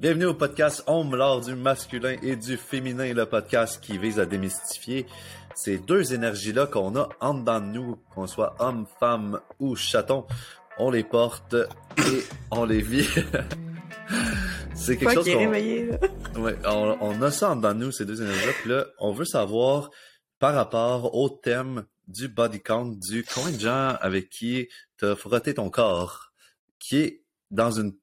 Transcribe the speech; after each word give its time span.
Bienvenue 0.00 0.26
au 0.26 0.34
podcast 0.34 0.84
Homme, 0.86 1.16
l'art 1.16 1.40
du 1.40 1.56
masculin 1.56 2.14
et 2.22 2.36
du 2.36 2.56
féminin, 2.56 3.12
le 3.12 3.26
podcast 3.26 3.82
qui 3.82 3.98
vise 3.98 4.20
à 4.20 4.26
démystifier 4.26 5.06
ces 5.56 5.76
deux 5.76 6.14
énergies-là 6.14 6.68
qu'on 6.68 6.94
a 6.94 7.08
en 7.18 7.34
dedans 7.34 7.58
de 7.58 7.66
nous, 7.66 7.96
qu'on 8.14 8.28
soit 8.28 8.54
homme, 8.60 8.86
femme 9.00 9.40
ou 9.58 9.74
chaton. 9.74 10.24
On 10.78 10.92
les 10.92 11.02
porte 11.02 11.56
et 11.96 12.22
on 12.52 12.64
les 12.64 12.80
vit. 12.80 13.08
C'est 14.76 14.98
quelque 14.98 15.14
chose 15.14 15.28
qu'on... 15.28 15.50
Ouais, 16.42 16.56
on, 16.64 16.96
on, 17.00 17.20
a 17.22 17.32
ça 17.32 17.50
en 17.50 17.56
dedans 17.56 17.74
de 17.74 17.80
nous, 17.86 17.90
ces 17.90 18.04
deux 18.04 18.22
énergies-là. 18.22 18.52
Puis 18.60 18.70
là, 18.70 18.86
on 19.00 19.10
veut 19.10 19.24
savoir 19.24 19.90
par 20.38 20.54
rapport 20.54 21.12
au 21.16 21.28
thème 21.28 21.86
du 22.06 22.28
body 22.28 22.60
count, 22.60 22.94
du 22.96 23.24
combien 23.24 23.50
de 23.50 23.58
gens 23.58 23.96
avec 24.00 24.30
qui 24.30 24.68
t'as 24.96 25.16
frotté 25.16 25.54
ton 25.54 25.70
corps, 25.70 26.30
qui 26.78 26.98
est 26.98 27.24
dans 27.50 27.72
une 27.72 27.94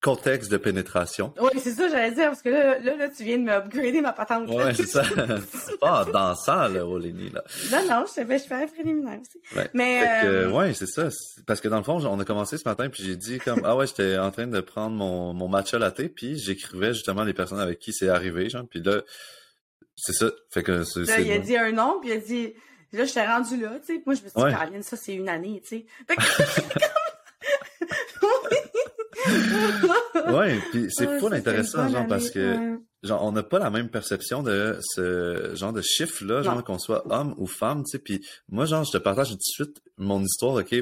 contexte 0.00 0.50
de 0.50 0.56
pénétration. 0.56 1.34
Oui, 1.40 1.50
c'est 1.62 1.72
ça, 1.72 1.88
j'allais 1.88 2.12
dire, 2.12 2.26
parce 2.26 2.42
que 2.42 2.48
là, 2.48 2.78
là, 2.78 2.96
là 2.96 3.08
tu 3.08 3.22
viens 3.22 3.38
de 3.38 3.42
m'upgrader 3.42 4.00
ma 4.00 4.12
patente. 4.12 4.48
Oui, 4.48 4.62
c'est 4.74 4.86
ça. 4.86 5.02
c'est 5.04 5.78
pas 5.78 6.04
dansant, 6.12 6.68
là, 6.68 6.86
Olénie, 6.86 7.30
là. 7.30 7.44
Non, 7.70 7.86
non, 7.88 8.04
je, 8.06 8.22
ben, 8.22 8.38
je 8.38 8.44
fais 8.44 8.54
un 8.54 8.66
préliminaire 8.66 9.20
aussi. 9.20 9.38
Ouais. 9.56 9.70
Mais, 9.74 10.24
euh... 10.24 10.50
ouais, 10.50 10.72
c'est 10.72 10.86
ça. 10.86 11.08
Parce 11.46 11.60
que 11.60 11.68
dans 11.68 11.78
le 11.78 11.84
fond, 11.84 12.04
on 12.04 12.18
a 12.18 12.24
commencé 12.24 12.56
ce 12.56 12.66
matin, 12.66 12.88
puis 12.88 13.02
j'ai 13.02 13.16
dit 13.16 13.38
comme, 13.38 13.60
ah 13.64 13.76
ouais, 13.76 13.86
j'étais 13.86 14.16
en 14.16 14.30
train 14.30 14.46
de 14.46 14.60
prendre 14.60 14.96
mon, 14.96 15.34
mon 15.34 15.48
matcha 15.48 15.78
latte, 15.78 16.08
puis 16.14 16.38
j'écrivais 16.38 16.94
justement 16.94 17.24
les 17.24 17.34
personnes 17.34 17.60
avec 17.60 17.78
qui 17.78 17.92
c'est 17.92 18.08
arrivé, 18.08 18.48
genre, 18.48 18.64
puis 18.68 18.82
là, 18.82 19.02
c'est 19.96 20.14
ça. 20.14 20.30
Fait 20.50 20.62
que 20.62 20.84
c'est. 20.84 21.04
Là, 21.04 21.20
il 21.20 21.30
a 21.30 21.38
dit 21.38 21.56
un 21.56 21.72
nom, 21.72 21.98
puis 22.00 22.10
il 22.10 22.14
a 22.14 22.16
dit, 22.16 22.54
là, 22.92 23.04
j'étais 23.04 23.26
rendu 23.26 23.60
là, 23.60 23.78
tu 23.80 23.94
sais. 23.94 24.02
Moi, 24.06 24.14
je 24.14 24.22
me 24.22 24.28
suis 24.28 24.36
dit, 24.36 24.42
Ouais. 24.42 24.82
Ça, 24.82 24.96
c'est 24.96 25.14
une 25.14 25.28
année, 25.28 25.62
tu 25.62 25.76
sais. 25.76 25.86
Ouais, 30.26 30.58
puis 30.70 30.86
c'est 30.90 31.06
Ouais, 31.06 31.20
ça, 31.20 31.34
intéressant, 31.36 31.88
genre, 31.88 32.06
parce 32.06 32.30
que, 32.30 32.78
genre, 33.02 33.24
on 33.24 33.32
n'a 33.32 33.42
pas 33.42 33.58
la 33.58 33.70
même 33.70 33.88
perception 33.88 34.42
de 34.42 34.78
ce 34.94 35.52
genre 35.54 35.72
de 35.72 35.82
chiffre-là, 35.82 36.42
genre, 36.42 36.62
qu'on 36.64 36.78
soit 36.78 37.04
homme 37.12 37.34
ou 37.38 37.46
femme, 37.46 37.84
tu 37.84 37.92
sais, 37.92 37.98
puis 37.98 38.24
moi, 38.48 38.64
genre, 38.66 38.84
je 38.84 38.92
te 38.92 38.98
partage 38.98 39.30
tout 39.30 39.36
de 39.36 39.42
suite 39.42 39.80
mon 39.96 40.22
histoire, 40.22 40.54
ok, 40.56 40.74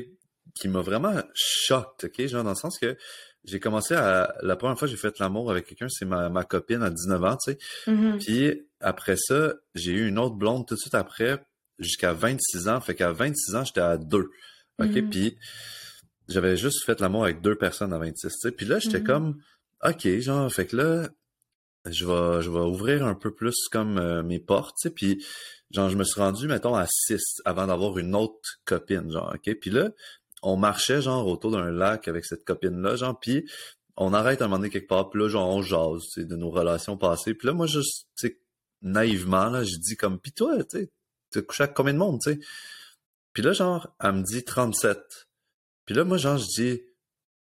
qui 0.54 0.68
m'a 0.68 0.80
vraiment 0.80 1.14
choqué, 1.34 2.06
ok, 2.06 2.26
genre, 2.26 2.44
dans 2.44 2.50
le 2.50 2.56
sens 2.56 2.78
que 2.78 2.96
j'ai 3.44 3.60
commencé 3.60 3.94
à, 3.94 4.34
la 4.42 4.56
première 4.56 4.78
fois 4.78 4.88
que 4.88 4.92
j'ai 4.92 4.98
fait 5.00 5.18
l'amour 5.20 5.50
avec 5.50 5.66
quelqu'un, 5.66 5.88
c'est 5.88 6.04
ma, 6.04 6.28
ma 6.28 6.44
copine 6.44 6.82
à 6.82 6.90
19 6.90 7.24
ans, 7.24 7.36
tu 7.36 7.52
sais, 7.52 7.58
Mhm. 7.86 8.18
puis 8.18 8.62
après 8.80 9.16
ça, 9.16 9.54
j'ai 9.74 9.92
eu 9.92 10.08
une 10.08 10.18
autre 10.18 10.34
blonde 10.34 10.66
tout 10.66 10.74
de 10.74 10.80
suite 10.80 10.94
après, 10.94 11.38
jusqu'à 11.78 12.12
26 12.12 12.68
ans, 12.68 12.80
fait 12.80 12.94
qu'à 12.96 13.12
26 13.12 13.54
ans, 13.54 13.64
j'étais 13.64 13.80
à 13.80 13.96
deux, 13.96 14.28
ok, 14.80 14.96
Mhm. 14.96 15.10
puis 15.10 15.38
j'avais 16.28 16.56
juste 16.56 16.84
fait 16.84 17.00
l'amour 17.00 17.24
avec 17.24 17.40
deux 17.40 17.56
personnes 17.56 17.92
à 17.92 17.98
26, 17.98 18.28
tu 18.28 18.38
sais, 18.40 18.52
puis 18.52 18.66
là, 18.66 18.78
j'étais 18.78 19.00
Mhm. 19.00 19.06
comme, 19.06 19.42
ok, 19.84 20.08
genre, 20.18 20.52
fait 20.52 20.66
que 20.66 20.76
là, 20.76 21.08
je 21.86 22.04
vais, 22.06 22.42
je 22.42 22.50
vais 22.50 22.58
ouvrir 22.60 23.04
un 23.06 23.14
peu 23.14 23.34
plus 23.34 23.54
comme 23.70 23.98
euh, 23.98 24.22
mes 24.22 24.38
portes, 24.40 24.76
tu 24.80 24.88
sais, 24.88 24.94
puis 24.94 25.24
genre, 25.70 25.88
je 25.90 25.96
me 25.96 26.04
suis 26.04 26.20
rendu, 26.20 26.46
mettons, 26.48 26.74
à 26.74 26.86
6 26.86 27.20
avant 27.44 27.66
d'avoir 27.66 27.98
une 27.98 28.14
autre 28.14 28.58
copine, 28.64 29.10
genre, 29.10 29.34
ok? 29.34 29.54
Puis 29.60 29.70
là, 29.70 29.90
on 30.42 30.56
marchait, 30.56 31.02
genre, 31.02 31.26
autour 31.26 31.50
d'un 31.52 31.70
lac 31.70 32.08
avec 32.08 32.24
cette 32.24 32.44
copine-là, 32.44 32.96
genre, 32.96 33.18
puis 33.18 33.48
on 33.96 34.14
arrête 34.14 34.40
à 34.42 34.44
un 34.44 34.48
moment 34.48 34.58
donné 34.58 34.70
quelque 34.70 34.86
part, 34.88 35.10
puis 35.10 35.20
là, 35.20 35.28
genre, 35.28 35.48
on 35.48 35.62
jase, 35.62 36.02
tu 36.12 36.20
sais, 36.20 36.24
de 36.26 36.36
nos 36.36 36.50
relations 36.50 36.96
passées, 36.96 37.34
puis 37.34 37.46
là, 37.48 37.54
moi, 37.54 37.66
juste, 37.66 38.06
tu 38.16 38.28
sais, 38.28 38.40
naïvement, 38.82 39.46
là, 39.50 39.64
je 39.64 39.76
dis 39.76 39.96
comme, 39.96 40.20
pis 40.20 40.32
toi, 40.32 40.62
tu 40.64 40.78
sais, 40.78 40.90
t'as 41.30 41.42
couché 41.42 41.64
avec 41.64 41.74
combien 41.76 41.92
de 41.94 41.98
monde, 41.98 42.20
tu 42.22 42.32
sais? 42.32 42.38
Puis 43.32 43.42
là, 43.42 43.52
genre, 43.52 43.94
elle 44.00 44.12
me 44.12 44.22
dit 44.22 44.44
37. 44.44 44.98
Puis 45.88 45.94
là, 45.94 46.04
moi, 46.04 46.18
genre, 46.18 46.36
je 46.36 46.44
dis, 46.44 46.82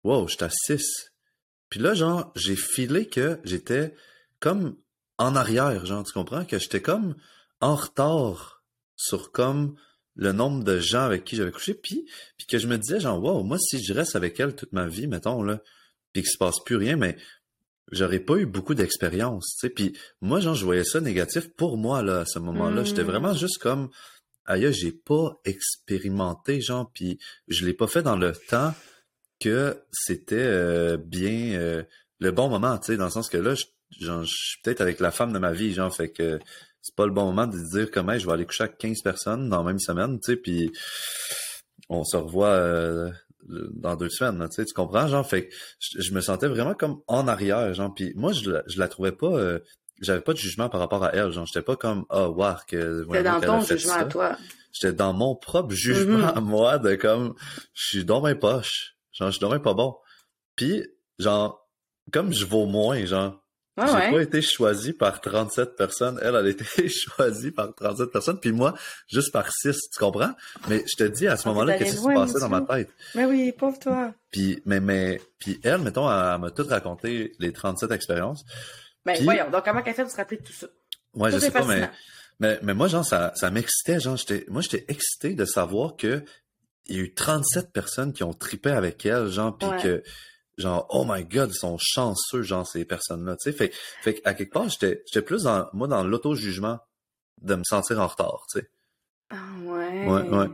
wow, 0.04 0.28
j'étais 0.28 0.44
à 0.44 0.50
6. 0.50 1.10
Puis 1.68 1.80
là, 1.80 1.94
genre, 1.94 2.30
j'ai 2.36 2.54
filé 2.54 3.08
que 3.08 3.40
j'étais 3.42 3.92
comme 4.38 4.76
en 5.18 5.34
arrière, 5.34 5.84
genre, 5.84 6.04
tu 6.04 6.12
comprends? 6.12 6.44
Que 6.44 6.60
j'étais 6.60 6.80
comme 6.80 7.16
en 7.60 7.74
retard 7.74 8.62
sur 8.94 9.32
comme 9.32 9.74
le 10.14 10.30
nombre 10.30 10.62
de 10.62 10.78
gens 10.78 11.00
avec 11.00 11.24
qui 11.24 11.34
j'avais 11.34 11.50
couché, 11.50 11.74
puis, 11.74 12.08
puis 12.38 12.46
que 12.46 12.58
je 12.58 12.68
me 12.68 12.78
disais, 12.78 13.00
genre, 13.00 13.20
wow, 13.20 13.42
moi, 13.42 13.58
si 13.58 13.82
je 13.82 13.92
reste 13.92 14.14
avec 14.14 14.38
elle 14.38 14.54
toute 14.54 14.72
ma 14.72 14.86
vie, 14.86 15.08
mettons, 15.08 15.42
là, 15.42 15.60
puis 16.12 16.22
qu'il 16.22 16.30
se 16.30 16.38
passe 16.38 16.60
plus 16.64 16.76
rien, 16.76 16.94
mais 16.94 17.16
j'aurais 17.90 18.20
pas 18.20 18.36
eu 18.36 18.46
beaucoup 18.46 18.76
d'expérience, 18.76 19.56
tu 19.58 19.66
sais. 19.66 19.70
Puis 19.70 19.98
moi, 20.20 20.38
genre, 20.38 20.54
je 20.54 20.64
voyais 20.64 20.84
ça 20.84 21.00
négatif 21.00 21.48
pour 21.56 21.78
moi, 21.78 22.00
là, 22.00 22.20
à 22.20 22.26
ce 22.26 22.38
moment-là. 22.38 22.82
Mm. 22.82 22.86
J'étais 22.86 23.02
vraiment 23.02 23.34
juste 23.34 23.58
comme, 23.58 23.90
aïe, 24.46 24.72
j'ai 24.72 24.92
pas 24.92 25.40
expérimenté, 25.44 26.60
genre, 26.60 26.90
puis 26.92 27.18
je 27.48 27.64
l'ai 27.64 27.74
pas 27.74 27.86
fait 27.86 28.02
dans 28.02 28.16
le 28.16 28.32
temps 28.32 28.74
que 29.40 29.82
c'était 29.92 30.36
euh, 30.36 30.96
bien 30.96 31.58
euh, 31.58 31.82
le 32.18 32.30
bon 32.30 32.48
moment, 32.48 32.78
tu 32.78 32.86
sais, 32.86 32.96
dans 32.96 33.06
le 33.06 33.10
sens 33.10 33.28
que 33.28 33.36
là, 33.36 33.54
je, 33.54 33.64
je 34.00 34.24
suis 34.24 34.60
peut-être 34.62 34.80
avec 34.80 35.00
la 35.00 35.10
femme 35.10 35.32
de 35.32 35.38
ma 35.38 35.52
vie, 35.52 35.74
genre, 35.74 35.94
fait 35.94 36.10
que 36.10 36.38
c'est 36.80 36.94
pas 36.94 37.06
le 37.06 37.12
bon 37.12 37.24
moment 37.26 37.46
de 37.46 37.58
dire 37.58 37.90
comment 37.90 38.16
je 38.18 38.26
vais 38.26 38.32
aller 38.32 38.46
coucher 38.46 38.64
avec 38.64 38.78
15 38.78 39.02
personnes 39.02 39.48
dans 39.48 39.58
la 39.58 39.64
même 39.64 39.80
semaine, 39.80 40.18
tu 40.20 40.32
sais, 40.32 40.36
puis 40.36 40.70
on 41.88 42.04
se 42.04 42.16
revoit 42.16 42.48
euh, 42.48 43.10
dans 43.48 43.96
deux 43.96 44.08
semaines, 44.08 44.48
tu 44.48 44.54
sais, 44.54 44.64
tu 44.64 44.72
comprends, 44.72 45.08
genre, 45.08 45.28
fait 45.28 45.48
que 45.48 45.54
je, 45.80 46.12
me 46.12 46.20
sentais 46.20 46.48
vraiment 46.48 46.74
comme 46.74 47.00
en 47.06 47.28
arrière, 47.28 47.74
genre, 47.74 47.92
puis 47.94 48.12
moi, 48.14 48.32
je, 48.32 48.62
je 48.66 48.78
la 48.78 48.88
trouvais 48.88 49.12
pas, 49.12 49.36
euh, 49.36 49.58
j'avais 50.00 50.20
pas 50.20 50.32
de 50.32 50.38
jugement 50.38 50.68
par 50.68 50.80
rapport 50.80 51.02
à 51.04 51.14
elle, 51.14 51.30
genre, 51.32 51.46
j'étais 51.46 51.62
pas 51.62 51.76
comme, 51.76 52.04
ah, 52.10 52.28
wow, 52.28 52.54
que, 52.68 53.04
C'était 53.08 53.22
dans 53.22 53.40
ton 53.40 53.60
jugement 53.62 53.94
à 53.94 54.04
toi. 54.04 54.36
j'étais 54.72 54.92
dans 54.94 55.12
mon 55.12 55.34
propre 55.34 55.72
jugement 55.74 56.18
Mhm. 56.18 56.32
à 56.36 56.40
moi 56.40 56.78
de 56.78 56.94
comme 56.96 57.34
je 57.74 57.86
suis 57.86 58.04
dans 58.04 58.20
mes 58.20 58.34
poches 58.34 58.94
genre 59.12 59.28
je 59.28 59.32
suis 59.36 59.40
dans 59.40 59.50
mes 59.50 59.58
pas 59.60 59.72
bon. 59.74 59.96
Puis 60.56 60.86
genre 61.18 61.66
comme 62.12 62.32
je 62.32 62.44
vaux 62.44 62.66
moins 62.66 63.04
genre 63.06 63.40
Ouais, 63.78 63.86
j'ai 63.88 63.92
ouais. 63.94 64.10
pas 64.10 64.22
été 64.22 64.40
choisi 64.40 64.94
par 64.94 65.20
37 65.20 65.76
personnes. 65.76 66.18
Elle 66.22 66.28
elle 66.34 66.46
a 66.46 66.48
été 66.48 66.64
choisie 66.88 67.50
par 67.50 67.74
37 67.74 68.10
personnes. 68.10 68.40
Puis 68.40 68.50
moi 68.52 68.74
juste 69.06 69.32
par 69.32 69.50
6 69.52 69.76
tu 69.92 69.98
comprends? 69.98 70.32
Mais 70.68 70.82
je 70.86 70.96
te 70.96 71.04
dis 71.10 71.26
à 71.28 71.36
ce 71.36 71.42
Ah, 71.46 71.50
moment-là 71.50 71.76
qu'est-ce 71.76 71.96
qui 71.96 72.02
se 72.02 72.14
passait 72.14 72.40
dans 72.40 72.48
ma 72.48 72.62
tête? 72.62 72.88
Mais 73.14 73.24
oui, 73.26 73.52
pauvre 73.52 73.78
toi. 73.78 74.14
puis 74.30 74.62
mais 74.66 74.80
mais 74.80 75.20
puis 75.38 75.60
elle 75.62 75.80
mettons 75.82 76.10
elle, 76.10 76.34
elle 76.34 76.40
m'a 76.40 76.50
tout 76.50 76.64
raconté 76.66 77.32
les 77.38 77.52
37 77.52 77.90
expériences 77.92 78.44
Ben, 79.06 79.14
Puis- 79.14 79.24
voyons. 79.24 79.50
Donc, 79.50 79.64
comment 79.64 79.82
qu'elle 79.82 79.94
fait 79.94 80.02
pour 80.02 80.10
se 80.12 80.16
rappeler 80.16 80.36
de 80.38 80.42
tout 80.44 80.52
ça? 80.52 80.66
Ouais, 81.14 81.30
Ça, 81.30 81.38
je 81.38 81.44
sais 81.44 81.50
pas, 81.50 81.64
mais, 81.64 81.88
mais, 82.40 82.58
mais 82.62 82.74
moi, 82.74 82.88
genre, 82.88 83.04
ça, 83.06 83.32
ça 83.36 83.50
m'excitait, 83.50 83.98
genre, 84.00 84.16
j'étais, 84.18 84.44
moi, 84.48 84.60
j'étais 84.60 84.84
excité 84.88 85.34
de 85.34 85.44
savoir 85.46 85.96
que 85.96 86.22
il 86.88 86.96
y 86.96 86.98
a 87.00 87.02
eu 87.02 87.14
37 87.14 87.72
personnes 87.72 88.12
qui 88.12 88.22
ont 88.22 88.34
tripé 88.34 88.70
avec 88.70 89.06
elle, 89.06 89.28
genre, 89.28 89.56
puis 89.56 89.66
Ouais. 89.68 89.82
que, 89.82 90.02
genre, 90.58 90.86
oh 90.90 91.04
my 91.08 91.24
god, 91.24 91.50
ils 91.50 91.58
sont 91.58 91.78
chanceux, 91.80 92.42
genre, 92.42 92.66
ces 92.66 92.84
personnes-là, 92.84 93.36
tu 93.36 93.50
sais. 93.50 93.56
Fait, 93.56 93.72
fait 94.02 94.20
à 94.24 94.34
quelque 94.34 94.52
part, 94.52 94.68
j'étais, 94.68 95.02
j'étais 95.06 95.22
plus 95.24 95.44
dans, 95.44 95.68
moi, 95.72 95.88
dans 95.88 96.04
l'auto-jugement 96.04 96.78
de 97.42 97.54
me 97.54 97.64
sentir 97.64 98.00
en 98.00 98.06
retard, 98.06 98.44
tu 98.52 98.60
sais. 98.60 98.70
Ah, 99.30 99.36
ouais. 99.64 100.06
Ouais, 100.06 100.22
ouais. 100.28 100.46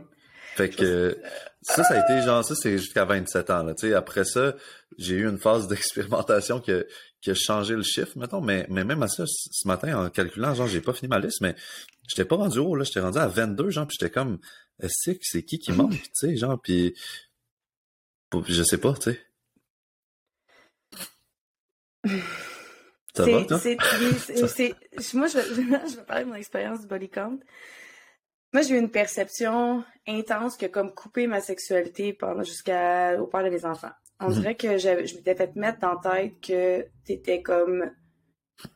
Fait 0.55 0.69
que, 0.69 1.17
ça, 1.61 1.83
ça 1.83 1.95
a 1.95 2.03
été, 2.03 2.25
genre, 2.25 2.43
ça, 2.45 2.55
c'est 2.55 2.77
jusqu'à 2.77 3.05
27 3.05 3.49
ans, 3.49 3.63
là, 3.63 3.73
tu 3.73 3.87
sais. 3.89 3.93
Après 3.93 4.23
ça, 4.25 4.53
j'ai 4.97 5.15
eu 5.15 5.27
une 5.29 5.39
phase 5.39 5.67
d'expérimentation 5.69 6.59
qui 6.59 6.71
a, 6.71 6.83
qui 7.23 7.31
a 7.31 7.35
changé 7.35 7.73
le 7.75 7.83
chiffre, 7.83 8.17
mettons, 8.17 8.41
mais, 8.41 8.65
mais 8.69 8.83
même 8.83 9.01
à 9.01 9.07
ça, 9.07 9.23
ce 9.25 9.65
matin, 9.67 10.05
en 10.05 10.09
calculant, 10.09 10.53
genre, 10.53 10.67
j'ai 10.67 10.81
pas 10.81 10.91
fini 10.93 11.07
ma 11.07 11.19
liste, 11.19 11.39
mais 11.39 11.55
j'étais 12.07 12.25
pas 12.25 12.35
rendu 12.35 12.59
haut, 12.59 12.75
là, 12.75 12.83
j'étais 12.83 12.99
rendu 12.99 13.17
à 13.17 13.27
22, 13.27 13.69
genre, 13.69 13.87
puis 13.87 13.95
j'étais 13.99 14.11
comme, 14.11 14.39
est-ce 14.81 15.11
que 15.13 15.19
c'est 15.21 15.43
qui 15.43 15.57
qui 15.57 15.71
manque, 15.71 15.93
tu 15.93 16.09
sais, 16.13 16.35
genre, 16.35 16.59
puis 16.61 16.93
je 18.47 18.63
sais 18.63 18.77
pas, 18.77 18.93
tu 18.93 19.11
sais. 19.11 19.21
Ça 23.15 23.25
va, 23.25 23.39
C'est, 23.39 23.47
toi? 23.47 23.59
c'est, 23.59 23.77
c'est, 24.47 24.75
c'est- 24.97 25.13
moi, 25.13 25.27
je 25.27 25.37
vais, 25.37 25.43
je 25.89 25.95
vais 25.95 26.03
parler 26.03 26.25
de 26.25 26.29
mon 26.29 26.35
expérience 26.35 26.81
du 26.81 26.87
body 26.87 27.09
count. 27.09 27.39
Moi, 28.51 28.63
j'ai 28.63 28.75
eu 28.75 28.79
une 28.79 28.91
perception 28.91 29.83
intense 30.07 30.57
qui 30.57 30.65
a 30.65 30.69
comme 30.69 30.93
coupé 30.93 31.25
ma 31.27 31.39
sexualité 31.39 32.11
pendant 32.13 32.43
jusqu'à 32.43 33.19
au 33.21 33.27
père 33.27 33.43
de 33.43 33.49
mes 33.49 33.65
enfants. 33.65 33.91
On 34.23 34.29
Mhm. 34.29 34.33
dirait 34.39 34.55
que 34.55 34.77
je 34.77 34.89
m'étais 35.15 35.35
fait 35.35 35.55
mettre 35.55 35.79
dans 35.79 35.93
la 36.01 36.11
tête 36.15 36.33
que 36.41 36.85
t'étais 37.05 37.41
comme 37.41 37.91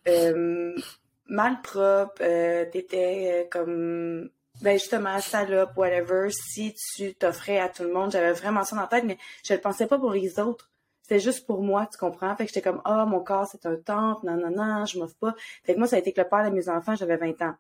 euh, 0.07 0.75
mal 1.27 1.61
propre, 1.61 2.21
euh, 2.21 2.65
t'étais 2.71 3.45
euh, 3.45 3.49
comme 3.49 4.29
ben 4.61 4.73
justement 4.77 5.19
salope, 5.21 5.77
whatever. 5.77 6.29
Si 6.31 6.75
tu 6.95 7.13
t'offrais 7.13 7.59
à 7.59 7.69
tout 7.69 7.83
le 7.83 7.93
monde, 7.93 8.11
j'avais 8.11 8.33
vraiment 8.33 8.63
ça 8.63 8.75
dans 8.75 8.81
la 8.83 8.87
tête, 8.87 9.03
mais 9.05 9.17
je 9.45 9.53
le 9.53 9.59
pensais 9.61 9.87
pas 9.87 9.97
pour 9.99 10.11
les 10.11 10.39
autres. 10.39 10.69
C'était 11.03 11.19
juste 11.19 11.45
pour 11.45 11.61
moi, 11.61 11.87
tu 11.89 11.97
comprends? 11.97 12.35
Fait 12.35 12.45
que 12.45 12.49
j'étais 12.53 12.61
comme, 12.67 12.81
ah, 12.83 13.05
mon 13.05 13.21
corps, 13.21 13.47
c'est 13.49 13.65
un 13.65 13.77
temple, 13.77 14.25
non, 14.25 14.35
non, 14.35 14.49
non, 14.51 14.85
je 14.85 14.99
m'offre 14.99 15.15
pas. 15.19 15.35
Fait 15.63 15.73
que 15.73 15.79
moi, 15.79 15.87
ça 15.87 15.95
a 15.95 15.99
été 15.99 16.11
que 16.11 16.19
le 16.19 16.27
père 16.27 16.43
de 16.49 16.53
mes 16.53 16.67
enfants, 16.67 16.95
j'avais 16.95 17.15
20 17.15 17.41
ans. 17.43 17.53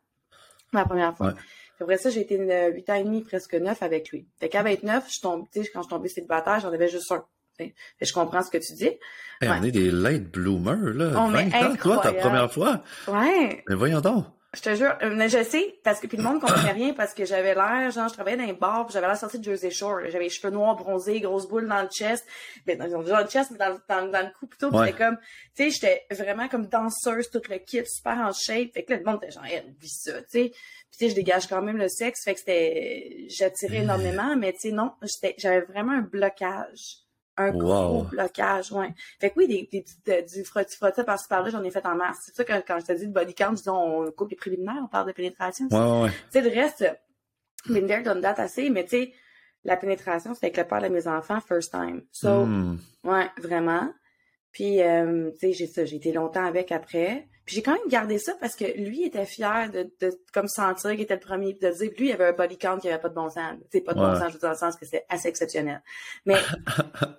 La 0.73 0.83
première 0.83 1.15
fois. 1.15 1.27
Ouais. 1.27 1.33
Après 1.79 1.97
ça, 1.97 2.09
j'ai 2.09 2.21
été 2.21 2.37
euh, 2.39 2.71
8 2.71 2.89
ans 2.89 2.95
et 2.95 3.03
demi, 3.03 3.21
presque 3.21 3.53
9 3.53 3.81
avec 3.83 4.09
lui. 4.09 4.27
Fait 4.39 4.49
qu'à 4.49 4.63
29, 4.63 5.05
je 5.13 5.21
tombe, 5.21 5.45
quand 5.53 5.61
je 5.61 5.69
suis 5.81 5.87
tombée 5.87 6.09
célibataire, 6.09 6.59
j'en 6.59 6.73
avais 6.73 6.89
juste 6.89 7.09
un. 7.11 7.23
Je 8.01 8.13
comprends 8.13 8.41
ce 8.41 8.49
que 8.49 8.57
tu 8.57 8.73
dis. 8.73 8.91
Hey, 9.41 9.49
On 9.49 9.63
est 9.63 9.71
des 9.71 9.91
late 9.91 10.23
bloomers, 10.31 10.93
là. 10.93 11.27
Mais 11.31 11.45
20 11.45 11.71
ans, 11.71 11.75
toi, 11.75 11.97
ta 11.97 12.13
première 12.13 12.51
fois. 12.51 12.81
Ouais. 13.07 13.63
Mais 13.67 13.75
voyons 13.75 14.01
donc. 14.01 14.25
Je 14.55 14.61
te 14.61 14.73
jure, 14.75 14.95
euh, 15.03 15.13
mais 15.13 15.27
je 15.27 15.43
sais, 15.43 15.77
parce 15.83 15.99
que 15.99 16.07
puis 16.07 16.17
le 16.17 16.23
monde 16.23 16.39
comprenait 16.39 16.71
rien 16.71 16.93
parce 16.93 17.13
que 17.13 17.25
j'avais 17.25 17.53
l'air, 17.53 17.91
genre, 17.91 18.07
je 18.07 18.13
travaillais 18.13 18.37
dans 18.37 18.49
un 18.49 18.53
bar, 18.53 18.85
puis 18.85 18.93
j'avais 18.93 19.05
l'air 19.05 19.17
sortie 19.17 19.39
de 19.39 19.43
Jersey 19.43 19.69
Shore. 19.69 19.99
J'avais 20.07 20.23
les 20.23 20.29
cheveux 20.29 20.51
noirs 20.51 20.75
bronzés, 20.75 21.19
grosses 21.19 21.47
boules 21.47 21.67
dans 21.67 21.81
le 21.81 21.89
chest, 21.89 22.25
ben, 22.65 22.77
dans, 22.77 22.87
dans 23.03 23.19
le 23.19 23.27
chest, 23.27 23.51
mais 23.51 23.57
dans, 23.57 23.77
dans, 23.89 24.09
dans 24.09 24.25
le 24.25 24.31
cou 24.39 24.47
plutôt. 24.47 24.71
Ouais. 24.71 24.87
C'était 24.87 24.97
comme, 25.03 25.17
tu 25.55 25.63
sais, 25.63 25.69
j'étais 25.69 26.05
vraiment 26.11 26.47
comme 26.47 26.65
danseuse, 26.67 27.29
tout 27.29 27.41
le 27.49 27.57
kit, 27.57 27.83
super 27.85 28.17
en 28.17 28.31
shape. 28.31 28.73
Fait 28.73 28.83
que 28.83 28.93
là, 28.93 28.99
le 28.99 29.05
monde 29.05 29.19
était 29.21 29.31
genre, 29.31 29.43
elle 29.51 29.75
vit 29.79 29.89
ça, 29.89 30.13
tu 30.21 30.27
sais. 30.29 30.49
Puis 30.49 30.97
tu 30.97 31.05
sais, 31.05 31.09
je 31.09 31.15
dégage 31.15 31.47
quand 31.47 31.61
même 31.61 31.77
le 31.77 31.89
sexe, 31.89 32.23
fait 32.23 32.33
que 32.33 32.39
c'était, 32.39 33.25
j'attirais 33.27 33.79
énormément, 33.83 34.35
mais 34.37 34.53
tu 34.53 34.69
sais, 34.69 34.71
non, 34.71 34.93
j'étais, 35.03 35.35
j'avais 35.37 35.61
vraiment 35.61 35.91
un 35.91 36.01
blocage. 36.01 37.01
Un 37.39 37.51
gros 37.51 37.99
Wow. 37.99 38.03
blocage, 38.05 38.71
ouais. 38.71 38.93
Fait 39.19 39.29
que 39.29 39.35
oui, 39.37 39.47
des, 39.47 39.69
des 39.71 39.81
petites, 39.83 40.09
euh, 40.09 40.21
du 40.23 40.43
frotti-frotti 40.43 41.03
par-ci 41.03 41.27
par-là, 41.27 41.49
j'en 41.51 41.63
ai 41.63 41.69
fait 41.69 41.85
en 41.85 41.95
masse. 41.95 42.17
C'est 42.23 42.35
ça 42.35 42.43
que 42.43 42.53
quand 42.67 42.79
je 42.79 42.85
te 42.85 42.91
dis 42.93 43.07
de 43.07 43.13
body 43.13 43.35
count, 43.35 43.53
disons, 43.53 43.75
on 44.07 44.11
coupe 44.11 44.31
les 44.31 44.35
préliminaires, 44.35 44.81
on 44.83 44.87
parle 44.87 45.07
de 45.07 45.11
pénétration. 45.11 45.67
Ouais, 45.69 46.01
ouais. 46.03 46.09
Tu 46.09 46.17
sais, 46.31 46.41
le 46.41 46.49
reste, 46.49 46.85
there, 47.67 48.01
done 48.03 48.21
that 48.21 48.35
assez, 48.41 48.69
mais 48.71 48.83
tu 48.85 48.89
sais, 48.89 49.13
la 49.63 49.77
pénétration, 49.77 50.33
c'était 50.33 50.47
avec 50.47 50.57
le 50.57 50.63
père 50.67 50.81
de 50.81 50.87
mes 50.87 51.07
enfants, 51.07 51.39
first 51.41 51.71
time. 51.71 52.01
So, 52.11 52.45
Hmm. 52.45 52.77
ouais, 53.03 53.29
vraiment. 53.37 53.91
Puis, 54.57 54.81
euh, 54.81 55.29
tu 55.33 55.37
sais, 55.37 55.53
j'ai 55.53 55.67
ça, 55.67 55.85
j'ai 55.85 55.97
été 55.97 56.11
longtemps 56.11 56.43
avec 56.43 56.71
après. 56.71 57.27
Puis 57.45 57.55
j'ai 57.57 57.61
quand 57.61 57.73
même 57.73 57.87
gardé 57.89 58.17
ça 58.17 58.33
parce 58.41 58.55
que 58.55 58.65
lui 58.65 59.03
était 59.03 59.27
fier 59.27 59.69
de, 59.69 59.87
de 60.01 60.19
comme 60.33 60.47
sentir 60.47 60.89
qu'il 60.93 61.01
était 61.01 61.13
le 61.13 61.19
premier, 61.19 61.53
de 61.53 61.69
dire, 61.69 61.91
puis 61.91 61.99
lui, 62.05 62.07
il 62.09 62.11
avait 62.11 62.25
un 62.25 62.31
body 62.31 62.57
count 62.57 62.79
qui 62.79 62.89
avait 62.89 62.97
pas 62.99 63.09
de 63.09 63.13
bon 63.13 63.29
sens. 63.29 63.53
Tu 63.71 63.77
sais, 63.77 63.81
pas 63.81 63.93
de 63.93 63.99
bon 63.99 64.11
Ouais. 64.11 64.17
sens, 64.17 64.29
je 64.29 64.33
veux 64.33 64.39
dire, 64.39 64.41
dans 64.41 64.49
le 64.49 64.55
sens 64.57 64.75
que 64.75 64.87
c'est 64.87 65.05
assez 65.09 65.27
exceptionnel. 65.27 65.83
Mais, 66.25 66.33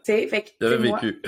tu 0.04 0.12
sais, 0.12 0.26
fait 0.26 0.42
que, 0.60 0.76
moi, 0.78 0.98
vécu. 1.00 1.22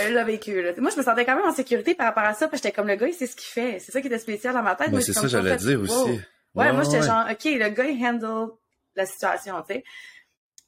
euh, 0.00 0.10
l'a 0.10 0.24
vécu, 0.24 0.60
là. 0.60 0.72
Moi, 0.78 0.90
je 0.90 0.96
me 0.96 1.04
sentais 1.04 1.24
quand 1.24 1.36
même 1.36 1.46
en 1.46 1.54
sécurité 1.54 1.94
par 1.94 2.06
rapport 2.08 2.24
à 2.24 2.34
ça, 2.34 2.48
parce 2.48 2.60
que 2.60 2.66
j'étais 2.66 2.74
comme 2.74 2.88
le 2.88 2.96
gars, 2.96 3.06
il 3.06 3.14
sait 3.14 3.28
ce 3.28 3.36
qu'il 3.36 3.46
fait. 3.46 3.78
C'est 3.78 3.92
ça 3.92 4.00
qui 4.00 4.08
était 4.08 4.18
spécial 4.18 4.52
dans 4.52 4.64
ma 4.64 4.74
tête. 4.74 4.88
Ben, 4.88 4.94
Moi, 4.94 5.00
c'est 5.00 5.12
ça, 5.12 5.28
j'allais 5.28 5.56
dire 5.58 5.78
wow. 5.78 5.84
aussi. 5.84 6.20
Ouais, 6.56 6.72
moi, 6.72 6.82
j'étais 6.82 6.96
ouais. 6.98 7.06
genre, 7.06 7.24
OK, 7.30 7.44
le 7.44 7.68
gars, 7.68 7.84
il 7.84 8.04
handle 8.04 8.50
la 8.96 9.06
situation, 9.06 9.54
tu 9.66 9.74
sais. 9.76 9.84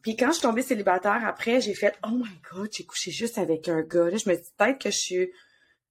Puis 0.04 0.16
quand 0.16 0.28
je 0.28 0.32
suis 0.34 0.42
tombée 0.42 0.60
célibataire, 0.60 1.26
après, 1.26 1.62
j'ai 1.62 1.72
fait, 1.72 1.94
oh 2.04 2.10
my 2.10 2.38
god, 2.52 2.68
j'ai 2.70 2.84
couché 2.84 3.10
juste 3.10 3.38
avec 3.38 3.70
un 3.70 3.80
gars. 3.80 4.10
Là, 4.10 4.18
je 4.18 4.28
me 4.28 4.36
dis 4.36 4.50
peut-être 4.58 4.78
que 4.78 4.90
je 4.90 4.98
suis 4.98 5.30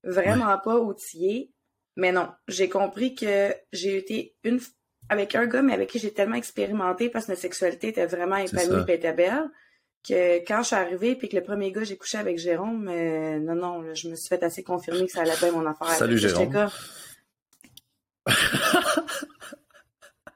vraiment 0.04 0.56
pas 0.60 0.80
outillée. 0.80 1.52
Mais 1.96 2.12
non, 2.12 2.30
j'ai 2.48 2.70
compris 2.70 3.16
que 3.16 3.56
j'ai 3.72 3.98
été 3.98 4.36
une 4.44 4.60
avec 5.10 5.34
un 5.34 5.48
gars, 5.48 5.64
mais 5.64 5.74
avec 5.74 5.90
qui 5.90 5.98
j'ai 5.98 6.14
tellement 6.14 6.36
expérimenté 6.36 7.10
parce 7.10 7.26
que 7.26 7.32
notre 7.32 7.42
sexualité 7.42 7.88
était 7.88 8.06
vraiment 8.06 8.38
épanouie 8.38 8.84
et 8.88 8.94
était 8.94 9.14
belle, 9.14 9.50
que 10.08 10.38
quand 10.48 10.62
je 10.62 10.68
suis 10.68 10.76
arrivée 10.76 11.16
puis 11.16 11.28
que 11.28 11.36
le 11.36 11.44
premier 11.44 11.72
gars, 11.72 11.84
j'ai 11.84 11.98
couché 11.98 12.20
avec 12.20 12.38
Jérôme, 12.38 12.88
euh, 12.88 13.40
non, 13.40 13.56
non, 13.56 13.82
là, 13.82 13.96
je 13.96 14.10
me 14.10 14.16
suis 14.16 14.30
fait 14.30 14.44
assez 14.44 14.64
confirmer 14.64 15.08
que 15.08 15.12
ça 15.12 15.22
allait 15.22 15.38
bien 15.40 15.52
mon 15.52 15.66
affaire. 15.66 15.90
Salut, 15.90 16.20
Jérôme. 16.20 16.70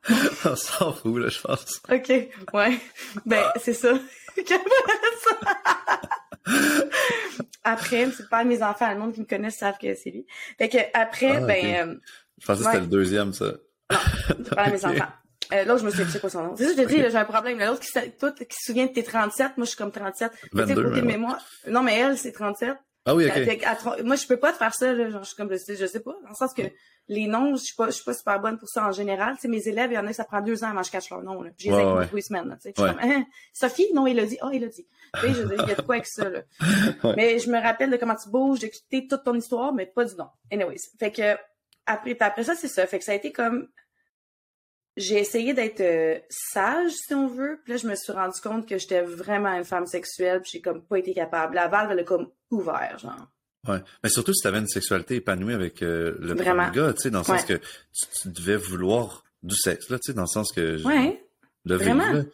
On 0.45 0.55
s'en 0.55 0.93
fout, 0.93 1.17
là, 1.17 1.27
je 1.29 1.41
pense. 1.41 1.81
OK, 1.91 2.11
ouais. 2.53 2.79
Ben, 3.25 3.43
c'est 3.61 3.73
ça. 3.73 3.93
après, 7.63 8.07
c'est 8.15 8.29
pas 8.29 8.43
mes 8.43 8.63
enfants, 8.63 8.89
le 8.91 8.99
monde 8.99 9.13
qui 9.13 9.21
me 9.21 9.25
connaissent 9.25 9.57
savent 9.57 9.77
que 9.77 9.93
c'est 9.95 10.11
lui. 10.11 10.25
Fait 10.57 10.69
que 10.69 10.77
après, 10.93 11.37
Ah, 11.37 11.41
ben, 11.41 11.65
euh, 11.89 11.95
Je 12.39 12.45
pensais 12.45 12.59
que 12.63 12.65
c'était 12.65 12.79
le 12.81 12.87
deuxième, 12.87 13.33
ça. 13.33 13.53
c'est 14.27 14.55
pas 14.55 14.69
mes 14.69 14.85
enfants. 14.85 15.07
Euh, 15.53 15.63
l'autre, 15.63 15.79
je 15.79 15.85
me 15.85 15.91
souviens, 15.91 16.19
pas 16.19 16.29
son 16.29 16.43
nom. 16.43 16.55
C'est 16.57 16.65
ça, 16.65 16.71
je 16.77 16.81
te 16.83 16.87
dis, 16.87 16.97
j'ai 16.97 17.15
un 17.15 17.23
problème. 17.23 17.57
L'autre 17.59 17.79
qui, 17.79 17.87
se- 17.87 18.09
toi, 18.19 18.31
qui 18.31 18.45
se 18.51 18.65
souvient 18.65 18.85
de 18.85 18.91
tes 18.91 19.03
37, 19.03 19.57
moi, 19.57 19.63
je 19.63 19.69
suis 19.69 19.77
comme 19.77 19.91
37. 19.91 20.31
Tu 20.31 20.37
sais, 20.41 20.47
22, 20.51 20.75
côté 20.75 20.75
de 20.75 20.89
mais 20.89 20.99
ouais. 20.99 21.07
mémoire? 21.17 21.39
Non, 21.67 21.83
mais 21.83 21.97
elle, 21.97 22.17
c'est 22.17 22.33
37. 22.33 22.75
Ah 23.07 23.15
oui, 23.15 23.25
ok. 23.25 23.63
à 23.65 24.03
moi, 24.03 24.15
je 24.17 24.27
peux 24.27 24.37
pas 24.37 24.51
te 24.51 24.57
faire 24.57 24.73
ça, 24.73 24.93
là. 24.93 25.09
Genre, 25.09 25.23
je 25.23 25.27
suis 25.29 25.35
comme, 25.37 25.49
je 25.51 25.57
sais, 25.57 25.75
je 25.75 25.85
sais 25.85 26.01
pas. 26.01 26.13
Dans 26.23 26.29
le 26.29 26.35
sens 26.35 26.53
que 26.53 26.61
les 27.07 27.25
noms, 27.25 27.55
je 27.55 27.63
suis 27.63 27.75
pas, 27.75 27.85
je 27.87 27.91
suis 27.91 28.03
pas 28.03 28.13
super 28.13 28.39
bonne 28.41 28.57
pour 28.59 28.67
ça 28.67 28.85
en 28.85 28.91
général. 28.91 29.35
Tu 29.35 29.41
sais, 29.43 29.47
mes 29.47 29.65
élèves, 29.67 29.91
il 29.91 29.95
y 29.95 29.97
en 29.97 30.05
a, 30.07 30.11
ça 30.13 30.25
prend 30.25 30.41
deux 30.41 30.63
ans 30.63 30.67
avant 30.69 30.81
que 30.81 30.87
je 30.87 30.91
cache 30.91 31.09
leur 31.09 31.23
nom, 31.23 31.41
là. 31.41 31.51
J'ai 31.57 31.71
les 31.71 31.77
ai 31.77 31.85
ouais. 31.85 32.05
deux 32.11 32.19
semaines, 32.21 32.49
là, 32.49 32.55
tu 32.57 32.63
sais. 32.63 32.73
Je 32.75 32.81
suis 32.81 32.91
Ouais. 32.91 32.95
comme, 33.01 33.09
Hein? 33.11 33.25
Sophie? 33.53 33.87
Non, 33.93 34.05
Elodie. 34.05 34.37
Oh, 34.43 34.49
Elodie. 34.51 34.85
Tu 35.15 35.21
sais, 35.21 35.33
je 35.33 35.41
il 35.43 35.69
y 35.69 35.71
a 35.71 35.75
de 35.75 35.81
quoi 35.81 35.95
avec 35.95 36.05
ça, 36.05 36.29
là. 36.29 36.41
Ouais. 37.03 37.13
Mais 37.15 37.39
je 37.39 37.49
me 37.49 37.59
rappelle 37.61 37.89
de 37.89 37.97
comment 37.97 38.15
tu 38.15 38.29
bouges, 38.29 38.59
d'écouter 38.59 39.07
toute 39.07 39.23
ton 39.23 39.33
histoire, 39.35 39.71
mais 39.73 39.85
pas 39.85 40.03
du 40.03 40.15
nom. 40.15 40.27
Anyways. 40.51 40.89
Fait 40.99 41.11
que, 41.11 41.37
après, 41.85 42.17
après 42.19 42.43
ça, 42.43 42.55
c'est 42.55 42.67
ça. 42.67 42.85
Fait 42.87 42.99
que 42.99 43.05
ça 43.05 43.13
a 43.13 43.15
été 43.15 43.31
comme, 43.31 43.69
j'ai 44.97 45.19
essayé 45.19 45.53
d'être 45.53 45.79
euh, 45.79 46.19
sage, 46.29 46.91
si 46.91 47.13
on 47.13 47.27
veut. 47.27 47.59
Puis 47.63 47.73
là, 47.73 47.77
je 47.77 47.87
me 47.87 47.95
suis 47.95 48.11
rendu 48.11 48.39
compte 48.41 48.67
que 48.67 48.77
j'étais 48.77 49.01
vraiment 49.01 49.53
une 49.55 49.63
femme 49.63 49.85
sexuelle, 49.85 50.41
puis 50.41 50.51
j'ai 50.55 50.61
comme 50.61 50.81
pas 50.83 50.97
été 50.99 51.13
capable. 51.13 51.55
La 51.55 51.67
valve, 51.69 51.91
elle 51.91 51.99
a 51.99 52.03
comme 52.03 52.29
ouvert, 52.51 52.97
genre. 52.99 53.27
Ouais. 53.67 53.79
Mais 54.03 54.09
surtout 54.09 54.33
si 54.33 54.41
tu 54.41 54.47
avais 54.47 54.59
une 54.59 54.67
sexualité 54.67 55.15
épanouie 55.15 55.53
avec 55.53 55.81
euh, 55.83 56.15
le 56.19 56.35
premier 56.35 56.69
gars, 56.73 56.93
tu 56.93 57.01
sais, 57.03 57.09
dans 57.11 57.19
le 57.19 57.23
sens 57.25 57.41
Ouais. 57.41 57.47
que 57.47 57.53
tu, 57.63 58.05
tu 58.21 58.29
devais 58.29 58.55
vouloir 58.57 59.23
du 59.43 59.55
sexe, 59.55 59.89
là, 59.89 59.97
tu 59.99 60.11
sais, 60.11 60.13
dans 60.15 60.21
le 60.23 60.27
sens 60.27 60.51
que... 60.51 60.77
je- 60.77 60.85
Ouais. 60.85 61.23
Le 61.65 61.75
Vraiment. 61.75 62.11
vivre. 62.13 62.25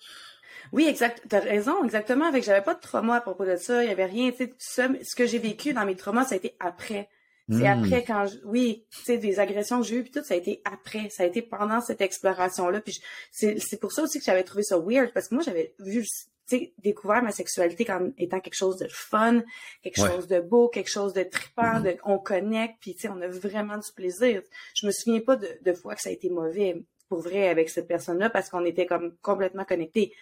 Oui, 0.71 0.85
exact. 0.87 1.23
T'as 1.27 1.39
raison, 1.39 1.83
exactement. 1.83 2.25
Avec 2.25 2.43
j'avais 2.43 2.61
pas 2.63 2.75
de 2.75 2.79
trauma 2.79 3.15
à 3.17 3.21
propos 3.21 3.45
de 3.45 3.55
ça. 3.57 3.83
Il 3.83 3.89
y 3.89 3.91
avait 3.91 4.05
rien. 4.05 4.31
Tu 4.31 4.49
sais, 4.59 4.89
ce 5.03 5.15
que 5.15 5.25
j'ai 5.25 5.39
vécu 5.39 5.73
dans 5.73 5.85
mes 5.85 5.95
traumas, 5.95 6.25
ça 6.25 6.35
a 6.35 6.37
été 6.37 6.55
après. 6.59 7.09
C'est 7.49 7.67
Hmm. 7.67 7.83
après 7.83 8.03
quand 8.05 8.25
je, 8.25 8.37
oui, 8.45 8.85
tu 8.89 9.03
sais, 9.03 9.17
des 9.17 9.37
agressions 9.39 9.81
que 9.81 9.87
j'ai 9.87 9.97
eues 9.97 10.03
puis 10.03 10.11
tout, 10.11 10.23
ça 10.23 10.33
a 10.33 10.37
été 10.37 10.61
après. 10.63 11.09
Ça 11.09 11.23
a 11.23 11.25
été 11.25 11.41
pendant 11.41 11.81
cette 11.81 11.99
exploration-là. 11.99 12.79
Puis 12.79 13.01
c'est, 13.31 13.79
pour 13.81 13.91
ça 13.91 14.03
aussi 14.03 14.19
que 14.19 14.25
j'avais 14.25 14.43
trouvé 14.43 14.63
ça 14.63 14.77
weird 14.79 15.11
parce 15.13 15.27
que 15.27 15.35
moi, 15.35 15.43
j'avais 15.43 15.75
vu, 15.79 16.03
tu 16.03 16.09
sais, 16.45 16.73
découvert 16.77 17.21
ma 17.21 17.31
sexualité 17.33 17.83
comme 17.83 18.13
étant 18.17 18.39
quelque 18.39 18.55
chose 18.55 18.77
de 18.77 18.87
fun, 18.89 19.41
quelque 19.81 19.99
Ouais. 20.01 20.09
chose 20.09 20.27
de 20.27 20.39
beau, 20.39 20.69
quelque 20.69 20.89
chose 20.89 21.11
de 21.13 21.23
trippant, 21.23 21.81
de, 21.81 21.97
on 22.05 22.17
connecte 22.17 22.75
puis 22.79 22.95
tu 22.95 23.01
sais, 23.01 23.09
on 23.09 23.19
a 23.21 23.27
vraiment 23.27 23.77
du 23.77 23.91
plaisir. 23.93 24.41
Je 24.73 24.87
me 24.87 24.91
souviens 24.93 25.19
pas 25.19 25.35
de, 25.35 25.49
de 25.61 25.73
fois 25.73 25.95
que 25.95 26.01
ça 26.01 26.09
a 26.09 26.13
été 26.13 26.29
mauvais 26.29 26.81
pour 27.09 27.19
vrai 27.19 27.49
avec 27.49 27.69
cette 27.69 27.89
personne-là 27.89 28.29
parce 28.29 28.49
qu'on 28.49 28.63
était 28.63 28.85
comme 28.85 29.17
complètement 29.21 29.65
connectés. 29.65 30.13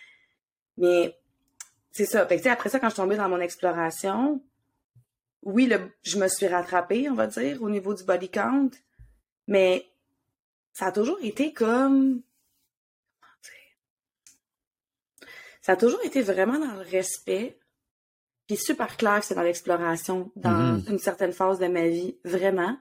Mais 0.78 1.16
c'est 1.92 2.06
ça. 2.06 2.26
Fait 2.26 2.38
que, 2.38 2.42
tu 2.42 2.46
sais, 2.46 2.50
après 2.50 2.70
ça, 2.70 2.80
quand 2.80 2.88
je 2.90 2.94
suis 2.94 3.02
tombée 3.02 3.18
dans 3.18 3.30
mon 3.30 3.40
exploration, 3.40 4.42
oui, 5.44 5.66
le, 5.68 5.92
je 6.04 6.18
me 6.18 6.28
suis 6.28 6.48
rattrapée, 6.48 7.10
on 7.10 7.16
va 7.16 7.28
dire, 7.28 7.62
au 7.62 7.70
niveau 7.70 7.94
du 7.94 8.04
body 8.04 8.30
count, 8.30 8.70
mais 9.48 9.88
ça 10.74 10.88
a 10.88 10.92
toujours 10.92 11.18
été 11.22 11.54
comme... 11.54 12.22
comment 13.20 13.40
dire? 13.44 15.28
Ça 15.62 15.74
a 15.74 15.76
toujours 15.76 16.04
été 16.04 16.22
vraiment 16.22 16.60
dans 16.60 16.74
le 16.76 16.82
respect, 16.82 17.60
puis 18.48 18.58
super 18.58 18.98
clair 18.98 19.20
que 19.20 19.26
c'est 19.26 19.36
dans 19.36 19.42
l'exploration, 19.42 20.32
dans 20.36 20.52
Mhm. 20.52 20.86
une 20.90 21.00
certaine 21.00 21.34
phase 21.34 21.60
de 21.60 21.68
ma 21.68 21.88
vie, 21.88 22.18
vraiment. 22.24 22.78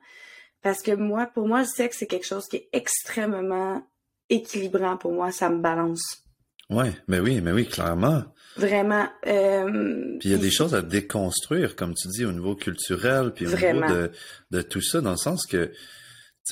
Parce 0.62 0.82
que 0.82 0.92
moi, 0.92 1.26
pour 1.26 1.48
moi, 1.48 1.60
le 1.60 1.66
sexe, 1.66 1.98
c'est 1.98 2.06
quelque 2.06 2.26
chose 2.26 2.46
qui 2.46 2.56
est 2.56 2.68
extrêmement 2.72 3.82
équilibrant 4.28 4.96
pour 4.98 5.12
moi, 5.12 5.32
ça 5.32 5.48
me 5.48 5.58
balance. 5.60 6.24
Ouais, 6.70 6.92
mais 7.08 7.18
oui, 7.20 7.40
mais 7.40 7.52
oui, 7.52 7.66
clairement. 7.66 8.22
Vraiment. 8.56 9.06
Euh, 9.26 10.16
Puis 10.18 10.28
il 10.28 10.32
y 10.32 10.34
a 10.34 10.38
des 10.38 10.50
choses 10.50 10.74
à 10.74 10.82
déconstruire, 10.82 11.76
comme 11.76 11.94
tu 11.94 12.08
dis, 12.08 12.24
au 12.24 12.32
niveau 12.32 12.54
culturel, 12.54 13.32
puis 13.34 13.46
au 13.46 13.50
Vraiment. 13.50 13.86
niveau 13.88 14.02
de, 14.02 14.10
de 14.50 14.62
tout 14.62 14.80
ça, 14.82 15.00
dans 15.00 15.12
le 15.12 15.16
sens 15.16 15.46
que, 15.46 15.66
tu 15.66 15.72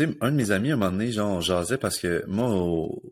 sais, 0.06 0.08
un 0.20 0.30
de 0.30 0.36
mes 0.36 0.50
amis, 0.50 0.70
à 0.70 0.74
un 0.74 0.76
moment 0.76 0.90
donné, 0.92 1.10
genre, 1.12 1.36
on 1.36 1.40
jasait 1.40 1.76
parce 1.78 1.98
que 1.98 2.24
moi, 2.26 2.48
au, 2.50 3.02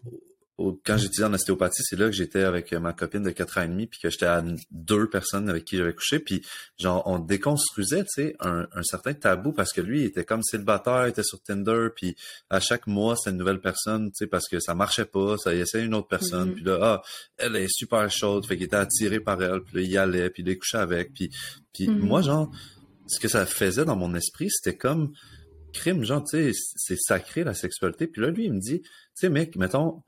au- 0.59 0.81
quand 0.87 0.97
j'étudiais 0.97 1.25
en 1.27 1.35
ostéopathie, 1.35 1.83
c'est 1.85 1.97
là 1.99 2.07
que 2.07 2.13
j'étais 2.13 2.43
avec 2.43 2.73
ma 2.73 2.93
copine 2.95 3.23
de 3.23 3.31
4 3.31 3.59
ans 3.59 3.63
et 3.63 3.69
demi, 3.69 3.87
puis 3.87 4.01
que 4.01 4.09
j'étais 4.09 4.25
à 4.27 4.43
deux 4.71 5.09
personnes 5.09 5.51
avec 5.51 5.65
qui 5.67 5.77
j'avais 5.77 5.93
couché, 5.95 6.19
puis 6.19 6.43
genre, 6.79 7.03
on 7.07 7.19
déconstruisait, 7.19 8.05
tu 8.05 8.09
sais, 8.23 8.37
un, 8.41 8.67
un 8.73 8.83
certain 8.83 9.13
tabou, 9.13 9.53
parce 9.53 9.73
que 9.73 9.81
lui, 9.83 10.01
il 10.01 10.05
était 10.07 10.25
comme 10.25 10.43
célibataire, 10.43 11.07
il 11.07 11.11
était 11.11 11.23
sur 11.23 11.43
Tinder, 11.43 11.89
puis 11.95 12.17
à 12.49 12.59
chaque 12.61 12.87
mois, 12.87 13.17
c'était 13.17 13.33
une 13.33 13.37
nouvelle 13.37 13.61
personne, 13.61 14.07
tu 14.09 14.15
sais, 14.15 14.27
parce 14.27 14.49
que 14.49 14.59
ça 14.61 14.75
marchait 14.75 15.05
pas, 15.05 15.37
ça 15.37 15.53
il 15.55 15.61
essayait 15.61 15.85
une 15.85 15.95
autre 15.95 16.09
personne, 16.09 16.49
Mhm. 16.51 16.55
puis 16.55 16.65
là, 16.65 16.79
ah, 16.81 17.03
elle 17.37 17.57
est 17.57 17.69
super 17.69 18.11
chaude, 18.11 18.47
fait 18.47 18.57
qu'il 18.57 18.65
était 18.65 18.77
attiré 18.77 19.21
par 19.21 19.43
elle, 19.43 19.61
puis 19.63 19.77
là, 19.77 19.83
il 19.83 19.91
y 19.91 19.99
allait, 19.99 20.31
puis 20.31 20.43
il 20.43 20.47
les 20.47 20.57
couchait 20.57 20.79
avec, 20.79 21.13
puis, 21.13 21.31
puis 21.75 21.89
Mhm. 21.89 21.99
moi, 21.99 22.23
genre, 22.23 22.51
ce 23.07 23.21
que 23.21 23.29
ça 23.29 23.45
faisait 23.45 23.85
dans 23.85 23.97
mon 23.97 24.15
esprit, 24.15 24.49
c'était 24.51 24.77
comme 24.77 25.13
crime, 25.75 26.03
genre, 26.05 26.25
tu 26.25 26.51
sais, 26.53 26.59
c'est 26.77 26.97
sacré 26.99 27.45
la 27.45 27.53
sexualité, 27.53 28.07
puis 28.07 28.23
là, 28.23 28.31
lui, 28.31 28.47
il 28.47 28.53
me 28.55 28.59
dit, 28.61 28.81
tu 28.81 28.89
sais, 29.15 29.29
mec, 29.29 29.55
mettons, 29.57 30.03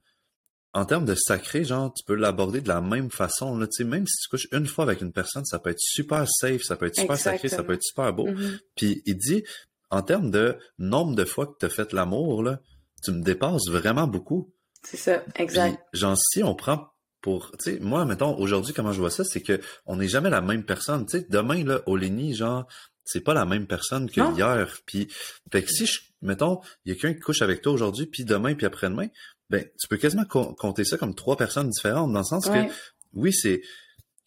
en 0.75 0.85
termes 0.85 1.05
de 1.07 1.15
sacré, 1.15 1.65
genre, 1.65 1.93
tu 1.95 2.05
peux 2.05 2.15
l'aborder 2.15 2.61
de 2.61 2.69
la 2.69 2.81
même 2.81 3.11
façon, 3.11 3.57
là, 3.57 3.67
tu 3.67 3.77
sais, 3.79 3.85
même 3.85 4.07
si 4.07 4.17
tu 4.23 4.29
couches 4.29 4.49
une 4.53 4.67
fois 4.67 4.85
avec 4.85 5.01
une 5.01 5.13
personne, 5.13 5.45
ça 5.45 5.59
peut 5.59 5.71
être 5.71 5.81
super 5.81 6.27
safe, 6.29 6.63
ça 6.63 6.77
peut 6.77 6.87
être 6.87 6.97
super 6.97 7.19
sacré, 7.19 7.49
ça 7.49 7.63
peut 7.63 7.73
être 7.73 7.83
super 7.83 8.13
beau, 8.13 8.27
Mhm. 8.29 8.59
puis 8.77 9.03
il 9.07 9.17
dit, 9.17 9.43
en 9.91 10.03
termes 10.03 10.31
de 10.31 10.59
nombre 10.79 11.15
de 11.17 11.25
fois 11.25 11.47
que 11.47 11.55
tu 11.59 11.67
as 11.67 11.71
fait 11.71 11.93
l'amour, 11.95 12.43
là, 12.43 12.61
tu 13.03 13.13
me 13.13 13.23
dépasses 13.23 13.69
vraiment 13.71 14.07
beaucoup. 14.07 14.53
C'est 14.83 14.97
ça, 14.99 15.25
exact. 15.37 15.81
Puis, 15.93 16.01
genre, 16.01 16.17
si 16.19 16.43
on 16.43 16.55
prend 16.55 16.89
pour, 17.23 17.51
tu 17.59 17.73
sais, 17.73 17.79
moi, 17.81 18.05
mettons, 18.05 18.37
aujourd'hui, 18.39 18.75
comment 18.75 18.93
je 18.93 19.01
vois 19.01 19.11
ça, 19.11 19.25
c'est 19.25 19.41
que 19.43 19.61
on 19.87 19.97
n'est 19.97 20.09
jamais 20.09 20.31
la 20.31 20.41
même 20.41 20.65
personne. 20.65 21.07
Tu 21.07 21.19
sais, 21.19 21.27
demain, 21.31 21.65
là, 21.65 21.81
au 21.87 21.97
Léni, 21.97 22.35
genre, 22.35 22.67
c'est 23.05 23.23
pas 23.23 23.35
la 23.35 23.45
même 23.47 23.67
personne 23.67 24.09
que 24.11 24.21
Non. 24.21 24.37
hier. 24.37 24.79
Puis, 24.87 25.09
fait 25.51 25.63
que 25.63 25.71
si, 25.71 25.87
je, 25.87 26.01
mettons, 26.23 26.61
il 26.85 26.91
y 26.93 26.93
a 26.93 27.01
quelqu'un 27.01 27.15
qui 27.15 27.21
couche 27.21 27.41
avec 27.43 27.63
toi 27.63 27.73
aujourd'hui, 27.73 28.07
puis 28.07 28.25
demain, 28.25 28.55
puis 28.55 28.67
après-demain, 28.67 29.09
ben, 29.51 29.65
tu 29.81 29.89
peux 29.89 29.97
quasiment 29.97 30.25
co- 30.25 30.55
compter 30.55 30.85
ça 30.85 30.97
comme 30.99 31.15
trois 31.15 31.37
personnes 31.37 31.71
différentes, 31.71 32.13
dans 32.13 32.19
le 32.21 32.25
sens 32.25 32.47
Ouais. 32.47 32.67
que, 32.67 32.73
oui, 33.15 33.33
c'est, 33.33 33.63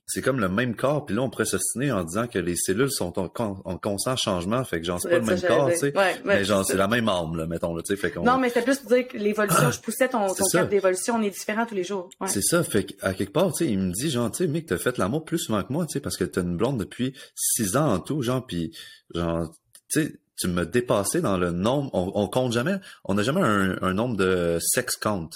c'est 0.08 0.22
comme 0.22 0.40
le 0.42 0.50
même 0.50 0.76
corps, 0.76 1.06
puis 1.06 1.16
là, 1.16 1.22
on 1.22 1.30
pourrait 1.30 1.46
s'ostiner 1.46 1.90
en 1.92 2.04
disant 2.04 2.28
que 2.28 2.38
les 2.38 2.58
cellules 2.58 2.92
sont 2.92 3.18
en, 3.18 3.32
en 3.64 3.78
constant 3.78 4.18
changement, 4.18 4.62
fait 4.66 4.80
que 4.82 4.86
genre, 4.86 5.00
c'est 5.00 5.10
pas 5.10 5.20
le 5.20 5.26
même 5.26 5.40
corps, 5.42 5.70
tu 5.72 5.78
sais. 5.78 5.94
mais 6.26 6.44
genre, 6.44 6.66
c'est 6.66 6.76
la 6.76 6.88
même 6.90 7.08
âme, 7.08 7.38
là, 7.38 7.46
mettons, 7.48 7.74
là, 7.74 7.82
tu 7.82 7.96
sais. 7.96 8.02
Fait 8.02 8.12
qu'on... 8.12 8.24
Non, 8.24 8.38
mais 8.38 8.50
c'est 8.50 8.62
plus 8.64 8.78
pour 8.80 8.90
dire 8.92 9.08
que 9.08 9.18
l'évolution, 9.18 9.72
je 9.72 9.80
poussais 9.80 10.10
ton, 10.10 10.28
ton 10.34 10.44
cap 10.52 10.68
d'évolution, 10.70 11.16
on 11.16 11.22
est 11.22 11.30
différent 11.30 11.66
tous 11.66 11.76
les 11.76 11.86
jours. 11.86 12.10
C'est 12.28 12.42
ça, 12.42 12.62
fait 12.64 12.84
qu'à 12.86 13.14
quelque 13.14 13.32
part, 13.32 13.54
tu 13.54 13.64
sais, 13.64 13.72
il 13.72 13.80
me 13.80 13.92
dit, 13.94 14.10
genre, 14.10 14.30
tu 14.32 14.38
sais, 14.40 14.48
mec, 14.48 14.66
t'as 14.66 14.78
fait 14.78 14.98
l'amour 14.98 15.24
plus 15.24 15.40
souvent 15.40 15.64
que 15.64 15.72
moi, 15.72 15.86
tu 15.86 15.94
sais, 15.94 16.00
parce 16.02 16.18
que 16.18 16.26
t'as 16.26 16.42
une 16.42 16.58
blonde 16.58 16.80
depuis 16.80 17.14
six 17.36 17.78
ans 17.78 17.94
en 17.94 18.00
tout, 18.00 18.22
genre, 18.22 18.46
puis 18.46 18.76
genre, 19.16 19.50
tu 19.90 20.04
sais, 20.04 20.14
tu 20.42 20.48
me 20.48 20.66
dépassé 20.66 21.22
dans 21.22 21.38
le 21.38 21.52
nombre, 21.52 21.90
on, 21.94 22.12
on 22.16 22.28
compte 22.28 22.52
jamais, 22.52 22.78
on 23.06 23.14
n'a 23.14 23.24
jamais 23.24 23.42
un, 23.42 23.78
un 23.82 23.94
nombre 23.94 24.18
de 24.18 24.58
sex 24.60 24.96
count, 24.96 25.30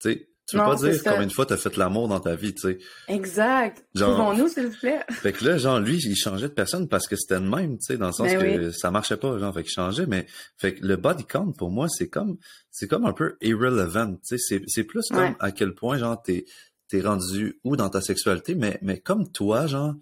tu 0.00 0.10
sais 0.10 0.28
tu 0.46 0.56
peux 0.56 0.62
pas 0.62 0.74
dire 0.76 1.02
combien 1.02 1.26
de 1.26 1.32
fois 1.32 1.46
t'as 1.46 1.56
fait 1.56 1.76
l'amour 1.76 2.06
dans 2.06 2.20
ta 2.20 2.36
vie, 2.36 2.54
tu 2.54 2.60
sais. 2.60 2.78
Exact. 3.08 3.82
Trouvons-nous, 3.96 4.48
s'il 4.48 4.66
vous 4.66 4.78
plaît? 4.78 5.00
Fait 5.10 5.32
que 5.32 5.44
là, 5.44 5.56
genre, 5.56 5.80
lui, 5.80 5.96
il 5.96 6.16
changeait 6.16 6.48
de 6.48 6.52
personne 6.52 6.86
parce 6.86 7.06
que 7.06 7.16
c'était 7.16 7.40
le 7.40 7.48
même, 7.48 7.78
tu 7.78 7.86
sais, 7.86 7.96
dans 7.96 8.08
le 8.08 8.12
sens 8.12 8.28
ben 8.28 8.58
que 8.58 8.70
ça 8.70 8.90
marchait 8.90 9.16
pas, 9.16 9.38
genre, 9.38 9.54
fait 9.54 9.62
qu'il 9.62 9.72
changeait, 9.72 10.06
mais, 10.06 10.26
fait 10.58 10.74
que 10.74 10.86
le 10.86 10.96
body 10.96 11.24
count, 11.24 11.52
pour 11.52 11.70
moi, 11.70 11.88
c'est 11.88 12.08
comme, 12.08 12.36
c'est 12.70 12.88
comme 12.88 13.06
un 13.06 13.14
peu 13.14 13.36
irrelevant, 13.40 14.12
tu 14.16 14.36
sais, 14.36 14.38
c'est, 14.38 14.62
c'est 14.66 14.84
plus 14.84 15.08
comme 15.08 15.34
à 15.40 15.50
quel 15.50 15.74
point, 15.74 15.96
genre, 15.96 16.20
t'es, 16.20 16.44
t'es 16.88 17.00
rendu 17.00 17.58
où 17.64 17.76
dans 17.76 17.88
ta 17.88 18.02
sexualité, 18.02 18.54
mais, 18.54 18.78
mais 18.82 19.00
comme 19.00 19.32
toi, 19.32 19.66
genre, 19.66 19.94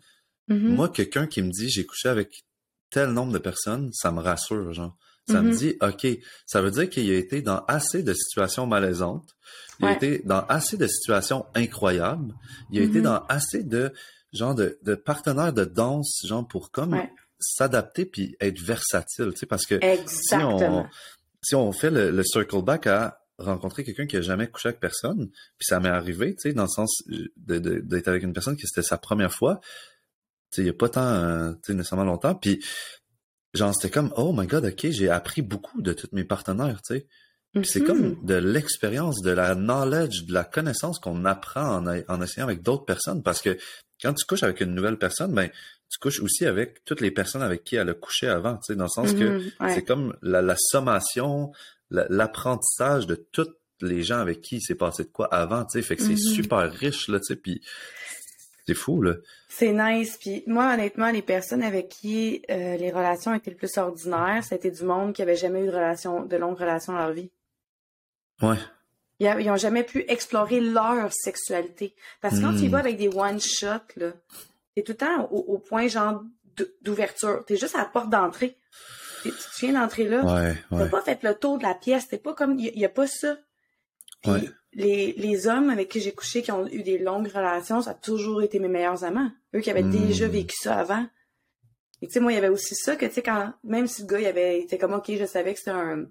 mm-hmm. 0.48 0.68
moi, 0.74 0.88
quelqu'un 0.88 1.28
qui 1.28 1.42
me 1.42 1.50
dit, 1.50 1.68
j'ai 1.68 1.86
couché 1.86 2.08
avec 2.08 2.42
tel 2.92 3.10
nombre 3.10 3.32
de 3.32 3.38
personnes, 3.38 3.90
ça 3.92 4.12
me 4.12 4.20
rassure, 4.20 4.72
genre. 4.72 4.96
Ça 5.28 5.40
me 5.40 5.52
mm-hmm. 5.52 5.58
dit, 5.58 5.76
OK, 5.80 6.20
ça 6.46 6.60
veut 6.60 6.72
dire 6.72 6.90
qu'il 6.90 7.08
a 7.10 7.14
été 7.14 7.42
dans 7.42 7.64
assez 7.66 8.02
de 8.02 8.12
situations 8.12 8.66
malaisantes 8.66 9.36
il 9.82 9.86
a 9.86 9.92
été 9.92 10.22
dans 10.24 10.44
assez 10.46 10.76
de 10.76 10.86
situations 10.86 11.46
incroyables. 11.54 12.34
Il 12.70 12.80
a 12.80 12.84
été 12.84 13.00
mm-hmm. 13.00 13.02
dans 13.02 13.24
assez 13.28 13.62
de 13.62 13.92
genre 14.32 14.54
de, 14.54 14.78
de 14.82 14.94
partenaires 14.94 15.52
de 15.52 15.64
danse, 15.64 16.22
genre 16.26 16.46
pour 16.46 16.70
comme 16.70 16.96
s'adapter 17.38 18.06
puis 18.06 18.36
être 18.40 18.60
versatile, 18.60 19.30
tu 19.32 19.40
sais, 19.40 19.46
parce 19.46 19.66
que 19.66 19.78
si 20.06 20.34
on 20.34 20.86
si 21.42 21.54
on 21.56 21.72
fait 21.72 21.90
le, 21.90 22.22
circle 22.22 22.62
back 22.62 22.86
à 22.86 23.18
rencontrer 23.38 23.82
quelqu'un 23.82 24.06
qui 24.06 24.16
a 24.16 24.20
jamais 24.20 24.46
couché 24.46 24.68
avec 24.68 24.80
personne, 24.80 25.28
puis 25.58 25.66
ça 25.66 25.80
m'est 25.80 25.88
arrivé, 25.88 26.34
tu 26.36 26.50
sais, 26.50 26.52
dans 26.52 26.62
le 26.62 26.68
sens 26.68 27.02
d'être 27.36 27.62
de, 27.62 28.02
avec 28.08 28.22
une 28.22 28.32
personne 28.32 28.56
qui 28.56 28.66
c'était 28.66 28.86
sa 28.86 28.96
première 28.96 29.32
fois, 29.32 29.60
il 30.58 30.66
y 30.66 30.68
a 30.68 30.72
pas 30.72 30.88
tant, 30.88 31.54
tu 31.54 31.58
sais, 31.66 31.74
nécessairement 31.74 32.04
longtemps, 32.04 32.34
puis 32.34 32.64
genre 33.54 33.74
c'était 33.74 33.90
comme 33.90 34.12
oh 34.16 34.32
my 34.32 34.46
god, 34.46 34.64
ok, 34.64 34.90
j'ai 34.90 35.08
appris 35.08 35.42
beaucoup 35.42 35.82
de 35.82 35.92
tous 35.92 36.08
mes 36.12 36.24
partenaires, 36.24 36.80
tu 36.82 36.96
sais. 36.96 37.06
C'est 37.64 37.82
comme 37.82 38.12
mm-hmm. 38.12 38.24
de 38.24 38.34
l'expérience, 38.34 39.20
de 39.20 39.30
la 39.30 39.54
knowledge, 39.54 40.24
de 40.24 40.32
la 40.32 40.42
connaissance 40.42 40.98
qu'on 40.98 41.26
apprend 41.26 41.86
en, 41.86 42.02
en, 42.08 42.22
essayant 42.22 42.46
avec 42.46 42.62
d'autres 42.62 42.86
personnes. 42.86 43.22
Parce 43.22 43.42
que 43.42 43.58
quand 44.00 44.14
tu 44.14 44.24
couches 44.24 44.42
avec 44.42 44.62
une 44.62 44.74
nouvelle 44.74 44.96
personne, 44.96 45.34
ben 45.34 45.50
tu 45.90 45.98
couches 45.98 46.20
aussi 46.20 46.46
avec 46.46 46.82
toutes 46.86 47.02
les 47.02 47.10
personnes 47.10 47.42
avec 47.42 47.62
qui 47.62 47.76
elle 47.76 47.90
a 47.90 47.94
couché 47.94 48.26
avant, 48.26 48.54
tu 48.54 48.72
sais, 48.72 48.76
dans 48.76 48.84
le 48.84 48.88
sens 48.88 49.12
que 49.12 49.38
mm-hmm. 49.38 49.74
c'est 49.74 49.84
comme 49.84 50.16
la, 50.22 50.54
sommation, 50.56 51.52
l'apprentissage 51.90 53.06
de 53.06 53.16
toutes 53.16 53.58
les 53.82 54.02
gens 54.02 54.18
avec 54.18 54.40
qui 54.40 54.56
il 54.56 54.62
s'est 54.62 54.74
passé 54.74 55.04
de 55.04 55.10
quoi 55.10 55.26
avant, 55.26 55.66
tu 55.66 55.72
sais, 55.72 55.82
fait 55.82 55.96
que 55.96 56.02
c'est 56.02 56.14
mm-hmm. 56.14 56.34
super 56.34 56.72
riche, 56.72 57.08
là, 57.08 57.20
tu 57.20 57.26
sais, 57.26 57.36
puis 57.36 57.60
c'est 58.66 58.74
fou, 58.74 59.02
là. 59.02 59.14
C'est 59.48 59.72
nice. 59.72 60.16
Puis 60.18 60.44
moi, 60.46 60.72
honnêtement, 60.72 61.10
les 61.10 61.22
personnes 61.22 61.62
avec 61.62 61.88
qui 61.88 62.42
euh, 62.50 62.76
les 62.76 62.90
relations 62.90 63.34
étaient 63.34 63.50
le 63.50 63.56
plus 63.56 63.76
ordinaires, 63.76 64.44
c'était 64.44 64.70
du 64.70 64.84
monde 64.84 65.12
qui 65.12 65.22
avait 65.22 65.36
jamais 65.36 65.62
eu 65.62 65.66
de 65.66 65.72
relation, 65.72 66.24
de 66.24 66.36
longues 66.36 66.58
relations 66.58 66.92
dans 66.92 67.00
leur 67.00 67.12
vie. 67.12 67.30
Ouais. 68.40 68.58
Ils 69.18 69.46
n'ont 69.46 69.56
jamais 69.56 69.84
pu 69.84 70.04
explorer 70.08 70.60
leur 70.60 71.12
sexualité. 71.12 71.94
Parce 72.20 72.38
que 72.38 72.42
quand 72.42 72.52
tu 72.54 72.64
y 72.64 72.68
hmm. 72.68 72.72
vas 72.72 72.78
avec 72.78 72.96
des 72.96 73.08
one-shots, 73.08 73.94
là, 73.96 74.12
t'es 74.74 74.82
tout 74.82 74.92
le 74.92 74.96
temps 74.96 75.28
au, 75.30 75.58
point 75.58 75.86
genre 75.86 76.24
d'ouverture. 76.82 77.44
T'es 77.46 77.56
juste 77.56 77.76
à 77.76 77.78
la 77.78 77.84
porte 77.84 78.10
d'entrée. 78.10 78.58
Tu 79.22 79.30
viens 79.60 79.80
d'entrer 79.80 80.08
là? 80.08 80.24
Ouais, 80.24 80.56
T'as 80.70 80.88
pas 80.88 81.02
fait 81.02 81.22
le 81.22 81.34
tour 81.36 81.58
de 81.58 81.62
la 81.62 81.74
pièce. 81.74 82.08
T'es 82.08 82.18
pas 82.18 82.34
comme. 82.34 82.58
Il 82.58 82.76
n'y 82.76 82.84
a, 82.84 82.88
pas 82.88 83.06
ça. 83.06 83.36
ouais. 84.26 84.50
Les, 84.74 85.12
les 85.12 85.46
hommes 85.46 85.70
avec 85.70 85.88
qui 85.88 86.00
j'ai 86.00 86.12
couché 86.12 86.42
qui 86.42 86.52
ont 86.52 86.66
eu 86.66 86.82
des 86.82 86.98
longues 86.98 87.28
relations, 87.28 87.82
ça 87.82 87.90
a 87.90 87.94
toujours 87.94 88.42
été 88.42 88.58
mes 88.58 88.68
meilleurs 88.68 89.04
amants. 89.04 89.30
Eux 89.54 89.60
qui 89.60 89.70
avaient 89.70 89.82
déjà 89.82 90.28
hmm. 90.28 90.30
vécu 90.30 90.56
ça 90.56 90.78
avant. 90.78 91.06
Et 92.00 92.06
tu 92.06 92.14
sais, 92.14 92.20
moi, 92.20 92.32
il 92.32 92.34
y 92.34 92.38
avait 92.38 92.48
aussi 92.48 92.74
ça 92.74 92.96
que, 92.96 93.06
tu 93.06 93.12
sais, 93.12 93.22
quand, 93.22 93.52
même 93.62 93.86
si 93.86 94.02
le 94.02 94.08
gars, 94.08 94.20
il 94.20 94.26
avait, 94.26 94.60
était 94.60 94.78
comme, 94.78 94.94
OK, 94.94 95.12
je 95.16 95.24
savais 95.24 95.52
que 95.52 95.58
c'était 95.58 95.70
un, 95.70 96.06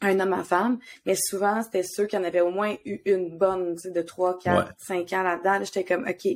un 0.00 0.20
homme 0.20 0.32
à 0.32 0.44
femme, 0.44 0.78
mais 1.06 1.16
souvent, 1.16 1.60
c'était 1.62 1.82
ceux 1.82 2.06
qui 2.06 2.16
en 2.16 2.22
avaient 2.22 2.40
au 2.40 2.50
moins 2.50 2.76
eu 2.84 3.00
une 3.04 3.36
bonne, 3.36 3.76
de 3.84 4.02
3, 4.02 4.38
4, 4.38 4.72
5 4.78 5.12
ans 5.12 5.22
là-dedans. 5.24 5.64
J'étais 5.64 5.84
comme, 5.84 6.06
OK, 6.06 6.28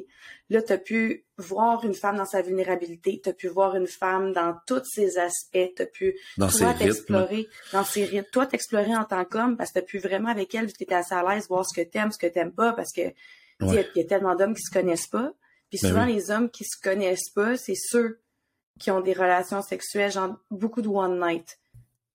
là, 0.51 0.63
t'as 0.63 0.79
pu 0.79 1.25
voir 1.39 1.85
une 1.85 1.95
femme 1.95 2.17
dans 2.17 2.25
sa 2.25 2.43
vulnérabilité, 2.43 3.21
t'as 3.23 3.33
pu 3.33 3.47
voir 3.47 3.77
une 3.77 3.87
femme 3.87 4.33
dans 4.33 4.57
tous 4.67 4.83
ses 4.85 5.17
aspects, 5.19 5.75
t'as 5.77 5.87
pu, 5.87 6.17
dans 6.39 6.49
toi, 6.49 6.75
t'explorer, 6.75 7.49
dans 7.73 7.85
ses 7.85 8.05
rythmes, 8.05 8.31
toi, 8.33 8.47
t'explorer 8.47 8.97
en 8.97 9.05
tant 9.05 9.25
qu'homme, 9.25 9.57
parce 9.57 9.71
que 9.71 9.79
t'as 9.79 9.87
pu 9.87 9.99
vraiment 9.99 10.31
avec 10.31 10.55
elle, 10.55 10.67
vu 10.67 10.73
que 10.73 10.79
t'étais 10.79 10.97
assez 10.97 11.15
à 11.15 11.23
l'aise, 11.23 11.47
voir 11.49 11.65
ce 11.65 11.81
que 11.81 11.87
t'aimes, 11.87 12.11
ce 12.11 12.19
que 12.19 12.27
t'aimes 12.27 12.53
pas, 12.53 12.73
parce 12.73 12.93
que, 12.93 13.03
il 13.61 13.87
y, 13.95 14.01
a 14.01 14.05
tellement 14.05 14.35
d'hommes 14.35 14.55
qui 14.55 14.63
se 14.63 14.73
connaissent 14.73 15.07
pas. 15.07 15.33
Puis 15.71 15.79
ben 15.81 15.89
souvent, 15.89 16.05
les 16.05 16.33
hommes 16.33 16.51
qui 16.51 16.65
se 16.65 16.77
connaissent 16.83 17.31
pas, 17.31 17.57
c'est 17.57 17.77
ceux 17.77 18.21
qui 18.81 18.91
ont 18.91 19.01
des 19.01 19.13
relations 19.13 19.63
sexuelles, 19.63 20.11
genre 20.11 20.37
beaucoup 20.51 20.83
de 20.83 20.89
one 20.89 21.21
night 21.21 21.61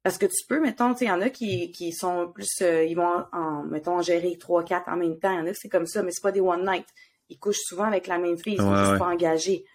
parce 0.07 0.17
que 0.17 0.25
tu 0.25 0.45
peux, 0.47 0.61
mettons, 0.61 0.93
tu 0.93 0.99
sais, 0.99 1.05
il 1.05 1.07
y 1.09 1.11
en 1.11 1.19
a 1.19 1.29
qui, 1.29 1.69
qui 1.73 1.91
sont 1.91 2.31
plus, 2.33 2.61
euh, 2.61 2.85
ils 2.85 2.95
vont, 2.95 3.25
en, 3.33 3.63
mettons, 3.63 4.01
gérer 4.01 4.37
trois, 4.37 4.63
quatre 4.63 4.87
en 4.87 4.95
même 4.95 5.19
temps. 5.19 5.31
Il 5.31 5.39
y 5.39 5.41
en 5.41 5.45
a 5.47 5.51
qui 5.51 5.59
c'est 5.63 5.67
comme 5.67 5.85
ça, 5.85 6.01
mais 6.01 6.11
c'est 6.11 6.21
pas 6.21 6.31
des 6.31 6.39
one 6.39 6.65
night. 6.65 6.85
Ils 7.27 7.37
couchent 7.37 7.59
souvent 7.65 7.83
avec 7.83 8.07
la 8.07 8.17
même 8.17 8.37
fille, 8.37 8.53
ils 8.53 8.61
sont 8.61 8.97
pas 8.97 9.09
engagés. 9.09 9.65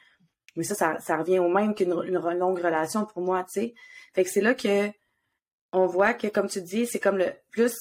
Mais 0.56 0.64
ça, 0.64 0.98
ça, 1.00 1.16
revient 1.18 1.38
au 1.38 1.50
même 1.50 1.74
qu'une 1.74 1.90
longue 1.92 2.58
relation 2.58 3.04
pour 3.04 3.20
moi, 3.20 3.44
tu 3.44 3.60
sais. 3.60 3.74
Fait 4.14 4.24
que 4.24 4.30
c'est 4.30 4.40
là 4.40 4.54
que 4.54 4.88
on 5.70 5.84
voit 5.84 6.14
que, 6.14 6.28
comme 6.28 6.48
tu 6.48 6.62
dis, 6.62 6.86
c'est 6.86 6.98
comme 6.98 7.18
le 7.18 7.30
plus 7.50 7.74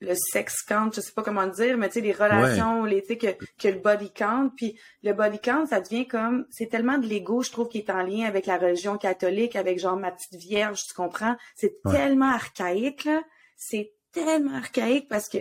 le 0.00 0.14
sex 0.14 0.62
count, 0.62 0.90
je 0.94 1.00
sais 1.00 1.12
pas 1.12 1.22
comment 1.22 1.46
dire, 1.46 1.78
mais 1.78 1.88
tu 1.88 1.94
sais, 1.94 2.00
les 2.00 2.12
relations, 2.12 2.84
les, 2.84 3.00
tu 3.00 3.08
sais, 3.08 3.18
que, 3.18 3.44
que 3.58 3.68
le 3.68 3.78
body 3.78 4.10
count, 4.12 4.50
puis 4.54 4.78
le 5.02 5.12
body 5.12 5.38
count, 5.38 5.66
ça 5.66 5.80
devient 5.80 6.06
comme, 6.06 6.46
c'est 6.50 6.66
tellement 6.66 6.98
de 6.98 7.06
l'ego, 7.06 7.42
je 7.42 7.50
trouve, 7.50 7.68
qui 7.68 7.78
est 7.78 7.90
en 7.90 8.02
lien 8.02 8.26
avec 8.26 8.46
la 8.46 8.58
religion 8.58 8.98
catholique, 8.98 9.56
avec 9.56 9.78
genre 9.78 9.96
ma 9.96 10.10
petite 10.10 10.38
vierge, 10.38 10.82
tu 10.86 10.94
comprends? 10.94 11.36
C'est 11.54 11.80
tellement 11.82 12.30
archaïque, 12.30 13.04
là. 13.04 13.22
C'est 13.56 13.94
tellement 14.12 14.56
archaïque 14.56 15.08
parce 15.08 15.28
que 15.28 15.38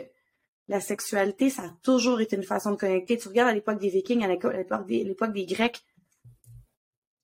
la 0.68 0.80
sexualité, 0.80 1.50
ça 1.50 1.64
a 1.64 1.70
toujours 1.84 2.22
été 2.22 2.36
une 2.36 2.44
façon 2.44 2.72
de 2.72 2.78
connecter. 2.78 3.18
Tu 3.18 3.28
regardes 3.28 3.50
à 3.50 3.54
l'époque 3.54 3.80
des 3.80 3.90
Vikings, 3.90 4.24
à 4.24 4.28
l'époque 4.28 4.88
des, 4.88 5.04
l'époque 5.04 5.34
des 5.34 5.46
Grecs, 5.46 5.84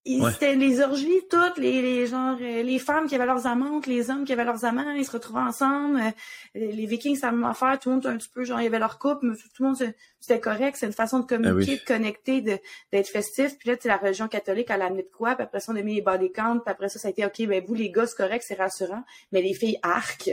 c'était 0.04 0.56
les 0.56 0.82
orgies 0.82 1.22
toutes, 1.30 1.58
les, 1.58 1.82
les 1.82 2.08
genre 2.08 2.36
euh, 2.42 2.64
les 2.64 2.80
femmes 2.80 3.08
qui 3.08 3.14
avaient 3.14 3.26
leurs 3.26 3.46
amantes, 3.46 3.86
les 3.86 4.10
hommes 4.10 4.26
qui 4.26 4.34
avaient 4.34 4.46
leurs 4.46 4.66
amants, 4.66 4.92
ils 4.92 5.06
se 5.06 5.12
retrouvaient 5.12 5.42
ensemble. 5.42 6.00
Euh, 6.00 6.12
les 6.56 6.88
Vikings, 6.88 7.18
ça 7.18 7.32
m'a 7.32 7.54
fait 7.54 7.78
tout 7.78 7.90
le 7.90 7.96
monde 7.96 8.08
un 8.08 8.18
petit 8.18 8.30
peu 8.30 8.44
genre 8.44 8.60
il 8.60 8.64
y 8.64 8.68
avait 8.68 8.80
leur 8.80 8.98
couple, 8.98 9.28
mais 9.28 9.36
tout 9.36 9.64
le 9.64 9.68
monde 9.68 9.78
c'était 10.20 10.40
correct, 10.40 10.78
c'est 10.80 10.88
une 10.88 10.94
façon 10.94 11.20
de 11.20 11.26
communiquer, 11.26 11.80
ah 11.80 11.82
de 11.82 11.88
connecter, 11.88 12.42
de 12.42 12.58
d'être 12.92 13.10
festif. 13.10 13.58
Puis 13.60 13.70
là, 13.70 13.78
tu 13.78 13.88
la 13.88 13.98
religion 13.98 14.28
catholique 14.28 14.68
elle 14.72 14.82
a 14.82 14.86
amené 14.86 15.04
de 15.04 15.12
quoi, 15.16 15.36
puis 15.36 15.44
après 15.44 15.60
ça 15.60 15.72
on 15.72 15.76
a 15.76 15.82
mis 15.84 15.96
les 15.96 16.02
body 16.02 16.32
count, 16.32 16.60
puis 16.60 16.72
après 16.72 16.90
ça 16.90 16.98
ça 16.98 17.10
a 17.10 17.12
été 17.12 17.24
OK, 17.24 17.46
ben 17.48 17.64
vous 17.66 17.76
les 17.76 17.92
gars, 17.92 18.08
c'est 18.08 18.18
correct, 18.18 18.44
c'est 18.48 18.56
rassurant, 18.56 19.04
mais 19.32 19.44
les 19.44 19.54
filles 19.54 19.78
arc. 19.84 20.32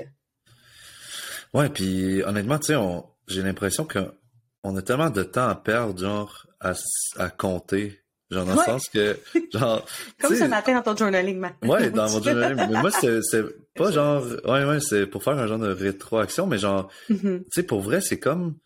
Ouais, 1.52 1.68
puis 1.68 2.22
honnêtement, 2.22 2.58
tu 2.58 2.72
sais, 2.72 2.78
j'ai 3.26 3.42
l'impression 3.42 3.84
que 3.84 3.98
on 4.64 4.76
a 4.76 4.82
tellement 4.82 5.10
de 5.10 5.22
temps 5.22 5.48
à 5.48 5.54
perdre 5.54 5.98
genre 5.98 6.46
à, 6.60 6.72
à 7.16 7.30
compter 7.30 8.00
Genre, 8.30 8.44
dans 8.44 8.54
le 8.54 8.58
sens 8.58 8.88
que, 8.90 9.18
genre. 9.52 9.84
Comme 10.20 10.36
ce 10.36 10.44
matin 10.44 10.74
dans 10.74 10.82
ton 10.82 10.96
journaling, 10.96 11.38
ma. 11.38 11.52
Ouais, 11.62 11.90
dans 11.90 12.10
mon 12.10 12.22
journaling. 12.22 12.56
mais 12.70 12.80
moi, 12.80 12.90
c'est 12.90 13.42
pas 13.74 13.90
genre, 13.90 14.22
ouais, 14.44 14.64
ouais, 14.64 14.80
c'est 14.80 15.06
pour 15.06 15.22
faire 15.22 15.38
un 15.38 15.46
genre 15.46 15.58
de 15.58 15.70
rétroaction, 15.70 16.46
mais 16.46 16.58
genre, 16.58 16.90
mm-hmm. 17.08 17.44
tu 17.44 17.50
sais, 17.50 17.62
pour 17.62 17.80
vrai, 17.80 18.00
c'est 18.02 18.18
comme, 18.18 18.56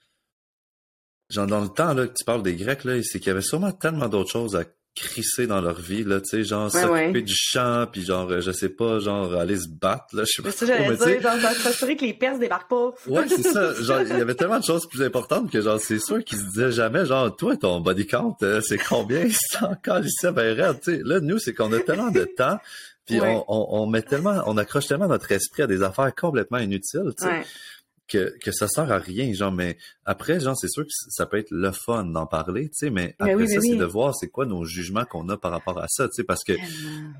genre, 1.30 1.46
dans 1.46 1.60
le 1.60 1.68
temps, 1.68 1.94
là, 1.94 2.08
que 2.08 2.14
tu 2.14 2.24
parles 2.24 2.42
des 2.42 2.56
Grecs, 2.56 2.84
là, 2.84 3.00
c'est 3.04 3.20
qu'il 3.20 3.28
y 3.28 3.30
avait 3.30 3.42
sûrement 3.42 3.72
tellement 3.72 4.08
d'autres 4.08 4.30
choses 4.30 4.56
à 4.56 4.64
crisser 4.94 5.46
dans 5.46 5.60
leur 5.60 5.80
vie, 5.80 6.04
là, 6.04 6.20
tu 6.20 6.28
sais, 6.28 6.44
genre 6.44 6.70
s'occuper 6.70 7.22
du 7.22 7.34
chant, 7.34 7.86
puis 7.90 8.04
genre, 8.04 8.30
euh, 8.30 8.40
je 8.40 8.52
sais 8.52 8.68
pas, 8.68 8.98
genre 8.98 9.34
aller 9.34 9.56
se 9.56 9.68
battre, 9.68 10.04
là, 10.14 10.24
je 10.26 10.32
sais 10.32 10.42
pas. 10.42 10.50
C'est 10.50 10.66
ça, 10.66 10.76
j'allais 10.76 10.96
dire, 10.96 11.22
genre, 11.22 11.52
s'assurer 11.52 11.96
que 11.96 12.04
les 12.04 12.12
Perses 12.12 12.38
débarquent 12.38 12.68
pas. 12.68 12.90
ouais, 13.06 13.28
c'est 13.28 13.42
ça, 13.42 13.74
genre, 13.82 14.02
il 14.02 14.18
y 14.18 14.20
avait 14.20 14.34
tellement 14.34 14.58
de 14.58 14.64
choses 14.64 14.86
plus 14.88 15.02
importantes 15.02 15.50
que 15.50 15.60
genre, 15.60 15.80
c'est 15.80 15.98
sûr 15.98 16.22
qu'ils 16.24 16.38
se 16.38 16.44
disaient 16.44 16.72
jamais, 16.72 17.06
genre, 17.06 17.34
toi, 17.34 17.56
ton 17.56 17.80
body 17.80 18.06
count, 18.06 18.36
euh, 18.42 18.60
c'est 18.60 18.78
combien? 18.78 19.26
C'est 19.30 19.62
encore 19.64 20.00
ici, 20.00 20.26
ben, 20.32 20.74
tu 20.74 20.96
sais, 20.96 21.00
là, 21.04 21.20
nous, 21.20 21.38
c'est 21.38 21.54
qu'on 21.54 21.72
a 21.72 21.80
tellement 21.80 22.10
de 22.10 22.24
temps, 22.24 22.58
puis 23.06 23.20
on, 23.20 23.44
on, 23.48 23.82
on, 23.82 23.86
met 23.86 24.02
tellement, 24.02 24.42
on 24.46 24.56
accroche 24.56 24.86
tellement 24.86 25.08
notre 25.08 25.30
esprit 25.32 25.62
à 25.62 25.66
des 25.66 25.82
affaires 25.82 26.14
complètement 26.14 26.58
inutiles, 26.58 27.12
tu 27.18 27.24
sais 27.24 27.42
que, 28.12 28.36
que 28.42 28.52
ça 28.52 28.68
sert 28.68 28.90
à 28.92 28.98
rien, 28.98 29.32
genre, 29.32 29.52
mais 29.52 29.78
après, 30.04 30.38
genre, 30.38 30.56
c'est 30.56 30.68
sûr 30.68 30.84
que 30.84 30.90
ça 30.90 31.26
peut 31.26 31.38
être 31.38 31.50
le 31.50 31.72
fun 31.72 32.04
d'en 32.04 32.26
parler, 32.26 32.68
tu 32.68 32.74
sais, 32.74 32.90
mais 32.90 33.16
après 33.18 33.46
ça, 33.46 33.60
c'est 33.60 33.76
de 33.76 33.84
voir 33.84 34.14
c'est 34.14 34.28
quoi 34.28 34.46
nos 34.46 34.64
jugements 34.64 35.04
qu'on 35.04 35.28
a 35.28 35.36
par 35.36 35.50
rapport 35.50 35.78
à 35.78 35.86
ça, 35.88 36.06
tu 36.08 36.14
sais, 36.16 36.24
parce 36.24 36.44
que, 36.44 36.52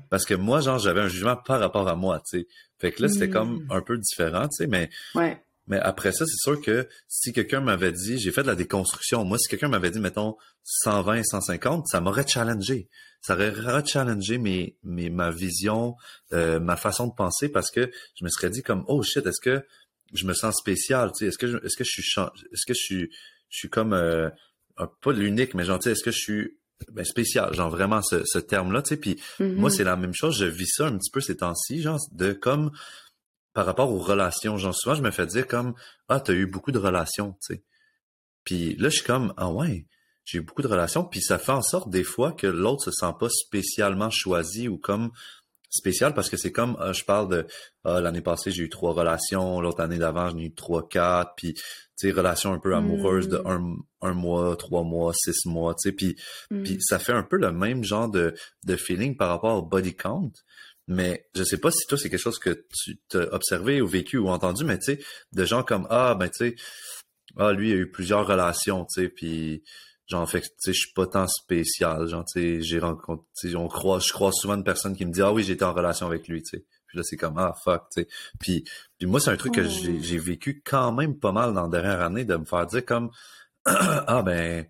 parce 0.09 0.25
que 0.25 0.35
moi, 0.35 0.61
genre, 0.61 0.79
j'avais 0.79 1.01
un 1.01 1.07
jugement 1.07 1.35
par 1.35 1.59
rapport 1.59 1.87
à 1.87 1.95
moi, 1.95 2.19
tu 2.19 2.39
sais. 2.39 2.47
Fait 2.79 2.91
que 2.91 3.01
là, 3.01 3.09
c'était 3.09 3.29
comme 3.29 3.63
mm. 3.63 3.67
un 3.71 3.81
peu 3.81 3.97
différent, 3.97 4.47
tu 4.47 4.63
sais, 4.63 4.67
mais, 4.67 4.89
ouais. 5.15 5.41
Mais 5.67 5.79
après 5.79 6.11
ça, 6.11 6.25
c'est 6.25 6.37
sûr 6.37 6.59
que 6.59 6.87
si 7.07 7.31
quelqu'un 7.31 7.61
m'avait 7.61 7.93
dit, 7.93 8.19
j'ai 8.19 8.31
fait 8.31 8.43
de 8.43 8.47
la 8.47 8.55
déconstruction, 8.55 9.23
moi, 9.23 9.37
si 9.37 9.47
quelqu'un 9.47 9.69
m'avait 9.69 9.91
dit, 9.91 9.99
mettons, 9.99 10.35
120, 10.65 11.23
150, 11.23 11.87
ça 11.87 12.01
m'aurait 12.01 12.27
challengé. 12.27 12.89
Ça 13.21 13.35
aurait 13.35 13.53
challengé 13.85 14.37
mes, 14.37 14.75
mes, 14.83 15.09
ma 15.09 15.31
vision, 15.31 15.95
euh, 16.33 16.59
ma 16.59 16.75
façon 16.75 17.07
de 17.07 17.13
penser 17.13 17.47
parce 17.47 17.71
que 17.71 17.89
je 18.19 18.25
me 18.25 18.29
serais 18.29 18.49
dit 18.49 18.61
comme, 18.61 18.83
oh 18.87 19.01
shit, 19.01 19.25
est-ce 19.25 19.39
que 19.41 19.65
je 20.13 20.25
me 20.25 20.33
sens 20.33 20.55
spécial, 20.57 21.11
tu 21.11 21.19
sais, 21.19 21.27
est-ce 21.27 21.37
que 21.37 21.47
je, 21.47 21.57
est-ce 21.57 21.75
que 21.77 21.83
je 21.83 21.89
suis, 21.91 22.03
est-ce 22.51 22.65
que 22.65 22.73
je 22.73 22.79
suis, 22.81 23.09
je 23.49 23.57
suis 23.57 23.69
comme, 23.69 23.93
euh, 23.93 24.29
pas 25.01 25.11
l'unique, 25.11 25.53
mais 25.53 25.65
genre, 25.65 25.79
tu 25.79 25.85
sais, 25.85 25.91
est-ce 25.91 26.03
que 26.03 26.11
je 26.11 26.19
suis 26.19 26.57
ben, 26.91 27.05
spécial, 27.05 27.53
genre 27.53 27.69
vraiment 27.69 28.01
ce, 28.01 28.23
ce 28.25 28.39
terme-là, 28.39 28.81
tu 28.81 28.89
sais, 28.89 28.97
puis 28.97 29.19
moi, 29.39 29.69
Mhm. 29.69 29.75
c'est 29.75 29.83
la 29.83 29.95
même 29.95 30.13
chose, 30.13 30.37
je 30.37 30.45
vis 30.45 30.67
ça 30.67 30.87
un 30.87 30.97
petit 30.97 31.11
peu 31.11 31.21
ces 31.21 31.37
temps-ci, 31.37 31.81
genre, 31.81 31.99
de 32.11 32.33
comme, 32.33 32.71
par 33.53 33.65
rapport 33.65 33.91
aux 33.91 33.99
relations, 33.99 34.57
genre, 34.57 34.75
souvent, 34.75 34.95
je 34.95 35.01
me 35.03 35.11
fais 35.11 35.25
dire 35.27 35.47
comme, 35.47 35.75
ah, 36.09 36.19
t'as 36.19 36.33
eu 36.33 36.45
beaucoup 36.47 36.71
de 36.71 36.79
relations, 36.79 37.33
tu 37.45 37.55
sais. 37.55 37.63
Puis 38.43 38.75
là, 38.75 38.89
je 38.89 38.95
suis 38.97 39.05
comme, 39.05 39.33
ah 39.37 39.49
ouais, 39.51 39.85
j'ai 40.25 40.39
eu 40.39 40.41
beaucoup 40.41 40.61
de 40.61 40.67
relations, 40.67 41.05
puis 41.05 41.21
ça 41.21 41.37
fait 41.37 41.51
en 41.51 41.61
sorte 41.61 41.89
des 41.89 42.03
fois 42.03 42.31
que 42.33 42.47
l'autre 42.47 42.83
se 42.85 42.91
sent 42.91 43.13
pas 43.19 43.29
spécialement 43.29 44.09
choisi 44.09 44.67
ou 44.67 44.77
comme 44.77 45.11
spécial 45.73 46.13
parce 46.13 46.29
que 46.29 46.37
c'est 46.37 46.51
comme, 46.51 46.77
ah, 46.79 46.93
je 46.93 47.03
parle 47.03 47.29
de, 47.29 47.47
ah, 47.83 47.99
l'année 47.99 48.21
passée, 48.21 48.51
j'ai 48.51 48.63
eu 48.63 48.69
trois 48.69 48.93
relations, 48.93 49.59
l'autre 49.59 49.81
année 49.81 49.97
d'avant, 49.97 50.29
j'en 50.29 50.37
ai 50.37 50.43
eu 50.43 50.53
trois, 50.53 50.87
quatre, 50.87 51.33
puis, 51.35 51.53
tu 51.53 51.61
sais, 51.95 52.11
relations 52.11 52.53
un 52.53 52.59
peu 52.59 52.75
amoureuses 52.75 53.27
de 53.27 53.37
Mm. 53.39 53.47
un, 53.47 54.09
un 54.09 54.13
mois, 54.13 54.55
trois 54.55 54.83
mois, 54.83 55.13
six 55.15 55.45
mois, 55.45 55.73
tu 55.73 55.89
sais, 55.89 55.95
puis, 55.95 56.15
puis 56.63 56.77
ça 56.79 56.99
fait 56.99 57.13
un 57.13 57.23
peu 57.23 57.37
le 57.37 57.51
même 57.51 57.83
genre 57.83 58.09
de, 58.09 58.35
de 58.65 58.75
feeling 58.75 59.17
par 59.17 59.29
rapport 59.29 59.57
au 59.57 59.61
body 59.63 59.95
count. 59.95 60.31
Mais 60.87 61.25
je 61.33 61.43
sais 61.43 61.57
pas 61.57 61.71
si 61.71 61.87
toi, 61.87 61.97
c'est 61.97 62.09
quelque 62.09 62.19
chose 62.19 62.39
que 62.39 62.65
tu 62.83 62.99
t'as 63.07 63.23
observé 63.31 63.81
ou 63.81 63.87
vécu 63.87 64.17
ou 64.17 64.27
entendu, 64.27 64.65
mais 64.65 64.77
tu 64.77 64.95
sais, 64.95 64.99
de 65.31 65.45
gens 65.45 65.63
comme, 65.63 65.87
ah, 65.89 66.13
ben, 66.15 66.29
tu 66.29 66.49
sais, 66.49 66.55
ah, 67.37 67.51
lui, 67.53 67.69
il 67.69 67.73
a 67.73 67.77
eu 67.77 67.89
plusieurs 67.89 68.27
relations, 68.27 68.85
tu 68.85 69.01
sais, 69.03 69.09
puis 69.09 69.63
genre, 70.13 70.29
fait 70.29 70.41
que, 70.41 70.45
tu 70.45 70.53
sais, 70.59 70.73
je 70.73 70.79
suis 70.79 70.93
pas 70.93 71.07
tant 71.07 71.27
spécial, 71.27 72.07
genre, 72.07 72.23
tu 72.23 72.39
sais, 72.39 72.61
j'ai 72.61 72.77
rencontré, 72.77 73.55
on 73.55 73.67
croise, 73.67 74.05
je 74.05 74.13
croise 74.13 74.35
souvent 74.35 74.53
une 74.53 74.63
personne 74.63 74.95
qui 74.95 75.07
me 75.07 75.11
dit, 75.11 75.23
ah 75.23 75.33
oui, 75.33 75.43
j'étais 75.43 75.65
en 75.65 75.73
relation 75.73 76.05
avec 76.05 76.27
lui, 76.27 76.43
tu 76.43 76.57
sais. 76.57 76.65
Puis 76.85 76.99
là, 76.99 77.03
c'est 77.03 77.17
comme, 77.17 77.39
ah, 77.39 77.55
fuck, 77.63 77.89
tu 77.91 78.03
sais. 78.03 78.07
Puis, 78.39 78.63
puis 78.99 79.07
moi, 79.07 79.19
c'est 79.19 79.31
un 79.31 79.37
truc 79.37 79.55
que 79.55 79.67
j'ai 79.67 79.99
j'ai 80.01 80.19
vécu 80.19 80.61
quand 80.63 80.91
même 80.91 81.17
pas 81.17 81.31
mal 81.31 81.53
dans 81.53 81.63
la 81.63 81.69
dernière 81.69 82.01
année, 82.01 82.25
de 82.25 82.35
me 82.35 82.45
faire 82.45 82.67
dire 82.67 82.85
comme, 82.85 83.09
ah, 83.65 84.21
ben, 84.23 84.67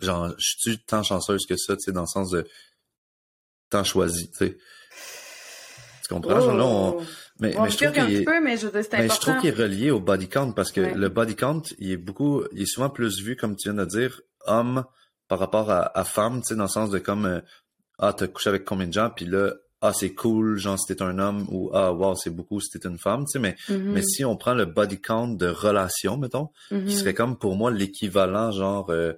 genre, 0.00 0.32
je 0.38 0.54
suis 0.58 0.78
tant 0.78 1.02
chanceuse 1.02 1.44
que 1.46 1.56
ça, 1.58 1.76
tu 1.76 1.82
sais, 1.82 1.92
dans 1.92 2.02
le 2.02 2.06
sens 2.06 2.30
de 2.30 2.48
tant 3.68 3.84
choisi, 3.84 4.30
tu 4.30 4.38
sais. 4.38 4.56
Tu 6.06 6.12
comprends? 6.12 6.40
Genre, 6.40 6.54
là, 6.56 6.64
on- 6.66 6.98
Oh. 6.98 7.02
mais, 7.40 7.56
On 7.56 7.62
mais 7.64 7.70
je 7.70 7.76
trouve 7.76 7.88
un 7.98 8.06
qu'il 8.06 8.14
est... 8.16 8.24
peu, 8.24 8.40
mais 8.42 8.56
je 8.58 8.66
veux 8.66 8.72
dire, 8.72 8.82
c'est 8.90 8.98
Mais 8.98 9.04
je 9.08 9.14
trouve 9.20 9.30
important. 9.34 9.40
qu'il 9.40 9.50
est 9.50 9.62
relié 9.62 9.90
au 9.90 10.00
body 10.00 10.28
count 10.28 10.52
parce 10.52 10.70
que 10.70 10.80
Ouais. 10.82 10.94
le 10.94 11.08
body 11.08 11.34
count, 11.34 11.62
il 11.78 11.90
est 11.92 11.96
beaucoup, 11.96 12.44
il 12.52 12.62
est 12.62 12.66
souvent 12.66 12.90
plus 12.90 13.20
vu, 13.22 13.36
comme 13.36 13.56
tu 13.56 13.70
viens 13.70 13.82
de 13.84 13.88
dire, 13.88 14.20
homme 14.46 14.84
par 15.28 15.38
rapport 15.38 15.70
à, 15.70 15.98
à 15.98 16.04
femme, 16.04 16.40
tu 16.42 16.48
sais, 16.48 16.56
dans 16.56 16.64
le 16.64 16.68
sens 16.68 16.90
de 16.90 16.98
comme, 16.98 17.24
euh, 17.24 17.40
ah, 17.98 18.12
t'as 18.12 18.26
couché 18.26 18.50
avec 18.50 18.64
combien 18.66 18.86
de 18.86 18.92
gens, 18.92 19.08
puis 19.08 19.24
là, 19.24 19.54
ah, 19.80 19.92
c'est 19.94 20.14
cool, 20.14 20.58
genre, 20.58 20.78
t'es 20.86 21.00
un 21.02 21.18
homme, 21.18 21.46
ou 21.50 21.70
ah, 21.72 21.92
wow, 21.92 22.14
c'est 22.14 22.30
beaucoup 22.30 22.60
t'es 22.60 22.86
une 22.86 22.98
femme, 22.98 23.24
tu 23.24 23.32
sais, 23.32 23.38
mais, 23.38 23.56
Mhm. 23.70 23.92
mais 23.92 24.02
si 24.02 24.24
on 24.24 24.36
prend 24.36 24.52
le 24.54 24.66
body 24.66 25.00
count 25.00 25.28
de 25.28 25.46
relation, 25.46 26.16
mettons, 26.18 26.50
qui 26.68 26.92
serait 26.92 27.14
comme 27.14 27.38
pour 27.38 27.56
moi 27.56 27.70
l'équivalent, 27.70 28.50
genre, 28.50 28.90
euh, 28.90 29.14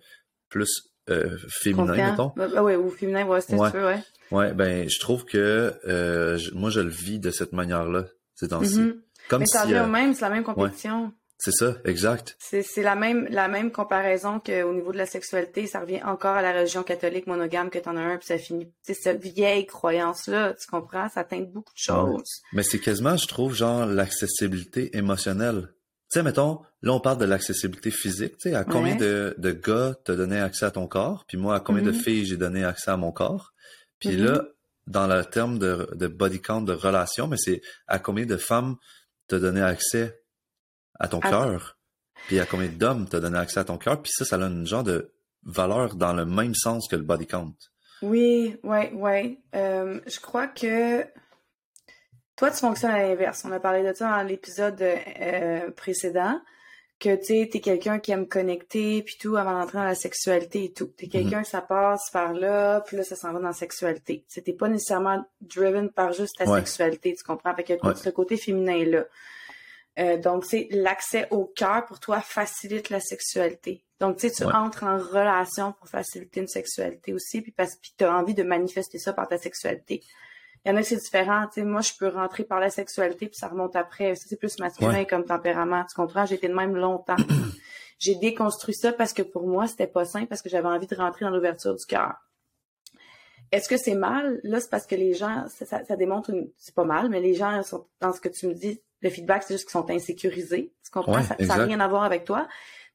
plus 0.49 0.89
euh, 1.11 1.37
féminin, 1.49 2.11
mettons. 2.11 2.33
Ouais, 2.37 2.59
ouais, 2.61 2.77
ou 2.77 2.91
féminin, 2.91 3.27
ouais, 3.27 3.41
c'est 3.41 3.55
Ouais. 3.55 3.71
sûr, 3.71 3.81
ouais. 3.85 3.99
Ouais, 4.33 4.53
ben, 4.55 4.89
je 4.89 4.99
trouve 4.99 5.25
que 5.25 5.75
euh, 5.87 6.37
je- 6.37 6.53
moi, 6.53 6.71
je 6.71 6.81
le 6.81 6.89
vis 6.91 7.19
de 7.21 7.31
cette 7.31 7.53
manière-là, 7.53 8.07
ces 8.35 8.49
temps-ci. 8.49 8.81
Mhm. 8.81 9.01
Comme 9.29 9.41
Mais 9.41 9.47
ça 9.47 9.61
si, 9.61 9.65
revient 9.67 9.79
euh, 9.79 9.85
au 9.85 9.89
même, 9.89 10.15
c'est 10.15 10.23
la 10.23 10.31
même 10.31 10.43
compétition. 10.45 11.13
c'est 11.39 11.53
ça, 11.53 11.77
exact. 11.85 12.37
C'est 12.41 12.65
la 12.83 12.95
même 12.97 13.27
la 13.31 13.47
même 13.49 13.71
comparaison 13.71 14.41
qu'au 14.41 14.73
niveau 14.73 14.91
de 14.93 14.97
la 14.99 15.07
sexualité, 15.07 15.67
ça 15.67 15.81
revient 15.81 16.03
encore 16.05 16.35
à 16.37 16.43
la 16.43 16.53
religion 16.53 16.83
catholique 16.83 17.27
monogame 17.27 17.71
que 17.71 17.79
t'en 17.79 17.97
as 17.97 18.01
un 18.01 18.17
puis 18.19 18.27
ça 18.27 18.39
finit. 18.39 18.73
C'est 18.83 18.95
cette 18.95 19.23
vieille 19.23 19.67
croyance 19.67 20.27
là, 20.29 20.55
tu 20.55 20.67
comprends, 20.67 21.09
ça 21.09 21.23
teinte 21.25 21.51
beaucoup 21.53 21.73
de 21.75 21.79
choses. 21.79 22.41
Mais 22.53 22.63
c'est 22.63 22.79
quasiment, 22.81 23.17
je 23.17 23.27
trouve, 23.29 23.55
genre 23.55 23.85
l'accessibilité 23.87 24.97
émotionnelle. 24.97 25.69
Tu 26.11 26.19
sais, 26.19 26.23
mettons, 26.23 26.61
là, 26.83 26.93
on 26.93 27.01
parle 27.01 27.19
de 27.19 27.25
l'accessibilité 27.25 27.91
physique. 27.91 28.39
Tu 28.39 28.51
sais, 28.51 28.55
à 28.55 28.65
combien 28.65 28.93
Ouais. 28.93 28.99
de, 29.01 29.35
de 29.39 29.51
gars 29.51 29.95
t'as 30.05 30.15
donné 30.15 30.39
accès 30.39 30.65
à 30.65 30.71
ton 30.71 30.87
corps, 30.87 31.25
puis 31.27 31.37
moi, 31.37 31.57
à 31.57 31.61
combien 31.61 31.83
de 31.83 31.91
Mhm. 31.91 31.99
filles 32.01 32.27
j'ai 32.27 32.37
donné 32.37 32.65
accès 32.65 32.91
à 32.93 32.97
mon 32.97 33.11
corps. 33.13 33.53
Puis 33.99 34.17
là, 34.17 34.45
dans 34.87 35.09
le 35.09 35.25
terme 35.25 35.59
de, 35.59 35.89
de 35.95 36.07
body 36.07 36.41
count, 36.41 36.63
de 36.63 36.73
relation, 36.73 37.27
mais 37.27 37.37
c'est 37.39 37.61
à 37.89 37.99
combien 37.99 38.25
de 38.25 38.37
femmes 38.37 38.77
t'as 39.27 39.41
donné 39.41 39.61
accès 39.63 40.21
à 41.01 41.09
ton 41.09 41.19
À- 41.21 41.29
cœur, 41.31 41.77
puis 42.29 42.39
à 42.39 42.47
combien 42.47 42.69
d'hommes 42.69 43.09
t'as 43.09 43.19
donné 43.19 43.39
accès 43.39 43.59
à 43.59 43.65
ton 43.65 43.79
cœur, 43.79 44.01
puis 44.01 44.13
ça, 44.15 44.25
ça 44.25 44.37
a 44.37 44.47
une 44.47 44.65
genre 44.67 44.85
de 44.85 45.13
valeur 45.43 45.97
dans 45.97 46.13
le 46.13 46.25
même 46.25 46.55
sens 46.55 46.87
que 46.89 46.95
le 46.95 47.03
body 47.03 47.27
count. 47.27 47.53
Oui, 48.03 48.57
ouais, 48.63 48.93
ouais. 48.93 49.41
Euh, 49.57 50.01
je 50.07 50.21
crois 50.21 50.47
que 50.47 51.05
toi, 52.37 52.51
tu 52.51 52.59
fonctionnes 52.59 52.91
à 52.93 52.99
l'inverse. 53.03 53.45
On 53.45 53.53
a 53.53 53.61
parlé 53.61 53.83
de 53.83 53.93
ça 53.95 54.11
dans 54.11 54.23
l'épisode 54.23 54.81
euh, 54.83 55.71
précédent, 55.73 56.41
que 56.99 57.15
tu 57.17 57.49
t'es 57.51 57.61
quelqu'un 57.61 57.99
qui 57.99 58.13
aime 58.13 58.27
connecter, 58.27 59.03
puis 59.03 59.17
tout, 59.21 59.37
avant 59.37 59.59
d'entrer 59.59 59.79
dans 59.79 59.85
la 59.85 59.95
sexualité 59.95 60.65
et 60.65 60.73
tout. 60.73 60.87
T'es 60.87 61.09
quelqu'un 61.09 61.43
que 61.43 61.49
ça 61.49 61.61
passe 61.61 62.11
par 62.11 62.33
là, 62.33 62.81
puis 62.81 62.97
là, 62.97 63.05
ça 63.05 63.17
s'en 63.17 63.33
va 63.33 63.39
dans 63.39 63.49
la 63.49 63.53
sexualité. 63.53 64.25
Tu 64.33 64.43
T'es 64.43 64.53
pas 64.55 64.69
nécessairement 64.69 65.23
driven 65.43 65.91
par 65.91 66.13
juste 66.15 66.37
ta 66.39 66.45
Ouais. 66.45 66.61
sexualité, 66.61 67.15
tu 67.15 67.23
comprends? 67.25 67.55
Fait 67.55 67.65
que 67.65 67.87
Ouais. 67.87 67.95
ce 67.97 68.09
côté 68.11 68.37
féminin 68.39 68.85
là. 68.87 69.05
Euh, 69.99 70.17
donc, 70.19 70.45
c'est 70.45 70.69
l'accès 70.71 71.27
au 71.31 71.45
cœur 71.47 71.87
pour 71.87 72.01
toi 72.01 72.21
facilite 72.21 72.91
la 72.91 73.01
sexualité. 73.01 73.83
Donc, 74.01 74.17
tu 74.19 74.29
sais, 74.29 74.35
tu 74.35 74.45
Ouais. 74.45 74.53
entres 74.55 74.85
en 74.85 74.99
relation 74.99 75.73
pour 75.73 75.89
faciliter 75.89 76.41
une 76.41 76.49
sexualité 76.49 77.15
aussi, 77.15 77.41
puis 77.41 77.53
parce 77.53 77.75
que 77.77 77.81
tu 77.97 78.05
as 78.05 78.15
envie 78.15 78.35
de 78.35 78.43
manifester 78.43 78.99
ça 78.99 79.15
par 79.15 79.27
ta 79.29 79.39
sexualité. 79.39 80.03
Il 80.67 80.71
y 80.71 80.73
en 80.73 80.77
a 80.79 80.81
que 80.83 80.89
c'est 80.89 80.97
différent. 80.97 81.47
Tu 81.47 81.61
sais, 81.61 81.65
moi, 81.65 81.81
je 81.81 81.93
peux 81.97 82.09
rentrer 82.09 82.43
par 82.43 82.59
la 82.59 82.71
sexualité, 82.71 83.29
puis 83.29 83.37
ça 83.37 83.47
remonte 83.47 83.77
après. 83.77 84.17
Ça, 84.17 84.25
c'est 84.29 84.37
plus 84.37 84.59
masculin 84.59 84.91
Ouais. 84.91 85.07
comme 85.07 85.25
tempérament? 85.25 85.85
Tu 85.89 85.95
comprends? 85.95 86.27
J'ai 86.27 86.35
été 86.35 86.49
de 86.49 86.55
même 86.55 86.75
longtemps. 86.75 87.15
J'ai 88.01 88.17
déconstruit 88.17 88.75
ça 88.75 88.93
parce 88.93 89.13
que 89.13 89.23
pour 89.23 89.47
moi, 89.47 89.69
c'était 89.69 89.87
pas 89.87 90.05
sain, 90.05 90.27
parce 90.27 90.43
que 90.43 90.49
j'avais 90.49 90.67
envie 90.67 90.89
de 90.89 90.95
rentrer 90.97 91.25
dans 91.25 91.31
l'ouverture 91.31 91.75
du 91.77 91.87
cœur. 91.87 92.15
Est-ce 93.53 93.69
que 93.69 93.77
c'est 93.77 93.95
mal? 93.95 94.41
Là, 94.43 94.59
c'est 94.61 94.69
parce 94.69 94.87
que 94.87 94.97
les 94.97 95.15
gens, 95.15 95.47
ça, 95.49 95.65
ça, 95.65 95.85
ça 95.85 95.97
démontre 95.97 96.31
une... 96.31 96.51
C'est 96.59 96.75
pas 96.75 96.85
mal, 96.85 97.09
mais 97.11 97.21
les 97.21 97.35
gens 97.35 97.63
sont 97.63 97.87
dans 98.01 98.13
ce 98.13 98.21
que 98.21 98.29
tu 98.29 98.49
me 98.49 98.55
dis. 98.55 98.83
Le 99.03 99.09
feedback, 99.09 99.45
c'est 99.45 99.55
juste 99.55 99.67
qu'ils 99.67 99.81
sont 99.81 99.89
insécurisés. 99.89 100.75
Tu 100.85 100.91
comprends? 100.91 101.15
Ouais, 101.15 101.23
ça 101.23 101.37
n'a 101.57 101.65
rien 101.65 101.79
à 101.79 101.87
voir 101.87 102.03
avec 102.03 102.25
toi. 102.25 102.49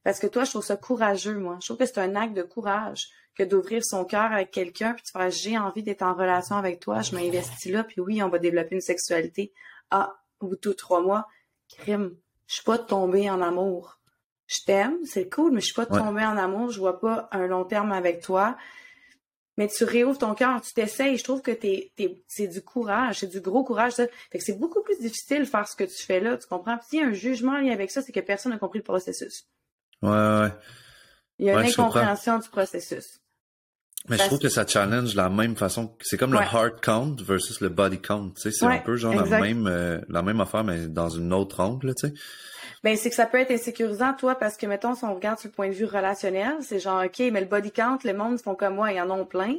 Parce 0.04 0.18
que 0.20 0.26
toi, 0.26 0.44
je 0.44 0.50
trouve 0.50 0.64
ça 0.64 0.76
courageux, 0.76 1.38
moi. 1.38 1.56
Je 1.60 1.66
trouve 1.68 1.78
que 1.78 1.86
c'est 1.86 1.98
un 1.98 2.14
acte 2.16 2.34
de 2.34 2.42
courage 2.42 3.08
que 3.34 3.42
d'ouvrir 3.42 3.84
son 3.84 4.04
cœur 4.04 4.32
avec 4.32 4.50
quelqu'un 4.50 4.92
puis 4.94 5.02
de 5.04 5.08
faire 5.08 5.30
j'ai 5.30 5.58
envie 5.58 5.82
d'être 5.82 6.02
en 6.02 6.14
relation 6.14 6.56
avec 6.56 6.80
toi, 6.80 7.00
je 7.02 7.14
m'investis 7.14 7.72
là, 7.72 7.82
puis 7.84 8.00
oui, 8.00 8.22
on 8.22 8.28
va 8.28 8.38
développer 8.38 8.74
une 8.74 8.80
sexualité. 8.80 9.52
Ah, 9.90 10.14
au 10.40 10.48
bout 10.48 10.56
de 10.62 10.72
trois 10.72 11.00
mois, 11.00 11.26
crime, 11.68 12.14
je 12.46 12.54
suis 12.56 12.64
pas 12.64 12.78
tombée 12.78 13.30
en 13.30 13.40
amour. 13.40 13.98
Je 14.46 14.58
t'aime, 14.66 14.98
c'est 15.04 15.30
cool, 15.30 15.52
mais 15.52 15.60
je 15.60 15.66
suis 15.66 15.74
pas 15.74 15.86
Ouais. 15.90 15.98
tombée 15.98 16.24
en 16.24 16.36
amour, 16.36 16.70
je 16.70 16.78
vois 16.78 17.00
pas 17.00 17.28
un 17.32 17.46
long 17.46 17.64
terme 17.64 17.92
avec 17.92 18.20
toi. 18.22 18.56
Mais 19.58 19.68
tu 19.68 19.84
réouvres 19.84 20.18
ton 20.18 20.34
cœur, 20.34 20.60
tu 20.62 20.72
t'essayes. 20.72 21.16
Je 21.18 21.24
trouve 21.24 21.42
que 21.42 21.50
t'es, 21.50 21.92
t'es- 21.96 22.22
c'est 22.26 22.48
du 22.48 22.62
courage, 22.62 23.18
c'est 23.20 23.26
du 23.26 23.40
gros 23.40 23.64
courage. 23.64 23.92
Ça. 23.92 24.06
Fait 24.30 24.38
que 24.38 24.44
c'est 24.44 24.58
beaucoup 24.58 24.82
plus 24.82 24.98
difficile 24.98 25.40
de 25.40 25.44
faire 25.44 25.68
ce 25.68 25.76
que 25.76 25.84
tu 25.84 26.02
fais 26.04 26.20
là, 26.20 26.36
tu 26.38 26.46
comprends? 26.48 26.78
Puis 26.78 26.86
s'il 26.90 27.00
y 27.00 27.02
a 27.02 27.06
un 27.06 27.12
jugement 27.12 27.58
lié 27.58 27.70
avec 27.70 27.90
ça, 27.90 28.00
c'est 28.02 28.12
que 28.12 28.20
personne 28.20 28.52
n'a 28.52 28.58
compris 28.58 28.78
le 28.78 28.84
processus. 28.84 29.46
Ouais, 30.02 30.08
ouais. 30.10 30.48
Il 31.38 31.46
y 31.46 31.50
a 31.50 31.56
Ouais, 31.56 31.64
une 31.64 31.68
incompréhension 31.70 32.38
du 32.38 32.48
processus. 32.48 33.20
Mais 34.08 34.18
je 34.18 34.24
trouve 34.24 34.38
que 34.40 34.48
ça 34.48 34.66
challenge 34.66 35.14
la 35.14 35.28
même 35.28 35.54
façon. 35.56 35.94
C'est 36.00 36.16
comme 36.16 36.34
Ouais. 36.34 36.40
le 36.44 36.56
heart 36.58 36.80
count 36.84 37.16
versus 37.22 37.60
le 37.60 37.68
body 37.68 38.00
count. 38.00 38.30
Tu 38.34 38.42
sais, 38.42 38.50
c'est 38.50 38.66
Ouais, 38.66 38.76
un 38.76 38.78
peu 38.80 38.96
genre 38.96 39.12
exact. 39.12 39.30
la 39.30 39.40
même, 39.40 39.66
euh, 39.68 40.00
la 40.08 40.22
même 40.22 40.40
affaire, 40.40 40.64
mais 40.64 40.88
dans 40.88 41.08
une 41.08 41.32
autre 41.32 41.60
angle, 41.60 41.94
tu 41.94 42.08
sais. 42.08 42.14
Ben, 42.82 42.96
c'est 42.96 43.10
que 43.10 43.14
ça 43.16 43.26
peut 43.26 43.38
être 43.38 43.52
insécurisant, 43.52 44.12
toi, 44.14 44.34
parce 44.34 44.56
que, 44.56 44.66
mettons, 44.66 44.96
si 44.96 45.04
on 45.04 45.14
regarde 45.14 45.38
sur 45.38 45.48
le 45.48 45.54
point 45.54 45.68
de 45.68 45.72
vue 45.72 45.84
relationnel, 45.84 46.54
c'est 46.62 46.80
genre, 46.80 47.04
OK, 47.04 47.18
mais 47.32 47.40
le 47.40 47.46
body 47.46 47.70
count, 47.70 47.98
le 48.04 48.12
monde 48.12 48.40
font 48.40 48.56
comme 48.56 48.74
moi, 48.74 48.92
ils 48.92 49.00
en 49.00 49.08
ont 49.10 49.24
plein. 49.24 49.54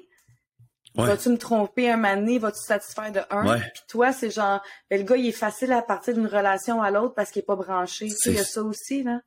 Ouais. 0.95 1.06
Vas-tu 1.08 1.29
me 1.29 1.38
tromper 1.38 1.89
un 1.89 1.97
donné? 2.15 2.38
Vas-tu 2.38 2.60
te 2.60 2.65
satisfaire 2.65 3.12
de 3.13 3.21
un? 3.32 3.47
Ouais. 3.47 3.60
Puis 3.73 3.84
toi, 3.88 4.12
c'est 4.12 4.29
genre, 4.29 4.62
ben, 4.91 4.99
le 4.99 5.06
gars, 5.06 5.15
il 5.15 5.25
est 5.27 5.32
facile 5.32 5.71
à 5.71 5.82
partir 5.82 6.13
d'une 6.13 6.27
relation 6.27 6.82
à 6.84 6.91
l'autre 6.91 7.15
parce 7.15 7.32
qu'il 7.32 7.39
est 7.41 7.45
pas 7.45 7.56
branché. 7.56 8.08
Tu 8.10 8.15
sais, 8.15 8.32
il 8.32 8.36
y 8.36 8.39
a 8.39 8.43
ça 8.43 8.62
aussi, 8.62 9.03
là. 9.03 9.21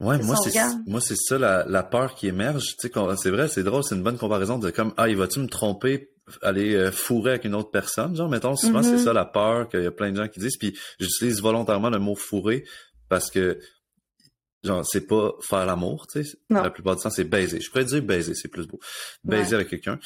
Ouais, 0.00 0.18
moi 0.22 0.36
c'est 0.36 0.52
moi 0.86 1.00
c'est 1.00 1.16
ça 1.16 1.38
la, 1.38 1.64
la 1.66 1.82
peur 1.82 2.14
qui 2.14 2.28
émerge. 2.28 2.76
Tu 2.80 2.88
sais, 2.88 2.92
c'est 3.16 3.30
vrai, 3.30 3.48
c'est 3.48 3.64
drôle, 3.64 3.82
c'est 3.82 3.96
une 3.96 4.02
bonne 4.02 4.18
comparaison 4.18 4.58
de 4.58 4.70
comme 4.70 4.94
ah, 4.96 5.08
il 5.08 5.16
va-tu 5.16 5.40
me 5.40 5.48
tromper, 5.48 6.10
aller 6.42 6.74
euh, 6.76 6.92
fourrer 6.92 7.32
avec 7.32 7.44
une 7.44 7.54
autre 7.56 7.70
personne, 7.70 8.14
genre 8.14 8.28
mettons 8.28 8.54
souvent 8.54 8.82
c'est 8.82 8.98
ça 8.98 9.12
la 9.12 9.24
peur 9.24 9.68
qu'il 9.68 9.82
y 9.82 9.86
a 9.86 9.90
plein 9.90 10.12
de 10.12 10.16
gens 10.16 10.28
qui 10.28 10.38
disent. 10.38 10.56
Puis 10.56 10.78
j'utilise 11.00 11.40
volontairement 11.42 11.90
le 11.90 11.98
mot 11.98 12.14
fourrer 12.14 12.64
parce 13.08 13.28
que 13.30 13.58
genre 14.62 14.84
c'est 14.86 15.06
pas 15.06 15.32
faire 15.40 15.66
l'amour, 15.66 16.06
tu 16.12 16.24
sais. 16.24 16.38
La 16.48 16.70
plupart 16.70 16.94
du 16.96 17.02
temps 17.02 17.10
c'est 17.10 17.24
baiser. 17.24 17.60
Je 17.60 17.68
pourrais 17.68 17.84
dire 17.84 18.02
baiser, 18.02 18.34
c'est 18.34 18.48
plus 18.48 18.66
beau. 18.68 18.78
Baiser 19.24 19.48
Ouais. 19.48 19.54
avec 19.54 19.68
quelqu'un. 19.68 19.98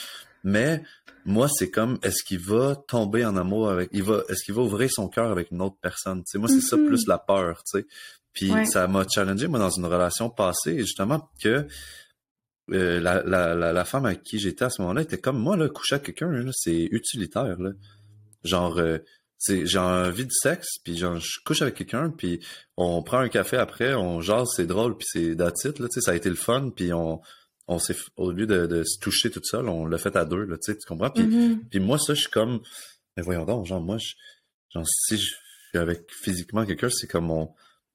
Mais 0.45 0.83
moi, 1.25 1.47
c'est 1.49 1.71
comme, 1.71 1.99
est-ce 2.03 2.25
qu'il 2.25 2.41
va 2.41 2.75
tomber 2.89 3.25
en 3.25 3.37
amour 3.37 3.71
avec, 3.71 3.91
il 3.93 4.03
va, 4.03 4.23
est-ce 4.29 4.43
qu'il 4.43 4.55
va 4.55 4.63
ouvrir 4.63 4.91
son 4.91 5.07
cœur 5.09 5.31
avec 5.31 5.53
une 5.53 5.63
autre 5.63 5.77
personne? 5.81 6.19
Tu 6.25 6.33
sais, 6.33 6.39
moi, 6.39 6.49
c'est 6.49 6.61
ça 6.61 6.77
Mhm. 6.77 6.87
plus 6.89 7.07
la 7.07 7.17
peur, 7.19 7.63
tu 7.63 7.79
sais. 7.79 7.87
Puis 8.33 8.51
Ouais. 8.51 8.65
ça 8.65 8.87
m'a 8.89 9.07
challengé, 9.09 9.47
moi, 9.49 9.59
dans 9.59 9.71
une 9.71 9.85
relation 9.87 10.31
passée, 10.31 10.79
justement, 10.79 11.31
que 11.43 11.67
euh, 12.71 13.01
la, 13.01 13.23
la, 13.25 13.55
la, 13.55 13.73
la 13.73 13.85
femme 13.85 14.07
avec 14.07 14.23
qui 14.23 14.39
j'étais 14.39 14.65
à 14.65 14.71
ce 14.71 14.81
moment-là 14.83 15.03
était 15.03 15.19
comme, 15.19 15.39
moi, 15.39 15.57
là, 15.57 15.69
coucher 15.69 15.97
avec 15.97 16.07
quelqu'un, 16.07 16.31
là, 16.31 16.51
c'est 16.55 16.89
utilitaire, 16.93 17.59
là. 17.61 17.71
Genre, 18.45 18.79
euh, 18.79 18.99
j'ai 19.47 19.79
envie 19.79 20.25
de 20.27 20.31
sexe, 20.33 20.79
puis 20.85 20.97
genre, 20.97 21.17
je 21.19 21.41
couche 21.45 21.63
avec 21.63 21.75
quelqu'un, 21.75 22.11
puis 22.11 22.41
on 22.77 23.03
prend 23.03 23.19
un 23.19 23.29
café 23.29 23.57
après, 23.57 23.95
on 23.95 24.21
jase, 24.21 24.49
c'est 24.57 24.67
drôle, 24.67 24.97
puis 24.97 25.07
c'est 25.11 25.33
it, 25.33 25.39
là, 25.79 25.89
tu 25.89 25.95
sais, 25.95 26.01
ça 26.01 26.13
a 26.13 26.15
été 26.15 26.29
le 26.31 26.37
fun, 26.37 26.71
puis 26.71 26.93
on, 26.93 27.21
on 27.67 27.79
s'est, 27.79 27.97
au 28.17 28.31
lieu 28.31 28.47
de, 28.47 28.67
de 28.67 28.85
se 28.85 28.99
toucher 29.01 29.31
toute 29.31 29.45
seule, 29.47 29.69
on 29.69 29.85
l'a 29.85 29.99
fait 29.99 30.15
à 30.17 30.25
deux, 30.25 30.45
là, 30.45 30.57
tu 30.57 30.73
sais, 30.73 30.79
tu 30.79 30.87
comprends? 30.87 31.11
Puis, 31.11 31.25
Mhm. 31.25 31.65
puis 31.69 31.81
moi, 31.81 31.99
ça, 31.99 32.15
je 32.15 32.21
suis 32.21 32.31
comme, 32.31 32.61
mais 33.17 33.23
voyons 33.23 33.45
donc, 33.45 33.67
genre, 33.67 33.81
moi, 33.83 33.99
je, 33.99 34.13
genre, 34.73 34.87
si 34.89 35.17
je 35.19 35.25
suis 35.27 35.79
avec 35.79 36.03
physiquement 36.13 36.65
quelqu'un, 36.65 36.89
c'est 36.91 37.09
comme 37.09 37.31
on, 37.31 37.53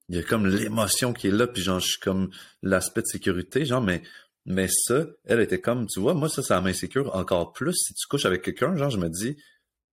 il 0.10 0.16
y 0.16 0.20
a 0.20 0.24
comme 0.24 0.48
l'émotion 0.48 1.14
qui 1.14 1.28
est 1.28 1.32
là, 1.32 1.48
puis 1.48 1.62
genre, 1.62 1.80
je 1.80 1.88
suis 1.88 2.00
comme 2.00 2.30
l'aspect 2.64 3.02
de 3.02 3.08
sécurité, 3.08 3.66
genre, 3.66 3.82
mais, 3.82 4.02
mais 4.46 4.68
ça, 4.70 5.06
elle 5.26 5.42
était 5.42 5.60
comme, 5.60 5.88
tu 5.88 6.00
vois, 6.00 6.14
moi, 6.14 6.30
ça, 6.30 6.42
ça 6.42 6.62
m'insécure 6.62 7.14
encore 7.16 7.52
plus. 7.54 7.74
Si 7.76 7.94
tu 7.94 8.08
couches 8.08 8.26
avec 8.26 8.42
quelqu'un, 8.42 8.76
genre, 8.78 8.90
je 8.90 8.98
me 8.98 9.10
dis, 9.10 9.36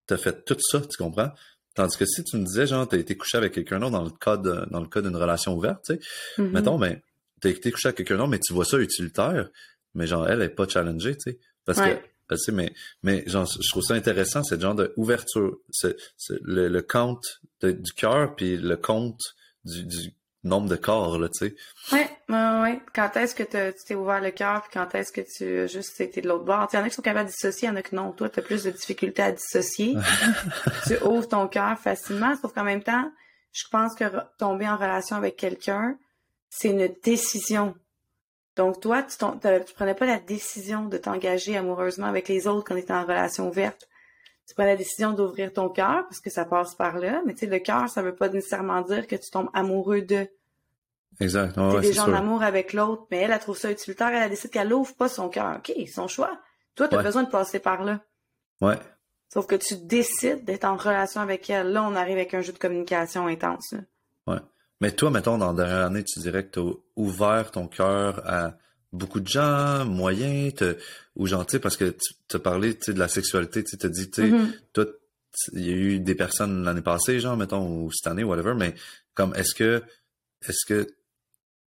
t'as 0.05 0.17
fait 0.17 0.43
tout 0.45 0.57
ça, 0.59 0.81
tu 0.81 0.97
comprends? 0.97 1.31
Tandis 1.75 1.97
que 1.97 2.05
si 2.05 2.23
tu 2.23 2.37
me 2.37 2.45
disais, 2.45 2.67
genre, 2.67 2.87
t'as 2.87 2.97
été 2.97 3.17
couché 3.17 3.37
avec 3.37 3.53
quelqu'un 3.53 3.79
d'autre 3.79 3.91
dans 3.93 4.03
le 4.03 4.11
cas 4.11 4.37
de- 4.37 4.65
dans 4.69 4.79
le 4.81 4.87
cas 4.87 5.01
d'une 5.01 5.15
relation 5.15 5.55
ouverte, 5.55 5.83
tu 5.87 5.95
sais, 5.95 5.99
Mhm. 6.37 6.51
mettons, 6.51 6.77
ben, 6.77 6.99
t'as 7.41 7.49
été 7.49 7.71
couché 7.71 7.87
avec 7.87 7.97
quelqu'un 7.97 8.17
d'autre, 8.17 8.29
mais 8.29 8.39
tu 8.39 8.53
vois 8.53 8.65
ça 8.65 8.77
utilitaire, 8.77 9.49
mais 9.95 10.05
genre, 10.05 10.27
elle 10.29 10.41
est 10.43 10.49
pas 10.49 10.67
challengée, 10.67 11.15
tu 11.17 11.31
sais. 11.31 11.39
Parce 11.65 11.79
Ouais. 11.79 11.99
que, 12.29 12.35
tu 12.35 12.37
sais, 12.39 12.51
mais, 12.51 12.71
mais 13.01 13.23
genre, 13.27 13.47
je 13.47 13.67
trouve 13.69 13.81
ça 13.83 13.95
intéressant, 13.95 14.43
cette 14.43 14.61
genre 14.61 14.75
de 14.75 14.93
ouverture, 14.97 15.57
c'est, 15.71 15.95
c'est 16.17 16.37
le, 16.43 16.67
le 16.67 16.81
compte 16.83 17.41
de- 17.61 17.71
du 17.71 17.91
cœur, 17.93 18.35
puis 18.35 18.57
le 18.57 18.77
compte 18.77 19.19
du, 19.65 19.83
du 19.85 20.13
nombre 20.43 20.69
de 20.69 20.75
corps, 20.75 21.17
là, 21.17 21.29
tu 21.29 21.47
sais. 21.47 21.55
Ouais, 21.91 22.09
ouais, 22.29 22.61
ouais. 22.61 22.81
Quand 22.93 23.15
est-ce 23.15 23.33
que 23.33 23.43
tu 23.43 23.83
t'es 23.85 23.95
ouvert 23.95 24.21
le 24.21 24.31
cœur, 24.31 24.61
puis 24.61 24.71
quand 24.73 24.93
est-ce 24.95 25.11
que 25.11 25.21
tu 25.21 25.59
as 25.59 25.67
juste 25.67 25.99
été 26.01 26.21
de 26.21 26.27
l'autre 26.27 26.43
bord? 26.43 26.67
Il 26.73 26.75
y 26.75 26.79
en 26.79 26.83
a 26.83 26.89
qui 26.89 26.95
sont 26.95 27.01
capables 27.01 27.29
de 27.29 27.33
dissocier, 27.33 27.67
il 27.67 27.71
y 27.71 27.73
en 27.73 27.77
a 27.77 27.81
que 27.81 27.95
non. 27.95 28.11
Toi, 28.11 28.29
tu 28.29 28.39
as 28.39 28.43
plus 28.43 28.63
de 28.63 28.71
difficultés 28.71 29.21
à 29.21 29.31
dissocier. 29.31 29.95
tu 30.87 30.97
ouvres 31.03 31.27
ton 31.27 31.47
cœur 31.47 31.79
facilement, 31.79 32.35
sauf 32.41 32.53
qu'en 32.53 32.63
même 32.63 32.83
temps, 32.83 33.09
je 33.53 33.63
pense 33.71 33.95
que 33.95 34.05
tomber 34.37 34.67
en 34.67 34.75
relation 34.75 35.15
avec 35.15 35.37
quelqu'un, 35.37 35.97
c'est 36.49 36.69
une 36.69 36.93
décision. 37.03 37.75
Donc, 38.55 38.81
toi, 38.81 39.01
tu, 39.03 39.17
tu 39.17 39.73
prenais 39.73 39.95
pas 39.95 40.05
la 40.05 40.19
décision 40.19 40.85
de 40.85 40.97
t'engager 40.97 41.57
amoureusement 41.57 42.07
avec 42.07 42.27
les 42.27 42.47
autres 42.47 42.67
quand 42.67 42.75
tu 42.75 42.81
étais 42.81 42.93
en 42.93 43.03
relation 43.03 43.47
ouverte. 43.47 43.87
Tu 44.47 44.53
prends 44.55 44.65
la 44.65 44.75
décision 44.75 45.13
d'ouvrir 45.13 45.53
ton 45.53 45.69
cœur 45.69 46.03
parce 46.07 46.19
que 46.19 46.29
ça 46.29 46.43
passe 46.45 46.75
par 46.75 46.97
là. 46.99 47.21
Mais 47.25 47.33
tu 47.33 47.39
sais, 47.41 47.45
le 47.45 47.59
cœur, 47.59 47.87
ça 47.89 48.01
veut 48.01 48.15
pas 48.15 48.27
nécessairement 48.29 48.81
dire 48.81 49.07
que 49.07 49.15
tu 49.15 49.29
tombes 49.31 49.49
amoureux 49.53 50.01
de. 50.01 50.27
Exact. 51.19 51.55
Ouais, 51.57 51.69
T'es 51.69 51.75
ouais, 51.75 51.81
c'est 51.83 51.87
déjà 51.89 52.05
en 52.05 52.13
amour 52.13 52.43
avec 52.43 52.73
l'autre, 52.73 53.05
mais 53.11 53.17
elle, 53.19 53.31
elle 53.31 53.39
trouve 53.39 53.57
ça 53.57 53.71
utilitaire, 53.71 54.07
elle, 54.09 54.23
elle 54.23 54.29
décide 54.31 54.49
qu'elle 54.51 54.73
ouvre 54.73 54.93
pas 54.95 55.07
son 55.09 55.29
cœur. 55.29 55.57
OK, 55.57 55.71
son 55.93 56.07
choix. 56.07 56.39
Toi, 56.75 56.87
tu 56.87 56.95
as 56.95 56.97
Ouais. 56.97 57.03
besoin 57.03 57.23
de 57.23 57.29
passer 57.29 57.59
par 57.59 57.83
là. 57.83 57.99
Ouais. 58.61 58.77
Sauf 59.31 59.45
que 59.47 59.55
tu 59.55 59.75
décides 59.77 60.43
d'être 60.43 60.65
en 60.65 60.75
relation 60.75 61.21
avec 61.21 61.49
elle. 61.49 61.71
Là, 61.71 61.83
on 61.83 61.95
arrive 61.95 62.17
avec 62.17 62.33
un 62.33 62.41
jeu 62.41 62.51
de 62.53 62.57
communication 62.59 63.27
intense. 63.27 63.73
là. 63.73 64.39
Mais 64.81 64.91
toi, 64.91 65.11
mettons, 65.11 65.37
dans 65.37 65.53
la 65.53 65.63
dernière 65.65 65.85
année, 65.85 66.03
tu 66.03 66.19
dirais 66.19 66.45
que 66.45 66.51
tu 66.51 66.59
as 66.59 66.73
ouvert 66.97 67.51
ton 67.51 67.67
cœur 67.69 68.21
à 68.27 68.57
beaucoup 68.93 69.19
de 69.19 69.27
gens, 69.27 69.83
moyens, 69.85 70.53
ou 71.15 71.27
genre, 71.27 71.45
tu 71.45 71.53
sais, 71.53 71.59
parce 71.59 71.75
que 71.77 71.95
tu 72.29 72.35
as 72.35 72.39
parlé, 72.39 72.77
tu 72.77 72.93
de 72.93 72.99
la 72.99 73.07
sexualité, 73.07 73.63
tu 73.63 73.77
t'as 73.77 73.89
dit, 73.89 74.09
tu 74.09 74.21
sais, 74.21 74.31
Mhm. 74.31 74.53
toi, 74.71 74.85
il 75.53 75.65
y 75.67 75.69
a 75.71 75.75
eu 75.75 75.99
des 75.99 76.15
personnes 76.15 76.63
l'année 76.63 76.81
passée, 76.81 77.19
genre, 77.19 77.35
mettons, 77.35 77.67
ou 77.85 77.91
cette 77.91 78.07
année, 78.07 78.23
whatever, 78.23 78.53
mais 78.55 78.75
comme, 79.15 79.33
est-ce 79.35 79.53
que, 79.55 79.81
est-ce 80.47 80.65
que, 80.67 80.87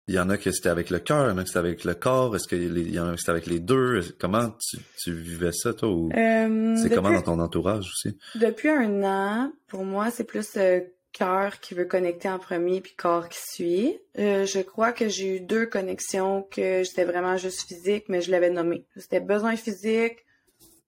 il 0.09 0.15
y 0.15 0.21
en 0.21 0.31
a 0.31 0.39
que 0.39 0.53
c'était 0.53 0.69
avec 0.69 0.91
le 0.91 1.01
cœur, 1.01 1.27
il 1.27 1.31
y 1.31 1.33
en 1.33 1.39
a 1.39 1.43
que 1.43 1.49
c'était 1.49 1.59
avec 1.59 1.83
le 1.83 1.95
corps, 1.95 2.37
est-ce 2.37 2.47
qu'il 2.47 2.95
y 2.95 3.01
en 3.01 3.09
a 3.09 3.13
que 3.15 3.19
c'était 3.19 3.31
avec 3.33 3.47
les 3.47 3.59
deux? 3.59 4.03
Comment 4.21 4.51
tu, 4.71 4.77
tu 5.03 5.13
vivais 5.13 5.51
ça, 5.53 5.75
toi, 5.75 5.89
ou 5.91 6.11
Euh, 6.17 6.77
c'est 6.81 6.95
comment 6.95 7.11
dans 7.11 7.23
ton 7.23 7.41
entourage 7.41 7.89
aussi? 7.91 8.17
depuis 8.37 8.69
un 8.69 9.03
an, 9.03 9.53
pour 9.67 9.85
moi, 9.85 10.13
c'est 10.13 10.23
plus 10.23 10.49
euh, 10.57 10.79
cœur 11.17 11.61
qui 11.61 11.75
veut 11.75 11.87
connecter 11.87 12.29
en 12.29 12.39
premier 12.39 12.81
puis 12.81 12.95
corps 12.95 13.29
qui 13.29 13.39
suit. 13.41 13.99
Euh, 14.19 14.45
je 14.45 14.61
crois 14.61 14.93
que 14.93 15.09
j'ai 15.09 15.37
eu 15.37 15.41
deux 15.41 15.67
connexions 15.67 16.47
que 16.51 16.83
j'étais 16.83 17.05
vraiment 17.05 17.37
juste 17.37 17.67
physique, 17.67 18.05
mais 18.09 18.21
je 18.21 18.31
l'avais 18.31 18.51
nommé. 18.51 18.85
C'était 18.97 19.21
besoin 19.21 19.57
physique. 19.57 20.25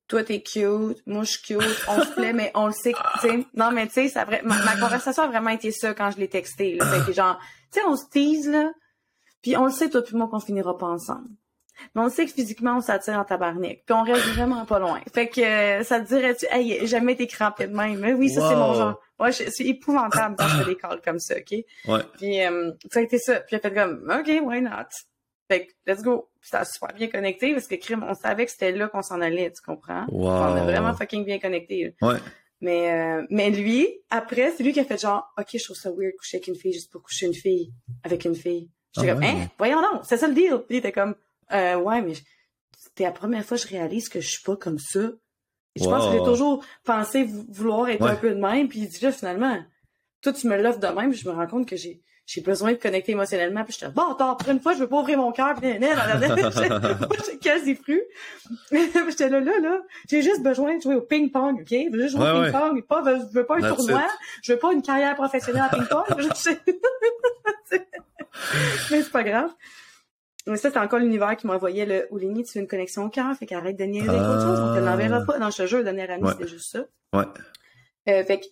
Toi, 0.06 0.24
t'es 0.24 0.40
cute, 0.40 1.02
moi, 1.06 1.22
je 1.24 1.32
suis 1.32 1.42
cute, 1.42 1.84
on 1.88 2.02
se 2.02 2.14
plaît, 2.14 2.32
mais 2.32 2.50
on 2.54 2.66
le 2.66 2.72
sait. 2.72 2.94
Non, 3.54 3.70
mais 3.72 3.86
tu 3.88 4.08
sais, 4.08 4.24
ma, 4.42 4.76
conversation 4.76 5.22
a 5.22 5.28
vraiment 5.28 5.50
été 5.50 5.70
ça 5.70 5.92
quand 5.92 6.10
je 6.10 6.18
l'ai 6.18 6.28
texté. 6.28 6.78
Fait 6.78 7.06
que 7.06 7.12
genre, 7.12 7.38
tu 7.70 7.80
sais, 7.80 7.86
on 7.86 7.94
se 7.94 8.08
tease, 8.10 8.48
là, 8.48 8.72
puis 9.42 9.56
on 9.56 9.66
le 9.66 9.70
sait, 9.70 9.90
toi 9.90 10.02
puis 10.02 10.16
moi, 10.16 10.28
qu'on 10.28 10.40
finira 10.40 10.76
pas 10.76 10.86
ensemble. 10.86 11.28
Mais 11.94 12.02
on 12.02 12.08
sait 12.08 12.26
que 12.26 12.32
physiquement, 12.32 12.76
on 12.76 12.80
s'attire 12.80 13.14
en 13.18 13.24
tabarnak. 13.24 13.82
Puis 13.86 13.94
on 13.94 14.02
reste 14.02 14.26
vraiment 14.34 14.64
pas 14.66 14.78
loin. 14.78 15.00
Fait 15.14 15.28
que 15.28 15.40
euh, 15.40 15.82
ça 15.82 16.00
te 16.00 16.06
dirait-tu, 16.08 16.46
hey, 16.50 16.86
jamais 16.86 17.12
été 17.12 17.26
crampé 17.26 17.66
de 17.66 17.74
même. 17.76 17.98
Mais 17.98 18.12
oui, 18.14 18.30
ça, 18.30 18.48
c'est 18.48 18.56
mon 18.56 18.74
genre. 18.74 19.00
Ouais, 19.18 19.32
je 19.32 19.50
suis 19.50 19.68
épouvantable 19.68 20.36
quand 20.38 20.46
je 20.48 20.56
fais 20.58 20.64
des 20.64 20.76
calls 20.76 21.00
comme 21.04 21.18
ça, 21.18 21.34
OK? 21.36 21.50
Ouais. 21.88 22.00
Puis 22.18 22.44
euh, 22.44 22.72
ça 22.92 23.00
a 23.00 23.02
été 23.02 23.18
ça. 23.18 23.40
Puis 23.40 23.48
j'ai 23.50 23.58
fait 23.58 23.74
comme, 23.74 24.08
OK, 24.10 24.28
why 24.42 24.60
not? 24.60 24.70
Fait 25.50 25.66
que, 25.66 25.72
let's 25.86 26.02
go. 26.02 26.28
Puis 26.40 26.50
ça 26.50 26.60
a 26.60 26.64
super 26.64 26.92
bien 26.94 27.08
connecté 27.08 27.52
parce 27.54 27.66
que 27.66 27.74
crime, 27.76 28.04
on 28.08 28.14
savait 28.14 28.44
que 28.44 28.52
c'était 28.52 28.70
là 28.72 28.86
qu'on 28.88 29.02
s'en 29.02 29.20
allait, 29.20 29.50
tu 29.50 29.62
comprends? 29.62 30.04
Wow. 30.08 30.28
On 30.28 30.56
a 30.56 30.62
vraiment 30.64 30.94
fucking 30.94 31.24
bien 31.24 31.38
connecté. 31.38 31.94
là. 32.00 32.08
Ouais. 32.12 32.18
Mais, 32.60 32.92
euh, 32.92 33.26
mais 33.30 33.50
lui, 33.50 33.88
après, 34.10 34.50
c'est 34.56 34.62
lui 34.64 34.72
qui 34.72 34.80
a 34.80 34.84
fait 34.84 35.00
genre, 35.00 35.32
OK, 35.38 35.46
je 35.54 35.62
trouve 35.64 35.76
ça 35.76 35.90
weird 35.90 36.12
coucher 36.18 36.36
avec 36.38 36.48
une 36.48 36.56
fille 36.56 36.72
juste 36.72 36.90
pour 36.92 37.02
coucher 37.02 37.26
une 37.26 37.34
fille 37.34 37.72
avec 38.04 38.24
une 38.24 38.34
fille. 38.34 38.68
J'étais 38.94 39.10
Ah 39.10 39.12
comme, 39.14 39.22
ouais. 39.22 39.28
hein, 39.30 39.48
voyons 39.58 39.80
donc, 39.80 40.00
c'est 40.04 40.16
ça 40.16 40.26
le 40.28 40.34
deal. 40.34 40.58
Puis 40.66 40.76
il 40.76 40.76
était 40.78 40.92
comme, 40.92 41.14
euh, 41.52 41.76
ouais, 41.76 42.02
mais 42.02 42.14
je- 42.14 42.22
c'était 42.78 43.04
la 43.04 43.12
première 43.12 43.44
fois 43.44 43.56
que 43.56 43.62
je 43.64 43.68
réalise 43.68 44.08
que 44.08 44.20
je 44.20 44.28
suis 44.28 44.42
pas 44.42 44.56
comme 44.56 44.78
ça. 44.78 45.00
Et 45.76 45.82
je 45.82 45.88
pense 45.88 46.06
que 46.06 46.12
j'ai 46.12 46.24
toujours 46.24 46.64
pensé 46.84 47.24
vou- 47.24 47.46
vouloir 47.50 47.88
être 47.88 48.00
Ouais. 48.02 48.10
un 48.10 48.16
peu 48.16 48.30
de 48.30 48.40
même. 48.40 48.68
Puis 48.68 48.80
il 48.80 48.88
dit 48.88 48.98
là, 49.04 49.12
finalement, 49.12 49.58
toi, 50.22 50.32
tu 50.32 50.46
me 50.48 50.60
l'offres 50.60 50.80
de 50.80 50.86
même. 50.88 51.10
Puis 51.10 51.20
je 51.20 51.28
me 51.28 51.34
rends 51.34 51.46
compte 51.46 51.68
que 51.68 51.76
j'ai 51.76 52.00
j'ai 52.30 52.42
besoin 52.42 52.72
de 52.72 52.76
connecter 52.76 53.12
émotionnellement. 53.12 53.64
Puis 53.64 53.72
j'étais, 53.78 53.90
bon, 53.90 54.12
attends, 54.12 54.36
pour 54.36 54.50
une 54.50 54.60
fois, 54.60 54.74
je 54.74 54.80
veux 54.80 54.86
pas 54.86 55.00
ouvrir 55.00 55.16
mon 55.16 55.32
cœur. 55.32 55.54
Puis 55.54 55.70
J'étais 55.80 57.38
quasi 57.40 57.74
fru. 57.74 58.02
J'étais 58.70 59.30
là, 59.30 59.40
là, 59.40 59.58
là. 59.60 59.80
J'ai 60.10 60.20
juste 60.20 60.42
besoin 60.42 60.76
de 60.76 60.82
jouer 60.82 60.96
au 60.96 61.00
ping-pong, 61.00 61.60
OK? 61.62 61.68
Je 61.70 61.90
veux 61.96 62.08
jouer 62.08 62.20
Ouais, 62.20 62.30
au 62.30 62.40
ouais. 62.42 62.50
ping-pong. 62.52 62.82
Pas, 62.86 63.02
je 63.18 63.32
veux 63.32 63.46
pas 63.46 63.56
un 63.56 63.60
That's 63.62 63.76
tournoi. 63.76 64.00
it. 64.02 64.10
Je 64.42 64.52
veux 64.52 64.58
pas 64.58 64.72
une 64.74 64.82
carrière 64.82 65.14
professionnelle 65.14 65.62
en 65.72 65.76
ping-pong. 65.78 66.04
Je- 67.70 67.78
Mais 68.90 69.02
c'est 69.02 69.10
pas 69.10 69.22
grave. 69.22 69.50
Mais 70.48 70.56
ça, 70.56 70.70
c'est 70.70 70.78
encore 70.78 70.98
l'univers 70.98 71.36
qui 71.36 71.46
m'envoyait 71.46 71.86
le 71.86 72.06
Oulini, 72.10 72.42
tu 72.44 72.58
veux 72.58 72.62
une 72.62 72.68
connexion 72.68 73.04
au 73.04 73.08
cœur, 73.10 73.34
fait 73.36 73.46
qu'arrête 73.46 73.76
de 73.76 73.84
niaiser 73.84 74.08
avec 74.08 74.20
autre 74.20 74.40
chose, 74.42 74.58
on 74.60 74.74
te 74.74 74.78
Ah. 74.78 74.80
l'enverra 74.80 75.24
pas. 75.24 75.38
Non, 75.38 75.50
je 75.50 75.58
te 75.58 75.66
jure, 75.66 75.84
dernière 75.84 76.10
année, 76.10 76.22
Ouais. 76.24 76.32
c'était 76.32 76.48
juste 76.48 76.70
ça. 76.72 76.84
Ouais. 77.12 77.24
Euh, 78.08 78.24
fait 78.24 78.40
que, 78.40 78.46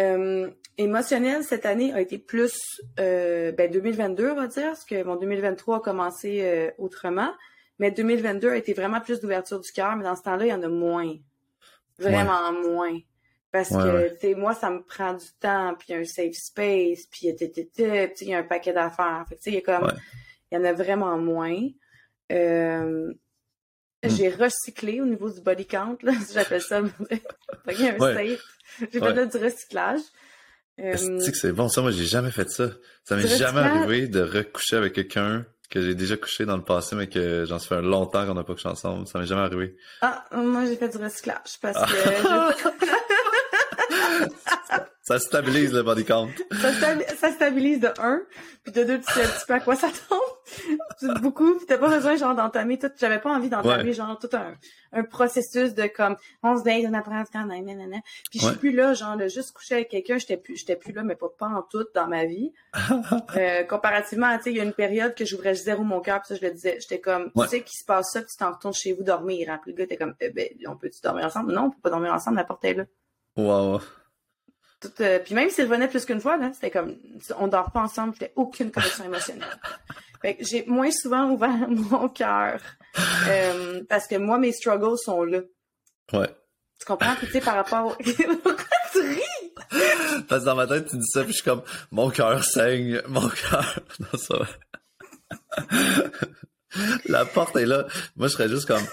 euh, 0.00 0.50
émotionnel, 0.78 1.42
cette 1.44 1.66
année, 1.66 1.92
a 1.92 2.00
été 2.00 2.18
plus, 2.18 2.54
euh, 3.00 3.52
ben, 3.52 3.70
2022, 3.70 4.30
on 4.30 4.34
va 4.36 4.46
dire, 4.46 4.66
parce 4.68 4.84
que 4.84 5.02
mon 5.02 5.16
2023 5.16 5.76
a 5.76 5.80
commencé 5.80 6.40
euh, 6.42 6.70
autrement. 6.78 7.32
Mais 7.78 7.90
2022 7.90 8.50
a 8.50 8.56
été 8.56 8.72
vraiment 8.74 9.00
plus 9.00 9.20
d'ouverture 9.20 9.58
du 9.60 9.70
cœur, 9.72 9.96
mais 9.96 10.04
dans 10.04 10.14
ce 10.16 10.22
temps-là, 10.22 10.44
il 10.46 10.50
y 10.50 10.54
en 10.54 10.62
a 10.62 10.68
moins. 10.68 11.14
Vraiment 11.98 12.52
moins. 12.52 12.98
Parce 13.50 13.70
Ouais, 13.70 13.82
que, 13.82 13.88
ouais. 13.96 14.14
tu 14.14 14.20
sais, 14.28 14.34
moi, 14.34 14.54
ça 14.54 14.70
me 14.70 14.82
prend 14.82 15.12
du 15.14 15.26
temps, 15.40 15.74
puis 15.78 15.92
un 15.94 16.04
safe 16.04 16.32
space, 16.34 17.06
puis 17.10 17.26
il 17.28 18.28
y 18.28 18.34
a 18.34 18.38
un 18.38 18.42
paquet 18.44 18.72
d'affaires. 18.72 19.24
Fait 19.28 19.34
que, 19.36 19.40
tu 19.42 19.44
sais, 19.44 19.50
il 19.50 19.54
y 19.56 19.58
a 19.58 19.78
comme, 19.78 19.86
Ouais. 19.88 19.92
Il 20.52 20.56
y 20.56 20.58
en 20.58 20.64
a 20.64 20.72
vraiment 20.72 21.18
moins. 21.18 21.58
Euh, 22.30 23.12
Hmm. 24.04 24.08
J'ai 24.16 24.30
recyclé 24.30 25.00
au 25.00 25.04
niveau 25.04 25.30
du 25.30 25.40
body 25.40 25.64
count, 25.64 25.96
là, 26.02 26.10
si 26.26 26.34
j'appelle 26.34 26.60
ça. 26.60 26.82
Ouais. 26.82 26.90
J'ai 27.68 27.92
Ouais. 27.92 28.36
fait 28.90 28.98
là, 29.14 29.26
du 29.26 29.36
recyclage. 29.36 30.00
Euh, 30.80 31.20
c'est 31.32 31.52
bon? 31.52 31.68
Ça, 31.68 31.82
moi, 31.82 31.92
j'ai 31.92 32.06
jamais 32.06 32.32
fait 32.32 32.50
ça. 32.50 32.70
Ça 33.04 33.14
m'est 33.14 33.28
jamais 33.28 33.60
arrivé 33.60 34.08
de 34.08 34.20
recoucher 34.20 34.74
avec 34.74 34.94
quelqu'un 34.94 35.46
que 35.70 35.80
j'ai 35.80 35.94
déjà 35.94 36.16
couché 36.16 36.44
dans 36.46 36.56
le 36.56 36.64
passé, 36.64 36.96
mais 36.96 37.08
que 37.08 37.44
j'en 37.46 37.60
fait 37.60 37.80
longtemps 37.80 38.26
qu'on 38.26 38.34
n'a 38.34 38.42
pas 38.42 38.54
couché 38.54 38.68
ensemble. 38.68 39.06
Ça 39.06 39.20
m'est 39.20 39.26
jamais 39.26 39.42
arrivé. 39.42 39.76
Ah, 40.00 40.24
moi, 40.32 40.66
j'ai 40.66 40.74
fait 40.74 40.88
du 40.88 40.98
recyclage 40.98 41.60
parce 41.60 41.76
Ah. 41.80 42.52
que 42.60 42.68
Ça 45.04 45.18
stabilise 45.18 45.72
le 45.72 45.82
body 45.82 46.04
count. 46.04 46.30
ça, 46.60 46.70
stabi- 46.72 47.16
ça 47.20 47.32
stabilise 47.32 47.80
de 47.80 47.88
un, 48.00 48.20
puis 48.64 48.72
de 48.72 48.84
deux, 48.84 48.98
tu 49.00 49.12
sais 49.12 49.22
un 49.22 49.28
petit 49.28 49.46
peu 49.46 49.54
à 49.54 49.60
quoi 49.60 49.76
ça 49.76 49.88
tombe. 50.08 50.18
beaucoup, 51.20 51.54
t'as 51.66 51.78
pas 51.78 51.88
besoin 51.88 52.16
genre 52.16 52.34
d'entamer 52.34 52.78
tout, 52.78 52.90
j'avais 52.98 53.18
pas 53.18 53.30
envie 53.30 53.48
d'entamer 53.48 53.92
genre 53.92 54.18
tout 54.18 54.28
un, 54.32 54.54
un 54.92 55.04
processus 55.04 55.74
de 55.74 55.86
comme 55.86 56.16
on 56.42 56.58
se 56.58 56.64
date, 56.64 56.84
on 56.88 56.94
apprend 56.94 57.22
quand 57.32 57.46
même, 57.46 57.64
nanana. 57.64 57.98
Puis 58.30 58.40
je 58.40 58.46
suis 58.46 58.56
plus 58.56 58.72
là, 58.72 58.94
genre 58.94 59.16
de 59.16 59.28
juste 59.28 59.52
coucher 59.52 59.76
avec 59.76 59.88
quelqu'un, 59.88 60.18
j'étais 60.18 60.36
plus 60.36 60.56
j'étais 60.56 60.76
plus 60.76 60.92
là, 60.92 61.02
mais 61.02 61.16
pas, 61.16 61.28
pas 61.28 61.46
en 61.46 61.62
tout 61.62 61.86
dans 61.94 62.06
ma 62.06 62.24
vie. 62.24 62.52
euh, 63.36 63.64
comparativement, 63.64 64.36
tu 64.38 64.44
sais, 64.44 64.50
il 64.50 64.56
y 64.56 64.60
a 64.60 64.64
une 64.64 64.72
période 64.74 65.14
que 65.14 65.24
j'ouvrais 65.24 65.54
zéro 65.54 65.82
mon 65.84 66.00
cœur, 66.00 66.20
puis 66.20 66.28
ça 66.28 66.34
je 66.40 66.46
le 66.46 66.52
disais, 66.52 66.78
j'étais 66.80 67.00
comme 67.00 67.30
tu 67.36 67.48
sais 67.48 67.62
qu'il 67.62 67.78
se 67.78 67.84
passe 67.84 68.12
ça, 68.12 68.20
puis 68.20 68.28
tu 68.30 68.36
t'en 68.36 68.52
retournes 68.52 68.74
chez 68.74 68.92
vous 68.92 69.04
dormir. 69.04 69.50
Hein? 69.50 69.60
Puis 69.62 69.72
le 69.72 69.76
gars 69.76 69.84
était 69.84 69.96
comme 69.96 70.14
eh 70.20 70.30
ben 70.30 70.48
on 70.66 70.76
peut-tu 70.76 71.00
dormir 71.02 71.26
ensemble? 71.26 71.52
Non, 71.52 71.64
on 71.64 71.70
peut 71.70 71.80
pas 71.82 71.90
dormir 71.90 72.12
ensemble, 72.12 72.36
la 72.36 72.44
porte 72.44 72.64
est 72.64 72.74
là. 72.74 72.84
Wow. 73.36 73.80
Tout, 74.82 74.90
euh, 75.00 75.20
puis 75.20 75.34
même 75.34 75.48
s'il 75.48 75.64
revenait 75.64 75.86
plus 75.86 76.04
qu'une 76.04 76.20
fois, 76.20 76.36
là, 76.36 76.50
c'était 76.52 76.70
comme 76.70 76.96
on 77.38 77.46
dort 77.46 77.70
pas 77.70 77.82
ensemble, 77.82 78.14
j'avais 78.18 78.32
aucune 78.34 78.72
connexion 78.72 79.04
émotionnelle. 79.04 79.46
Fait 80.20 80.36
que 80.36 80.44
j'ai 80.44 80.64
moins 80.66 80.90
souvent 80.90 81.30
ouvert 81.30 81.68
mon 81.68 82.08
cœur. 82.08 82.60
Euh, 83.28 83.82
parce 83.88 84.08
que 84.08 84.16
moi, 84.16 84.38
mes 84.38 84.52
struggles 84.52 84.98
sont 84.98 85.22
là. 85.22 85.40
Ouais. 86.12 86.28
Tu 86.80 86.86
comprends? 86.86 87.14
tu 87.14 87.26
sais, 87.26 87.40
par 87.40 87.54
rapport 87.54 87.86
au... 87.86 87.90
Pourquoi 88.42 88.64
tu 88.92 89.00
ris? 89.00 89.52
Parce 90.28 90.40
que 90.42 90.46
dans 90.46 90.56
ma 90.56 90.66
tête, 90.66 90.88
tu 90.88 90.96
dis 90.96 91.06
ça, 91.06 91.22
puis 91.22 91.30
je 91.32 91.36
suis 91.36 91.44
comme, 91.44 91.62
mon 91.92 92.10
cœur 92.10 92.42
saigne, 92.44 93.00
mon 93.06 93.28
cœur. 93.28 93.78
Non, 94.00 94.18
ça 94.18 94.36
va. 94.38 94.46
La 97.06 97.24
porte 97.24 97.54
est 97.56 97.66
là. 97.66 97.86
Moi, 98.16 98.26
je 98.26 98.32
serais 98.32 98.48
juste 98.48 98.66
comme... 98.66 98.84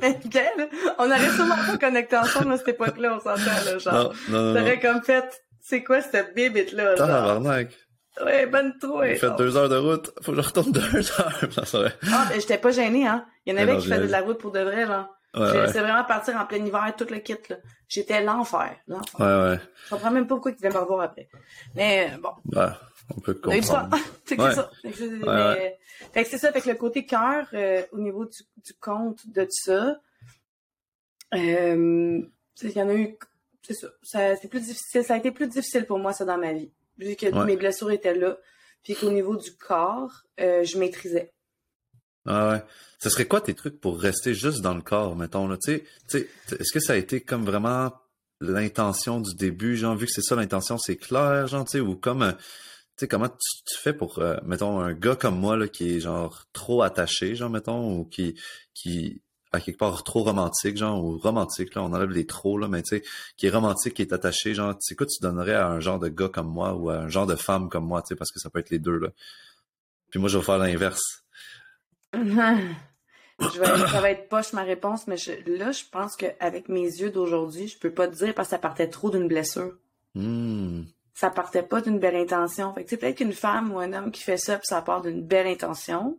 Mais 0.00 0.18
quel? 0.30 0.68
On 0.98 1.04
aurait 1.06 1.30
sûrement 1.30 1.56
pas 1.56 1.76
connecté 1.78 2.16
ensemble 2.16 2.52
à 2.52 2.56
cette 2.58 2.68
époque-là, 2.68 3.16
on 3.16 3.20
s'entend, 3.20 3.64
là, 3.64 3.78
genre. 3.78 3.94
Non, 3.94 4.12
non, 4.28 4.52
non. 4.52 4.60
T'aurais 4.60 4.80
comme 4.80 5.02
fait, 5.02 5.42
c'est 5.60 5.82
quoi 5.82 6.00
cette 6.00 6.34
bibite-là, 6.34 6.96
genre? 6.96 7.06
Tabarnak. 7.06 7.76
Ouais, 8.24 8.46
bonne 8.46 8.78
trouille. 8.78 9.08
J'ai 9.10 9.16
fait 9.16 9.36
deux 9.36 9.56
heures 9.56 9.68
de 9.68 9.76
route. 9.76 10.12
Faut 10.22 10.30
que 10.32 10.40
je 10.40 10.46
retourne 10.46 10.70
deux 10.70 10.96
heures. 11.20 11.32
Vrai. 11.72 11.92
Ah, 12.12 12.26
mais 12.30 12.40
j'étais 12.40 12.58
pas 12.58 12.70
gênée, 12.70 13.06
hein. 13.08 13.26
Il 13.44 13.50
y 13.50 13.52
en 13.52 13.56
Mais 13.56 13.62
avait 13.72 13.80
qui 13.80 13.88
faisaient 13.88 14.06
de 14.06 14.12
la 14.12 14.20
route 14.20 14.38
pour 14.38 14.52
de 14.52 14.60
vrai, 14.60 14.86
genre. 14.86 15.08
Ouais, 15.34 15.46
J'ai 15.50 15.58
ouais. 15.58 15.66
laissé 15.66 15.80
vraiment 15.80 16.04
partir 16.04 16.36
en 16.36 16.46
plein 16.46 16.64
hiver, 16.64 16.94
tout 16.96 17.06
le 17.10 17.18
kit, 17.18 17.34
là. 17.50 17.56
J'étais 17.88 18.22
l'enfer, 18.22 18.76
l'enfer. 18.86 19.18
Ouais, 19.18 19.50
ouais. 19.50 19.58
Je 19.86 19.90
comprends 19.90 20.12
même 20.12 20.28
pas 20.28 20.36
pourquoi 20.36 20.52
ils 20.52 20.56
devaient 20.56 20.72
me 20.72 20.80
revoir 20.80 21.00
après. 21.00 21.28
Mais, 21.74 22.12
bon. 22.22 22.30
Bah, 22.44 22.78
on 23.10 23.20
peut 23.20 23.34
comprendre. 23.34 23.96
c'est 24.24 24.40
Ouais. 24.40 24.54
ça. 24.54 24.70
Fait 24.82 24.90
que 24.90 24.96
c'est- 24.96 25.04
ouais. 25.06 25.78
ça. 26.38 26.52
Fait 26.52 26.60
que 26.60 26.68
le 26.70 26.74
côté 26.76 27.04
cœur, 27.06 27.46
euh, 27.54 27.82
au 27.92 27.98
niveau 27.98 28.24
du, 28.24 28.38
du 28.64 28.74
compte 28.74 29.26
de 29.28 29.46
ça, 29.50 30.00
euh, 31.34 32.20
il 32.62 32.70
y 32.70 32.82
en 32.82 32.88
a 32.88 32.94
eu, 32.94 33.16
c'est 33.62 33.74
ça. 33.74 33.88
Ça, 34.02 34.36
c'est 34.36 34.48
plus 34.48 34.60
difficile. 34.60 35.04
Ça 35.04 35.14
a 35.14 35.18
été 35.18 35.30
plus 35.30 35.48
difficile 35.48 35.86
pour 35.86 35.98
moi, 35.98 36.12
ça, 36.12 36.24
dans 36.24 36.38
ma 36.38 36.52
vie. 36.52 36.70
Vu 36.98 37.16
que 37.16 37.44
mes 37.44 37.56
blessures 37.56 37.90
étaient 37.90 38.14
là. 38.14 38.36
Puis 38.84 38.94
qu'au 38.94 39.10
niveau 39.10 39.36
du 39.36 39.50
corps, 39.56 40.12
euh, 40.40 40.62
je 40.64 40.78
maîtrisais. 40.78 41.32
Ah 42.26 42.50
ouais. 42.50 42.62
Ce 43.00 43.10
serait 43.10 43.26
quoi 43.26 43.40
tes 43.40 43.54
trucs 43.54 43.80
pour 43.80 43.98
rester 44.00 44.34
juste 44.34 44.60
dans 44.60 44.74
le 44.74 44.82
corps, 44.82 45.16
mettons, 45.16 45.48
là? 45.48 45.56
Tu 45.62 45.82
sais, 46.06 46.28
est-ce 46.52 46.72
que 46.72 46.80
ça 46.80 46.92
a 46.92 46.96
été 46.96 47.20
comme 47.20 47.44
vraiment 47.44 47.92
l'intention 48.40 49.20
du 49.20 49.34
début, 49.34 49.76
genre, 49.76 49.96
vu 49.96 50.06
que 50.06 50.12
c'est 50.12 50.22
ça 50.22 50.36
l'intention, 50.36 50.78
c'est 50.78 50.96
clair, 50.96 51.46
genre, 51.46 51.64
tu 51.64 51.72
sais, 51.72 51.80
ou 51.80 51.96
comme, 51.96 52.22
euh, 52.22 52.32
sais, 52.98 53.08
comment 53.08 53.28
tu, 53.28 53.62
tu 53.66 53.76
fais 53.78 53.92
pour, 53.92 54.18
euh, 54.18 54.36
mettons, 54.44 54.78
un 54.80 54.92
gars 54.94 55.16
comme 55.16 55.38
moi, 55.38 55.56
là, 55.56 55.68
qui 55.68 55.96
est, 55.96 56.00
genre, 56.00 56.44
trop 56.52 56.82
attaché, 56.82 57.34
genre, 57.34 57.50
mettons, 57.50 57.98
ou 58.00 58.04
qui, 58.04 58.38
qui, 58.74 59.20
à 59.52 59.60
quelque 59.60 59.78
part, 59.78 60.02
trop 60.04 60.22
romantique, 60.24 60.76
genre, 60.76 61.02
ou 61.04 61.18
romantique, 61.18 61.74
là, 61.74 61.82
on 61.82 61.92
enlève 61.92 62.10
les 62.10 62.26
trop, 62.26 62.58
là, 62.58 62.68
mais 62.68 62.82
tu 62.82 62.96
sais, 62.98 63.04
qui 63.36 63.46
est 63.46 63.50
romantique, 63.50 63.94
qui 63.94 64.02
est 64.02 64.12
attaché, 64.12 64.54
genre, 64.54 64.72
tu 64.74 64.80
sais 64.80 64.94
quoi 64.96 65.06
tu 65.06 65.20
donnerais 65.22 65.54
à 65.54 65.68
un 65.68 65.80
genre 65.80 65.98
de 65.98 66.08
gars 66.08 66.28
comme 66.28 66.48
moi, 66.48 66.74
ou 66.74 66.90
à 66.90 66.96
un 66.96 67.08
genre 67.08 67.26
de 67.26 67.36
femme 67.36 67.68
comme 67.68 67.86
moi, 67.86 68.02
tu 68.02 68.08
sais, 68.08 68.16
parce 68.16 68.30
que 68.32 68.40
ça 68.40 68.50
peut 68.50 68.58
être 68.60 68.70
les 68.70 68.78
deux, 68.80 68.98
là. 68.98 69.08
Puis 70.10 70.20
moi, 70.20 70.28
je 70.28 70.38
vais 70.38 70.44
faire 70.44 70.58
l'inverse. 70.58 71.24
je 72.12 73.58
vais, 73.58 73.66
ça 73.88 74.00
va 74.00 74.10
être 74.10 74.28
poche 74.28 74.52
ma 74.52 74.62
réponse, 74.62 75.06
mais 75.08 75.16
je- 75.16 75.32
là, 75.56 75.72
je 75.72 75.82
pense 75.90 76.14
qu'avec 76.16 76.68
mes 76.68 76.82
yeux 76.84 77.10
d'aujourd'hui, 77.10 77.66
je 77.68 77.78
peux 77.78 77.92
pas 77.92 78.06
te 78.08 78.14
dire 78.14 78.34
parce 78.34 78.48
que 78.48 78.50
ça 78.52 78.58
partait 78.58 78.88
trop 78.88 79.10
d'une 79.10 79.26
blessure. 79.28 79.72
Hmm. 80.14 80.82
Ça 81.14 81.30
partait 81.30 81.62
pas 81.62 81.80
d'une 81.80 81.98
belle 81.98 82.16
intention. 82.16 82.74
Fait 82.74 82.84
que 82.84 82.90
c'est 82.90 82.96
peut-être 82.96 83.18
qu'une 83.18 83.32
femme 83.32 83.72
ou 83.72 83.78
un 83.78 83.92
homme 83.92 84.10
qui 84.10 84.22
fait 84.22 84.36
ça, 84.36 84.56
puis 84.58 84.66
ça 84.66 84.82
part 84.82 85.00
d'une 85.00 85.22
belle 85.22 85.46
intention. 85.46 86.18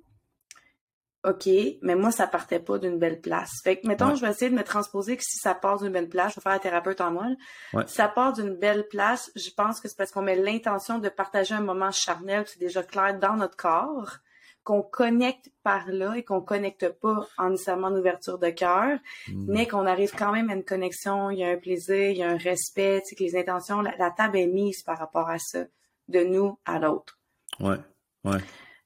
OK, 1.27 1.49
mais 1.81 1.95
moi, 1.95 2.12
ça 2.12 2.27
partait 2.27 2.60
pas 2.60 2.77
d'une 2.77 2.99
belle 2.99 3.19
place. 3.19 3.49
Fait 3.63 3.79
que, 3.79 3.88
mettons, 3.88 4.10
Ouais. 4.10 4.15
je 4.15 4.21
vais 4.21 4.29
essayer 4.29 4.51
de 4.51 4.55
me 4.55 4.63
transposer 4.63 5.17
que 5.17 5.23
si 5.23 5.39
ça 5.39 5.55
part 5.55 5.79
d'une 5.79 5.91
belle 5.91 6.08
place, 6.08 6.34
je 6.34 6.36
vais 6.39 6.43
faire 6.43 6.51
la 6.51 6.60
thérapeute 6.60 7.01
en 7.01 7.10
moi. 7.10 7.25
Ouais. 7.73 7.84
Si 7.88 7.95
ça 7.95 8.08
part 8.08 8.31
d'une 8.34 8.53
belle 8.53 8.88
place, 8.88 9.31
je 9.36 9.49
pense 9.49 9.79
que 9.79 9.88
c'est 9.88 9.97
parce 9.97 10.12
qu'on 10.12 10.21
met 10.21 10.36
l'intention 10.36 10.99
de 10.99 11.10
partager 11.10 11.55
un 11.55 11.62
moment 11.62 11.89
charnel, 11.89 12.43
c'est 12.45 12.60
déjà 12.60 12.84
clair 12.84 13.17
dans 13.17 13.36
notre 13.38 13.58
corps, 13.58 14.17
qu'on 14.65 14.82
connecte 14.82 15.51
par 15.63 15.88
là 15.88 16.15
et 16.17 16.23
qu'on 16.23 16.41
connecte 16.41 16.89
pas 16.89 17.25
en 17.38 17.51
nécessairement 17.51 17.88
en 17.88 17.95
ouverture 17.95 18.38
de 18.39 18.49
cœur, 18.49 18.99
Hmm. 19.30 19.45
mais 19.47 19.67
qu'on 19.67 19.86
arrive 19.86 20.12
quand 20.17 20.34
même 20.34 20.49
à 20.49 20.56
une 20.56 20.65
connexion, 20.65 21.30
il 21.30 21.39
y 21.39 21.43
a 21.45 21.49
un 21.49 21.56
plaisir, 21.58 22.10
il 22.10 22.17
y 22.17 22.23
a 22.23 22.30
un 22.30 22.38
respect, 22.38 23.01
tu 23.01 23.10
sais, 23.10 23.15
que 23.15 23.23
les 23.23 23.38
intentions, 23.38 23.80
la, 23.82 23.95
la 23.97 24.12
table 24.12 24.38
est 24.38 24.47
mise 24.47 24.82
par 24.84 24.97
rapport 24.97 25.30
à 25.30 25.39
ça, 25.39 25.63
de 26.10 26.19
nous 26.19 26.60
à 26.65 26.80
l'autre. 26.80 27.17
Ouais, 27.60 27.78
ouais. 28.25 28.39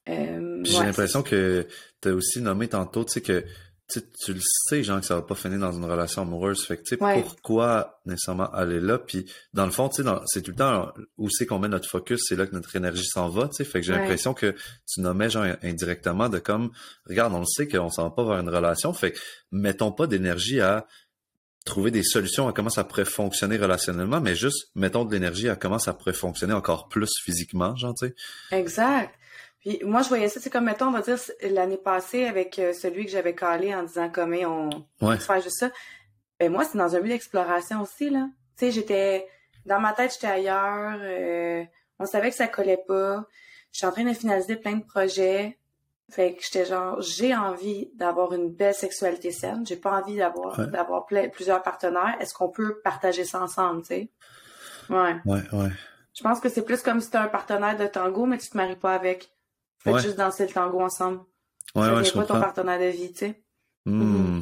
Euh, 0.09 0.59
j'ai 0.63 0.83
l'impression 0.83 1.23
que 1.23 1.67
tu 2.01 2.09
as 2.09 2.13
aussi 2.13 2.41
nommé 2.41 2.67
tantôt, 2.67 3.03
tu 3.03 3.13
sais, 3.13 3.21
que 3.21 3.43
tu 3.91 4.01
tu 4.23 4.33
le 4.33 4.39
sais, 4.41 4.83
genre, 4.83 4.99
que 4.99 5.05
ça 5.05 5.15
va 5.15 5.21
pas 5.23 5.35
finir 5.35 5.59
dans 5.59 5.71
une 5.71 5.85
relation 5.85 6.21
amoureuse. 6.21 6.63
Fait 6.65 6.77
que, 6.77 6.83
tu 6.83 6.95
sais, 6.95 7.03
Ouais. 7.03 7.21
pourquoi 7.21 7.99
nécessairement 8.05 8.49
aller 8.51 8.79
là? 8.79 8.99
Puis, 8.99 9.25
dans 9.53 9.65
le 9.65 9.71
fond, 9.71 9.89
tu 9.89 10.03
sais, 10.03 10.09
c'est 10.27 10.41
tout 10.43 10.51
le 10.51 10.57
temps 10.57 10.93
où 11.17 11.29
c'est 11.29 11.45
qu'on 11.45 11.57
met 11.59 11.67
notre 11.69 11.89
focus, 11.89 12.21
c'est 12.27 12.35
là 12.35 12.45
que 12.45 12.53
notre 12.53 12.75
énergie 12.75 13.05
s'en 13.05 13.29
va, 13.29 13.47
tu 13.47 13.55
sais. 13.55 13.65
Fait 13.65 13.79
que 13.81 13.85
j'ai 13.87 13.93
Ouais. 13.93 13.99
l'impression 13.99 14.33
que 14.33 14.55
tu 14.87 15.01
nommais, 15.01 15.29
genre, 15.29 15.45
indirectement 15.63 16.29
de 16.29 16.37
comme, 16.39 16.71
regarde, 17.07 17.33
on 17.33 17.39
le 17.39 17.45
sait 17.45 17.67
qu'on 17.67 17.89
s'en 17.89 18.03
va 18.03 18.09
pas 18.11 18.23
vers 18.25 18.39
une 18.39 18.49
relation. 18.49 18.93
Fait 18.93 19.11
que, 19.13 19.19
mettons 19.51 19.91
pas 19.91 20.05
d'énergie 20.07 20.61
à 20.61 20.85
trouver 21.65 21.91
des 21.91 22.03
solutions 22.03 22.47
à 22.47 22.53
comment 22.53 22.69
ça 22.69 22.83
pourrait 22.83 23.05
fonctionner 23.05 23.57
relationnellement, 23.57 24.21
mais 24.21 24.33
juste 24.35 24.69
mettons 24.75 25.03
de 25.05 25.11
l'énergie 25.13 25.49
à 25.49 25.55
comment 25.55 25.77
ça 25.77 25.93
pourrait 25.93 26.13
fonctionner 26.13 26.53
encore 26.53 26.87
plus 26.87 27.09
physiquement, 27.23 27.75
genre, 27.75 27.93
tu 27.99 28.07
sais. 28.07 28.15
Exact. 28.51 29.13
Puis 29.61 29.79
moi, 29.83 30.01
je 30.01 30.09
voyais 30.09 30.29
ça, 30.29 30.39
c'est 30.39 30.49
comme, 30.49 30.65
mettons, 30.65 30.87
on 30.87 30.91
va 30.91 31.01
dire, 31.01 31.17
l'année 31.51 31.77
passée, 31.77 32.25
avec 32.25 32.57
euh, 32.59 32.71
celui 32.73 33.05
que 33.05 33.11
j'avais 33.11 33.35
calé 33.35 33.75
en 33.75 33.83
disant 33.83 34.09
comment 34.09 34.37
on, 34.37 34.69
Ouais. 35.05 35.15
on 35.15 35.19
se 35.19 35.25
fait 35.25 35.41
juste 35.41 35.59
ça. 35.59 35.69
Ben 36.39 36.49
moi, 36.51 36.63
c'est 36.63 36.77
dans 36.77 36.95
un 36.95 36.99
but 37.01 37.09
d'exploration 37.09 37.81
aussi, 37.81 38.09
là. 38.09 38.27
Tu 38.57 38.65
sais, 38.65 38.71
j'étais... 38.71 39.27
Dans 39.65 39.79
ma 39.81 39.91
tête, 39.93 40.13
j'étais 40.13 40.27
ailleurs. 40.27 40.97
euh, 41.01 41.63
on 41.99 42.05
savait 42.05 42.29
que 42.29 42.35
ça 42.37 42.47
collait 42.47 42.81
pas. 42.87 43.25
Je 43.73 43.79
suis 43.79 43.85
en 43.85 43.91
train 43.91 44.05
de 44.05 44.13
finaliser 44.13 44.55
plein 44.55 44.77
de 44.77 44.83
projets. 44.85 45.57
Fait 46.09 46.33
que 46.33 46.41
j'étais 46.41 46.65
genre, 46.65 46.99
j'ai 47.01 47.35
envie 47.35 47.91
d'avoir 47.95 48.33
une 48.33 48.49
belle 48.49 48.73
sexualité 48.73 49.31
saine. 49.31 49.65
J'ai 49.67 49.75
pas 49.75 49.91
envie 49.99 50.15
d'avoir 50.15 50.57
Ouais. 50.57 50.67
d'avoir 50.67 51.05
plusieurs 51.05 51.61
partenaires. 51.61 52.15
Est-ce 52.21 52.33
qu'on 52.33 52.49
peut 52.49 52.79
partager 52.83 53.25
ça 53.25 53.41
ensemble, 53.41 53.81
tu 53.81 53.87
sais? 53.89 54.09
Ouais. 54.89 55.17
Ouais, 55.25 55.41
ouais. 55.51 55.69
Je 56.15 56.23
pense 56.23 56.39
que 56.39 56.49
c'est 56.49 56.63
plus 56.63 56.81
comme 56.81 56.99
si 57.01 57.11
t'as 57.11 57.21
un 57.23 57.27
partenaire 57.27 57.77
de 57.77 57.85
tango, 57.85 58.25
mais 58.25 58.37
tu 58.39 58.49
te 58.49 58.57
maries 58.57 58.75
pas 58.77 58.95
avec. 58.95 59.29
Faites 59.83 59.93
Ouais. 59.95 60.01
juste 60.01 60.17
danser 60.17 60.45
le 60.47 60.53
tango 60.53 60.81
ensemble. 60.81 61.19
Ouais, 61.75 61.85
ça 61.85 61.95
ouais, 61.95 62.03
je 62.03 62.11
pas 62.13 62.25
ton 62.25 62.39
partenaire 62.39 62.79
de 62.79 62.85
vie, 62.95 63.11
tu 63.11 63.19
sais? 63.19 63.43
Hmm. 63.85 64.41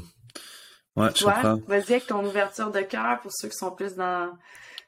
Ouais, 0.96 1.10
je 1.16 1.24
vois, 1.24 1.34
comprends. 1.34 1.60
vas-y 1.68 1.92
avec 1.94 2.08
ton 2.08 2.26
ouverture 2.26 2.72
de 2.72 2.82
cœur 2.82 3.20
pour 3.22 3.32
ceux 3.34 3.50
qui 3.50 3.56
sont 3.58 3.72
plus 3.72 3.94
dans 3.96 4.32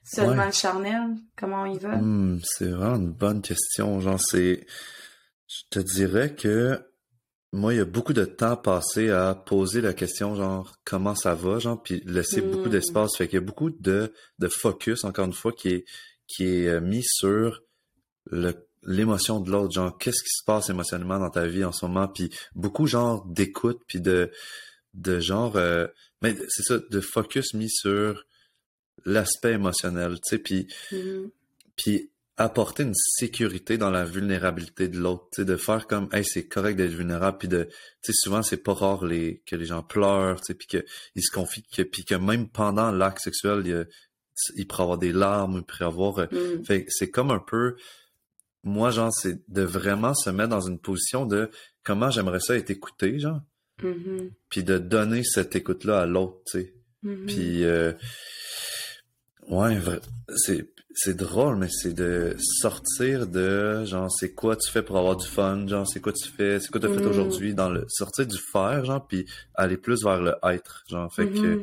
seulement 0.04 0.46
le 0.46 0.52
charnel. 0.52 1.16
Comment 1.38 1.66
y 1.68 1.78
va? 1.78 1.98
Hmm, 1.98 2.40
c'est 2.44 2.70
vraiment 2.70 2.96
une 2.96 3.12
bonne 3.12 3.42
question. 3.42 4.00
Genre, 4.00 4.20
c'est. 4.20 4.66
Je 5.48 5.62
te 5.70 5.80
dirais 5.80 6.36
que 6.36 6.80
moi, 7.52 7.74
il 7.74 7.78
y 7.78 7.82
a 7.82 7.86
beaucoup 7.86 8.14
de 8.14 8.26
temps 8.26 8.56
passé 8.58 9.10
à 9.10 9.34
poser 9.36 9.82
la 9.82 9.94
question, 9.94 10.36
genre, 10.36 10.76
comment 10.86 11.16
ça 11.16 11.36
va, 11.36 11.60
genre, 11.60 11.82
puis 11.82 12.02
laisser 12.06 12.42
Hmm. 12.42 12.52
beaucoup 12.52 12.70
d'espace. 12.70 13.16
Fait 13.18 13.28
qu'il 13.28 13.36
y 13.40 13.44
a 13.44 13.46
beaucoup 13.46 13.70
de, 13.70 14.14
de 14.40 14.48
focus, 14.48 15.04
encore 15.04 15.26
une 15.26 15.34
fois, 15.34 15.52
qui 15.52 15.70
est, 15.70 15.86
qui 16.28 16.46
est 16.46 16.68
euh, 16.68 16.80
mis 16.82 17.04
sur 17.04 17.62
le 18.26 18.54
l'émotion 18.84 19.40
de 19.40 19.52
l'autre, 19.52 19.74
genre, 19.74 19.98
qu'est-ce 19.98 20.24
qui 20.24 20.30
se 20.30 20.44
passe 20.46 20.70
émotionnellement 20.70 21.20
dans 21.20 21.30
ta 21.30 21.46
vie 21.48 21.64
en 21.66 21.72
ce 21.72 21.86
moment, 21.86 22.08
puis 22.08 22.30
beaucoup, 22.56 22.88
genre, 22.88 23.26
d'écoute, 23.26 23.82
puis 23.88 24.00
de, 24.02 24.32
de 24.94 25.20
genre, 25.20 25.56
euh, 25.58 25.88
mais 26.22 26.36
c'est 26.48 26.64
ça, 26.64 26.80
de 26.90 27.02
focus 27.02 27.54
mis 27.54 27.70
sur 27.70 28.24
l'aspect 29.06 29.54
émotionnel, 29.54 30.16
tu 30.16 30.30
sais, 30.30 30.40
puis 30.40 30.68
Mhm. 30.92 31.30
puis 31.76 32.12
apporter 32.38 32.84
une 32.84 32.96
sécurité 32.96 33.78
dans 33.78 33.90
la 33.90 34.06
vulnérabilité 34.06 34.88
de 34.88 34.98
l'autre, 34.98 35.28
tu 35.34 35.42
sais, 35.42 35.46
de 35.46 35.58
faire 35.58 35.88
comme, 35.88 36.08
hey, 36.14 36.24
c'est 36.24 36.48
correct 36.48 36.78
d'être 36.78 36.92
vulnérable, 36.94 37.38
puis 37.38 37.48
de, 37.50 37.64
tu 37.66 37.72
sais, 38.02 38.14
souvent 38.14 38.42
c'est 38.44 38.58
pas 38.64 38.74
rare 38.74 39.04
les, 39.06 39.42
que 39.46 39.58
les 39.58 39.66
gens 39.66 39.84
pleurent, 39.84 40.40
tu 40.40 40.48
sais, 40.48 40.54
puis 40.54 40.68
qu'ils 40.68 41.24
se 41.24 41.32
confient, 41.32 41.64
que, 41.64 41.82
puis 41.82 42.06
que 42.06 42.16
même 42.16 42.48
pendant 42.50 42.92
l'acte 42.92 43.20
sexuel, 43.20 43.64
il, 43.66 43.88
il 44.56 44.68
pourrait 44.68 44.84
avoir 44.84 44.98
des 44.98 45.12
larmes, 45.12 45.58
il 45.58 45.64
pourrait 45.64 45.86
avoir, 45.86 46.20
euh, 46.20 46.28
fait 46.66 46.86
que 46.86 46.92
c'est 46.92 47.10
comme 47.10 47.32
un 47.32 47.40
peu, 47.46 47.76
moi, 48.64 48.92
genre, 48.92 49.12
c'est 49.14 49.40
de 49.50 49.62
vraiment 49.62 50.14
se 50.14 50.30
mettre 50.30 50.50
dans 50.50 50.62
une 50.68 50.80
position 50.80 51.26
de 51.26 51.50
comment 51.84 52.10
j'aimerais 52.12 52.40
ça 52.42 52.56
être 52.58 52.70
écouté, 52.70 53.20
genre, 53.20 53.42
Mhm. 53.82 54.32
puis 54.50 54.64
de 54.64 54.78
donner 54.78 55.24
cette 55.24 55.56
écoute-là 55.56 56.02
à 56.02 56.06
l'autre, 56.06 56.40
tu 56.52 56.60
sais. 56.62 56.74
Mhm. 57.04 57.26
Puis, 57.26 57.64
euh, 57.64 57.94
Ouais. 59.50 59.80
C'est, 60.36 60.70
c'est 60.94 61.16
drôle, 61.18 61.56
mais 61.56 61.70
c'est 61.70 61.94
de 61.94 62.36
sortir 62.38 63.26
de, 63.26 63.84
genre, 63.86 64.12
c'est 64.12 64.34
quoi 64.36 64.56
tu 64.56 64.70
fais 64.70 64.84
pour 64.84 64.98
avoir 64.98 65.16
du 65.18 65.26
fun, 65.26 65.66
genre, 65.68 65.88
c'est 65.88 66.00
quoi 66.02 66.14
tu 66.14 66.28
fais, 66.30 66.60
c'est 66.60 66.70
quoi 66.70 66.80
tu 66.80 66.86
as 66.86 66.94
fait 66.94 67.02
Mm. 67.02 67.08
aujourd'hui, 67.08 67.54
dans 67.56 67.70
le, 67.70 67.86
sortir 67.88 68.28
du 68.28 68.38
faire, 68.38 68.86
genre, 68.86 69.08
puis 69.08 69.26
aller 69.56 69.78
plus 69.78 70.04
vers 70.04 70.22
le 70.22 70.36
être, 70.44 70.84
genre, 70.88 71.12
fait 71.12 71.28
que, 71.30 71.62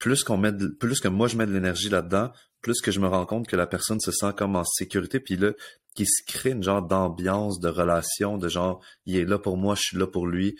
plus 0.00 0.24
qu'on 0.24 0.36
met, 0.36 0.50
de- 0.52 0.66
plus 0.66 0.98
que 1.00 1.06
moi 1.08 1.28
je 1.28 1.36
mets 1.36 1.46
de 1.46 1.52
l'énergie 1.52 1.90
là-dedans, 1.90 2.32
plus 2.60 2.80
que 2.80 2.90
je 2.90 2.98
me 2.98 3.06
rends 3.06 3.24
compte 3.26 3.46
que 3.46 3.54
la 3.56 3.68
personne 3.68 4.00
se 4.00 4.10
sent 4.10 4.32
comme 4.36 4.56
en 4.56 4.64
sécurité, 4.64 5.20
puis 5.20 5.36
là, 5.36 5.52
qu'il 5.96 6.06
se 6.06 6.22
crée 6.26 6.50
une 6.50 6.62
genre 6.62 6.82
d'ambiance, 6.82 7.58
de 7.58 7.68
relation, 7.68 8.38
de 8.38 8.48
genre, 8.48 8.80
il 9.06 9.16
est 9.16 9.24
là 9.24 9.38
pour 9.38 9.56
moi, 9.56 9.74
je 9.74 9.82
suis 9.82 9.98
là 9.98 10.06
pour 10.06 10.26
lui, 10.28 10.56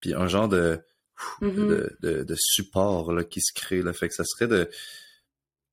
puis 0.00 0.12
un 0.14 0.26
genre 0.26 0.48
de, 0.48 0.80
Mhm. 1.40 1.66
de, 1.68 1.96
de, 2.00 2.22
de 2.24 2.34
support 2.38 3.12
là, 3.12 3.24
qui 3.24 3.40
se 3.40 3.52
crée, 3.54 3.82
là, 3.82 3.92
fait 3.92 4.08
que 4.08 4.14
ça 4.14 4.24
serait 4.24 4.48
de, 4.48 4.68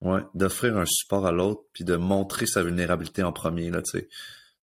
ouais, 0.01 0.21
d'offrir 0.33 0.77
un 0.77 0.85
support 0.85 1.25
à 1.25 1.31
l'autre, 1.31 1.63
puis 1.73 1.83
de 1.83 1.95
montrer 1.95 2.45
sa 2.45 2.63
vulnérabilité 2.63 3.23
en 3.23 3.31
premier, 3.33 3.69
là, 3.69 3.81
tu 3.81 3.99
sais, 3.99 4.09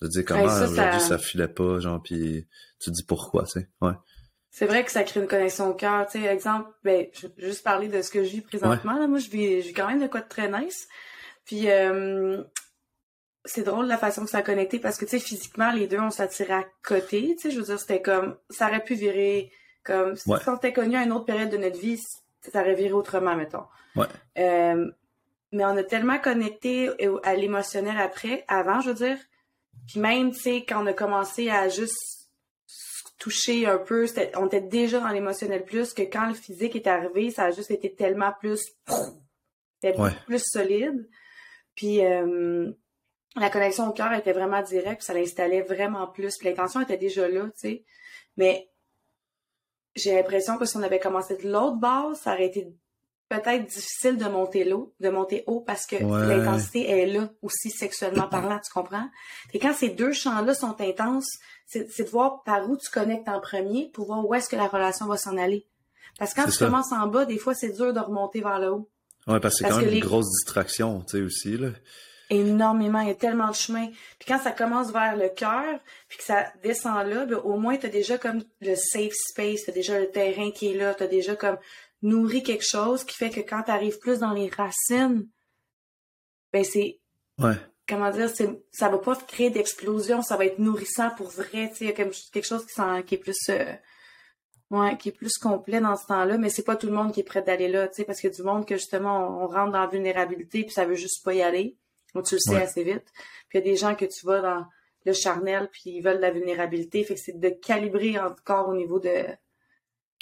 de 0.01 0.07
dire 0.07 0.23
comment 0.25 0.47
ça, 0.47 0.65
ça- 0.65 0.71
aujourd'hui 0.71 1.01
ça... 1.01 1.17
filait 1.17 1.47
pas, 1.49 1.79
genre, 1.79 2.01
puis 2.01 2.47
tu 2.79 2.91
dis 2.91 3.03
pourquoi, 3.03 3.43
tu 3.43 3.59
sais, 3.61 3.67
ouais. 3.81 3.93
C'est 4.51 4.65
vrai 4.65 4.83
que 4.83 4.91
ça 4.91 5.03
crée 5.03 5.19
une 5.19 5.27
connexion 5.27 5.69
au 5.69 5.73
cœur. 5.75 6.07
Tu 6.07 6.19
sais, 6.19 6.25
exemple, 6.25 6.69
ben, 6.83 7.05
je 7.13 7.27
je 7.37 7.41
vais 7.43 7.47
juste 7.49 7.63
parler 7.63 7.87
de 7.87 8.01
ce 8.01 8.09
que 8.09 8.23
je 8.23 8.29
vis 8.31 8.41
présentement. 8.41 8.97
Là. 8.97 9.05
Moi, 9.07 9.19
je 9.19 9.29
vis, 9.29 9.61
je 9.61 9.67
vis 9.67 9.73
quand 9.73 9.87
même 9.87 10.01
de 10.01 10.07
quoi 10.07 10.21
de 10.21 10.27
très 10.27 10.49
nice. 10.49 10.87
Puis, 11.45 11.69
euh, 11.69 12.41
c'est 13.45 13.63
drôle 13.63 13.87
la 13.87 13.97
façon 13.97 14.23
que 14.25 14.29
ça 14.29 14.39
a 14.39 14.41
connecté 14.41 14.79
parce 14.79 14.97
que, 14.97 15.05
tu 15.05 15.11
sais, 15.11 15.19
physiquement, 15.19 15.71
les 15.71 15.87
deux, 15.87 15.99
on 15.99 16.11
s'attirait 16.11 16.53
à 16.53 16.65
côté. 16.83 17.35
Tu 17.35 17.41
sais, 17.43 17.51
je 17.51 17.59
veux 17.59 17.65
dire, 17.65 17.79
c'était 17.79 18.01
comme, 18.01 18.37
ça 18.49 18.67
aurait 18.67 18.83
pu 18.83 18.95
virer 18.95 19.51
comme, 19.83 20.15
si 20.15 20.29
Ouais. 20.29 20.37
on 20.47 20.55
s'était 20.55 20.73
connu 20.73 20.95
à 20.97 21.03
une 21.03 21.11
autre 21.11 21.25
période 21.25 21.49
de 21.49 21.57
notre 21.57 21.79
vie, 21.79 21.99
ça 22.51 22.61
aurait 22.61 22.75
viré 22.75 22.91
autrement, 22.93 23.35
mettons. 23.35 23.63
Ouais. 23.95 24.05
Euh, 24.37 24.91
mais 25.51 25.65
on 25.65 25.75
a 25.77 25.83
tellement 25.83 26.19
connecté 26.19 26.89
à 27.23 27.35
l'émotionnel 27.35 27.97
après, 27.97 28.45
avant, 28.47 28.81
je 28.81 28.89
veux 28.89 28.95
dire. 29.07 29.17
Puis 29.87 29.99
même, 29.99 30.31
tu 30.31 30.39
sais, 30.39 30.65
quand 30.67 30.83
on 30.83 30.87
a 30.87 30.93
commencé 30.93 31.49
à 31.49 31.69
juste 31.69 32.29
toucher 33.17 33.65
un 33.65 33.77
peu, 33.79 34.05
on 34.35 34.47
était 34.47 34.61
déjà 34.61 34.99
dans 34.99 35.09
l'émotionnel 35.09 35.65
plus 35.65 35.93
que 35.93 36.03
quand 36.03 36.27
le 36.27 36.33
physique 36.35 36.75
est 36.75 36.87
arrivé, 36.87 37.31
ça 37.31 37.45
a 37.45 37.51
juste 37.51 37.71
été 37.71 37.93
tellement 37.93 38.31
plus... 38.39 38.61
C'était 39.81 39.97
Ouais. 39.99 40.11
plus 40.25 40.41
solide. 40.45 41.09
Puis 41.75 42.05
euh, 42.05 42.71
la 43.35 43.49
connexion 43.49 43.87
au 43.89 43.93
cœur 43.93 44.11
était 44.13 44.33
vraiment 44.33 44.61
directe, 44.61 44.97
puis 44.97 45.05
ça 45.05 45.13
l'installait 45.13 45.61
vraiment 45.61 46.07
plus. 46.07 46.37
Puis 46.37 46.47
l'intention 46.47 46.81
était 46.81 46.97
déjà 46.97 47.27
là, 47.27 47.45
tu 47.45 47.51
sais. 47.55 47.83
Mais 48.37 48.69
j'ai 49.95 50.13
l'impression 50.15 50.57
que 50.57 50.65
si 50.65 50.77
on 50.77 50.83
avait 50.83 50.99
commencé 50.99 51.35
de 51.37 51.49
l'autre 51.49 51.77
base, 51.77 52.19
ça 52.21 52.33
aurait 52.33 52.45
été 52.47 52.67
peut-être 53.29 53.65
difficile 53.67 54.17
de 54.17 54.25
monter 54.25 54.63
l'eau, 54.63 54.95
de 54.99 55.09
monter 55.09 55.43
haut 55.45 55.61
parce 55.61 55.85
que 55.85 55.97
Ouais. 55.97 56.27
l'intensité 56.37 56.89
est 56.89 57.05
là 57.05 57.29
aussi 57.43 57.69
sexuellement 57.69 58.27
parlant, 58.29 58.59
tu 58.59 58.71
comprends? 58.73 59.07
Et 59.53 59.59
quand 59.59 59.73
ces 59.73 59.89
deux 59.89 60.13
champs-là 60.13 60.53
sont 60.55 60.79
intenses, 60.81 61.37
c'est 61.67 61.85
de 62.03 62.09
voir 62.09 62.41
par 62.43 62.67
où 62.67 62.75
tu 62.77 62.89
connectes 62.89 63.29
en 63.29 63.39
premier 63.39 63.89
pour 63.93 64.07
voir 64.07 64.25
où 64.27 64.33
est-ce 64.33 64.49
que 64.49 64.55
la 64.55 64.67
relation 64.67 65.05
va 65.05 65.17
s'en 65.17 65.37
aller. 65.37 65.67
Parce 66.17 66.33
que 66.33 66.41
quand 66.41 66.47
tu 66.47 66.53
ça. 66.53 66.65
commences 66.65 66.91
en 66.91 67.05
bas, 67.05 67.25
des 67.25 67.37
fois, 67.37 67.53
c'est 67.53 67.69
dur 67.69 67.93
de 67.93 67.99
remonter 67.99 68.41
vers 68.41 68.59
le 68.59 68.71
haut. 68.71 68.89
Ouais, 69.27 69.39
parce 69.39 69.59
que 69.59 69.65
c'est 69.65 69.69
quand 69.69 69.77
même 69.77 69.89
que 69.89 69.93
une 69.93 69.99
grosse 69.99 70.29
distraction, 70.31 71.01
tu 71.01 71.17
sais, 71.17 71.23
aussi, 71.23 71.57
là. 71.57 71.69
Énormément, 72.29 73.01
il 73.01 73.07
y 73.07 73.11
a 73.11 73.15
tellement 73.15 73.49
de 73.49 73.55
chemin. 73.55 73.87
Puis 74.19 74.27
quand 74.27 74.39
ça 74.39 74.51
commence 74.51 74.91
vers 74.91 75.15
le 75.15 75.29
cœur, 75.29 75.79
puis 76.07 76.17
que 76.17 76.23
ça 76.23 76.51
descend 76.63 77.07
là, 77.07 77.25
ben, 77.25 77.37
au 77.37 77.57
moins 77.57 77.77
tu 77.77 77.87
as 77.87 77.89
déjà 77.89 78.17
comme 78.17 78.43
le 78.61 78.75
safe 78.75 79.13
space, 79.13 79.63
tu 79.63 79.71
as 79.71 79.73
déjà 79.73 79.99
le 79.99 80.09
terrain 80.11 80.51
qui 80.51 80.71
est 80.71 80.77
là, 80.77 80.93
tu 80.93 81.03
as 81.03 81.07
déjà 81.07 81.35
comme 81.35 81.57
nourri 82.01 82.43
quelque 82.43 82.65
chose 82.65 83.03
qui 83.03 83.15
fait 83.15 83.29
que 83.29 83.41
quand 83.41 83.63
tu 83.63 83.71
arrives 83.71 83.99
plus 83.99 84.19
dans 84.19 84.33
les 84.33 84.49
racines, 84.49 85.27
ben 86.53 86.63
c'est 86.63 86.99
Ouais. 87.39 87.55
comment 87.87 88.11
dire, 88.11 88.29
c'est 88.29 88.49
ça 88.71 88.89
va 88.89 88.97
pas 88.97 89.15
créer 89.15 89.49
d'explosion, 89.49 90.21
ça 90.21 90.35
va 90.35 90.45
être 90.45 90.59
nourrissant 90.59 91.09
pour 91.15 91.29
vrai, 91.29 91.69
tu 91.69 91.75
sais, 91.75 91.85
il 91.85 91.87
y 91.87 91.89
a 91.89 91.93
comme 91.93 92.11
quelque 92.33 92.45
chose 92.45 92.65
qui, 92.65 93.15
est 93.15 93.17
plus 93.17 93.49
euh, 93.49 93.73
ouais, 94.71 94.97
qui 94.97 95.09
est 95.09 95.13
plus 95.13 95.37
complet 95.37 95.79
dans 95.79 95.95
ce 95.95 96.05
temps-là, 96.07 96.37
mais 96.37 96.49
c'est 96.49 96.63
pas 96.63 96.75
tout 96.75 96.87
le 96.87 96.93
monde 96.93 97.13
qui 97.13 97.21
est 97.21 97.23
prêt 97.23 97.41
d'aller 97.41 97.69
là, 97.69 97.87
tu 97.87 97.95
sais, 97.95 98.03
parce 98.03 98.19
qu'il 98.19 98.29
y 98.29 98.33
a 98.33 98.35
du 98.35 98.43
monde 98.43 98.65
que 98.65 98.75
justement 98.75 99.41
on, 99.41 99.45
on 99.45 99.47
rentre 99.47 99.71
dans 99.71 99.79
la 99.79 99.87
vulnérabilité 99.87 100.63
puis 100.63 100.73
ça 100.73 100.85
veut 100.85 100.95
juste 100.95 101.23
pas 101.23 101.33
y 101.33 101.41
aller. 101.41 101.77
Donc 102.15 102.25
tu 102.25 102.35
le 102.35 102.39
sais 102.39 102.55
Ouais. 102.55 102.61
assez 102.63 102.83
vite. 102.83 103.05
Puis 103.49 103.57
il 103.59 103.65
y 103.65 103.69
a 103.69 103.71
des 103.71 103.75
gens 103.75 103.95
que 103.95 104.05
tu 104.05 104.25
vas 104.25 104.41
dans 104.41 104.65
le 105.05 105.13
charnel 105.13 105.69
puis 105.71 105.81
ils 105.91 106.01
veulent 106.01 106.19
la 106.19 106.31
vulnérabilité, 106.31 107.03
fait 107.03 107.15
que 107.15 107.19
c'est 107.21 107.39
de 107.39 107.49
calibrer 107.49 108.19
encore 108.19 108.69
au 108.69 108.75
niveau 108.75 108.99
de 108.99 109.23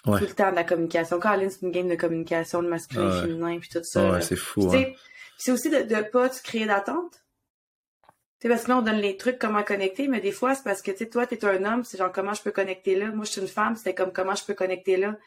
Ouais. 0.05 0.19
tout 0.19 0.25
le 0.25 0.33
temps 0.33 0.51
de 0.51 0.55
la 0.55 0.63
communication. 0.63 1.19
Caroline, 1.19 1.49
c'est 1.49 1.63
une 1.63 1.71
game 1.71 1.87
de 1.89 1.95
communication, 1.95 2.61
de 2.63 2.67
masculin, 2.69 3.09
Ouais. 3.09 3.21
féminin 3.27 3.59
puis 3.59 3.67
tout 3.69 3.79
ça. 3.83 4.11
Ouais, 4.11 4.21
c'est 4.21 4.35
fou, 4.37 4.69
hein. 4.71 4.85
c'est 5.37 5.51
aussi 5.51 5.69
de 5.69 5.77
ne 5.79 6.01
pas 6.03 6.29
te 6.29 6.41
créer 6.43 6.65
d'attente. 6.65 7.23
Tu 8.39 8.43
sais, 8.43 8.49
parce 8.49 8.63
que 8.65 8.69
là, 8.69 8.77
on 8.77 8.81
donne 8.83 8.97
les 8.97 9.17
trucs 9.17 9.39
comment 9.39 9.63
connecter, 9.63 10.07
mais 10.07 10.21
des 10.21 10.31
fois, 10.31 10.53
c'est 10.53 10.63
parce 10.63 10.83
que, 10.83 10.91
tu 10.91 10.97
sais, 10.99 11.09
toi, 11.09 11.25
t'es 11.25 11.43
un 11.43 11.65
homme, 11.65 11.83
c'est 11.83 11.97
genre 11.97 12.11
comment 12.11 12.35
je 12.35 12.43
peux 12.43 12.51
connecter 12.51 12.95
là? 12.95 13.07
Moi, 13.11 13.25
je 13.25 13.31
suis 13.31 13.41
une 13.41 13.47
femme, 13.47 13.75
c'est 13.75 13.95
comme 13.95 14.13
comment 14.13 14.35
je 14.35 14.45
peux 14.45 14.53
connecter 14.53 14.95
là? 14.97 15.17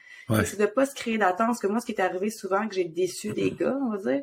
C'est 0.45 0.61
de 0.61 0.67
pas 0.67 0.87
se 0.87 0.95
créer 0.95 1.19
d'attente. 1.19 1.49
Parce 1.49 1.59
que 1.59 1.67
moi, 1.67 1.81
ce 1.81 1.87
qui 1.87 1.93
est 1.93 2.01
arrivé 2.01 2.31
souvent, 2.31 2.69
que 2.69 2.75
j'ai 2.77 2.85
déçu 2.85 3.33
des 3.33 3.51
gars, 3.51 3.77
on 3.83 3.91
va 3.91 3.97
dire, 3.99 4.23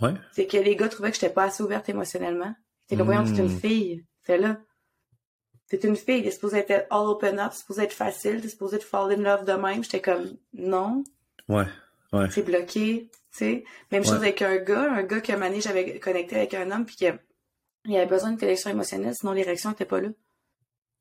Ouais. 0.00 0.12
c'est 0.32 0.46
que 0.46 0.56
les 0.58 0.76
gars 0.76 0.88
trouvaient 0.88 1.10
que 1.10 1.14
j'étais 1.16 1.32
pas 1.32 1.44
assez 1.44 1.62
ouverte 1.62 1.88
émotionnellement. 1.88 2.54
C'est 2.88 2.96
comme, 2.96 3.06
voyons, 3.06 3.24
c'est 3.26 3.40
une 3.42 3.54
Mm. 3.54 3.60
fille. 3.60 4.04
C'est 4.24 4.38
là. 4.38 4.58
C'est 5.68 5.82
une 5.84 5.96
fille, 5.96 6.22
t'es 6.22 6.30
supposée 6.30 6.58
être 6.58 6.86
all 6.90 7.06
open 7.08 7.38
up, 7.40 7.52
supposée 7.52 7.82
être 7.84 7.92
facile, 7.92 8.40
t'es 8.40 8.48
supposée 8.48 8.76
être 8.76 8.84
fall 8.84 9.10
in 9.12 9.16
love 9.22 9.44
de 9.44 9.52
même. 9.54 9.82
J'étais 9.82 10.00
comme, 10.00 10.36
non, 10.52 11.02
Ouais. 11.48 11.64
Ouais. 12.12 12.28
c'est 12.30 12.42
bloqué. 12.42 13.10
Même 13.40 13.62
Ouais. 13.92 14.02
chose 14.04 14.14
avec 14.14 14.40
un 14.42 14.56
gars, 14.56 14.92
un 14.92 15.02
gars 15.02 15.20
que 15.20 15.32
Mané, 15.32 15.60
j'avais 15.60 15.98
connecté 15.98 16.36
avec 16.36 16.54
un 16.54 16.70
homme, 16.70 16.86
puis 16.86 16.96
que 16.96 17.06
il 17.84 17.96
avait 17.96 18.06
besoin 18.06 18.30
d'une 18.30 18.38
connexion 18.38 18.70
émotionnelle, 18.70 19.14
sinon 19.14 19.32
l'érection 19.32 19.72
était 19.72 19.84
pas 19.84 20.00
là. 20.00 20.08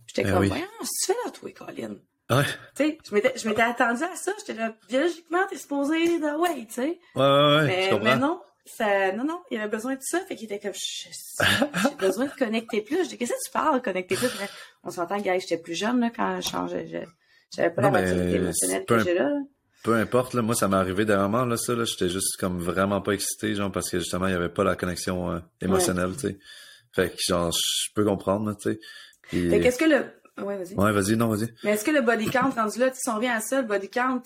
J'étais 0.08 0.24
Ben 0.24 0.34
comme, 0.34 0.42
oui. 0.42 0.48
voyons, 0.50 0.66
fais 1.06 1.16
là, 1.26 1.32
toi, 1.32 1.52
Colin? 1.52 1.96
Ouais. 2.30 2.44
Je 2.78 3.14
m'étais, 3.14 3.34
je 3.38 3.48
m'étais 3.48 3.62
attendue 3.62 4.04
à 4.04 4.16
ça, 4.16 4.34
j'étais 4.40 4.60
là, 4.60 4.76
biologiquement, 4.88 5.46
t'es 5.50 5.58
supposé 5.58 6.20
de, 6.20 6.38
ouais, 6.40 6.66
tu 6.66 6.74
sais. 6.74 7.00
Ouais, 7.16 7.22
ouais, 7.24 7.66
Mais, 7.68 8.00
mais 8.04 8.18
non, 8.18 8.42
ça, 8.66 9.12
non, 9.12 9.24
non, 9.24 9.42
il 9.52 9.60
avait 9.60 9.70
besoin 9.70 9.94
de 9.94 10.02
ça, 10.02 10.20
fait 10.22 10.36
qu'il 10.36 10.46
était 10.46 10.60
comme, 10.60 10.74
j'ai 10.74 11.96
besoin 12.00 12.26
de 12.26 12.32
connecter 12.32 12.82
plus. 12.82 13.04
Je 13.04 13.10
dis, 13.10 13.18
qu'est-ce 13.18 13.32
que 13.32 13.46
tu 13.46 13.52
parles, 13.52 13.82
connecter 13.82 14.16
plus? 14.16 14.30
On 14.84 14.90
s'entend, 14.90 15.20
gars, 15.20 15.38
j'étais 15.38 15.58
plus 15.58 15.76
jeune, 15.76 16.00
là, 16.00 16.10
quand 16.16 16.42
je 16.42 16.50
changeais, 16.50 17.08
j'avais 17.56 17.70
pas 17.70 17.82
Non, 17.84 17.92
la 17.92 18.02
maturité 18.02 18.36
émotionnelle 18.38 18.86
que 18.86 19.00
j'ai 19.00 19.14
là. 19.14 19.32
Peu 19.84 19.94
importe, 19.94 20.34
là, 20.34 20.42
moi, 20.42 20.56
ça 20.56 20.68
m'est 20.68 20.78
arrivé 20.78 21.06
dernièrement, 21.06 21.46
là, 21.46 21.58
ça, 21.58 21.76
là, 21.76 21.86
j'étais 21.86 22.10
juste 22.10 22.38
comme 22.38 22.60
vraiment 22.60 23.02
pas 23.02 23.12
excité, 23.12 23.54
genre, 23.54 23.72
parce 23.72 23.90
que 23.90 24.00
justement, 24.00 24.26
il 24.28 24.32
y 24.32 24.36
avait 24.36 24.50
pas 24.50 24.64
la 24.64 24.76
connexion 24.76 25.32
euh, 25.32 25.40
émotionnelle, 25.62 26.14
tu 26.14 26.28
sais. 26.28 26.40
Fait 26.92 27.12
que, 27.12 27.18
genre, 27.20 27.52
je 27.52 27.94
peux 27.94 28.04
comprendre, 28.04 28.56
tu 28.58 28.72
sais. 28.72 28.80
Fait 29.30 29.60
qu'est-ce 29.60 29.78
que 29.78 29.86
le, 29.86 30.44
ouais, 30.44 30.58
vas-y. 30.58 30.74
Ouais, 30.74 30.92
vas-y, 30.92 31.16
non, 31.16 31.28
vas-y. 31.28 31.54
Mais 31.64 31.72
est-ce 31.72 31.86
que 31.86 31.92
le 31.92 32.02
body 32.02 32.30
count 32.32 32.50
rendu 32.50 32.80
là, 32.80 32.90
si 32.94 33.10
on 33.10 33.16
revient 33.16 33.28
à 33.28 33.42
ça, 33.42 33.62
le 33.62 33.68
body 33.68 33.90
count, 33.90 34.24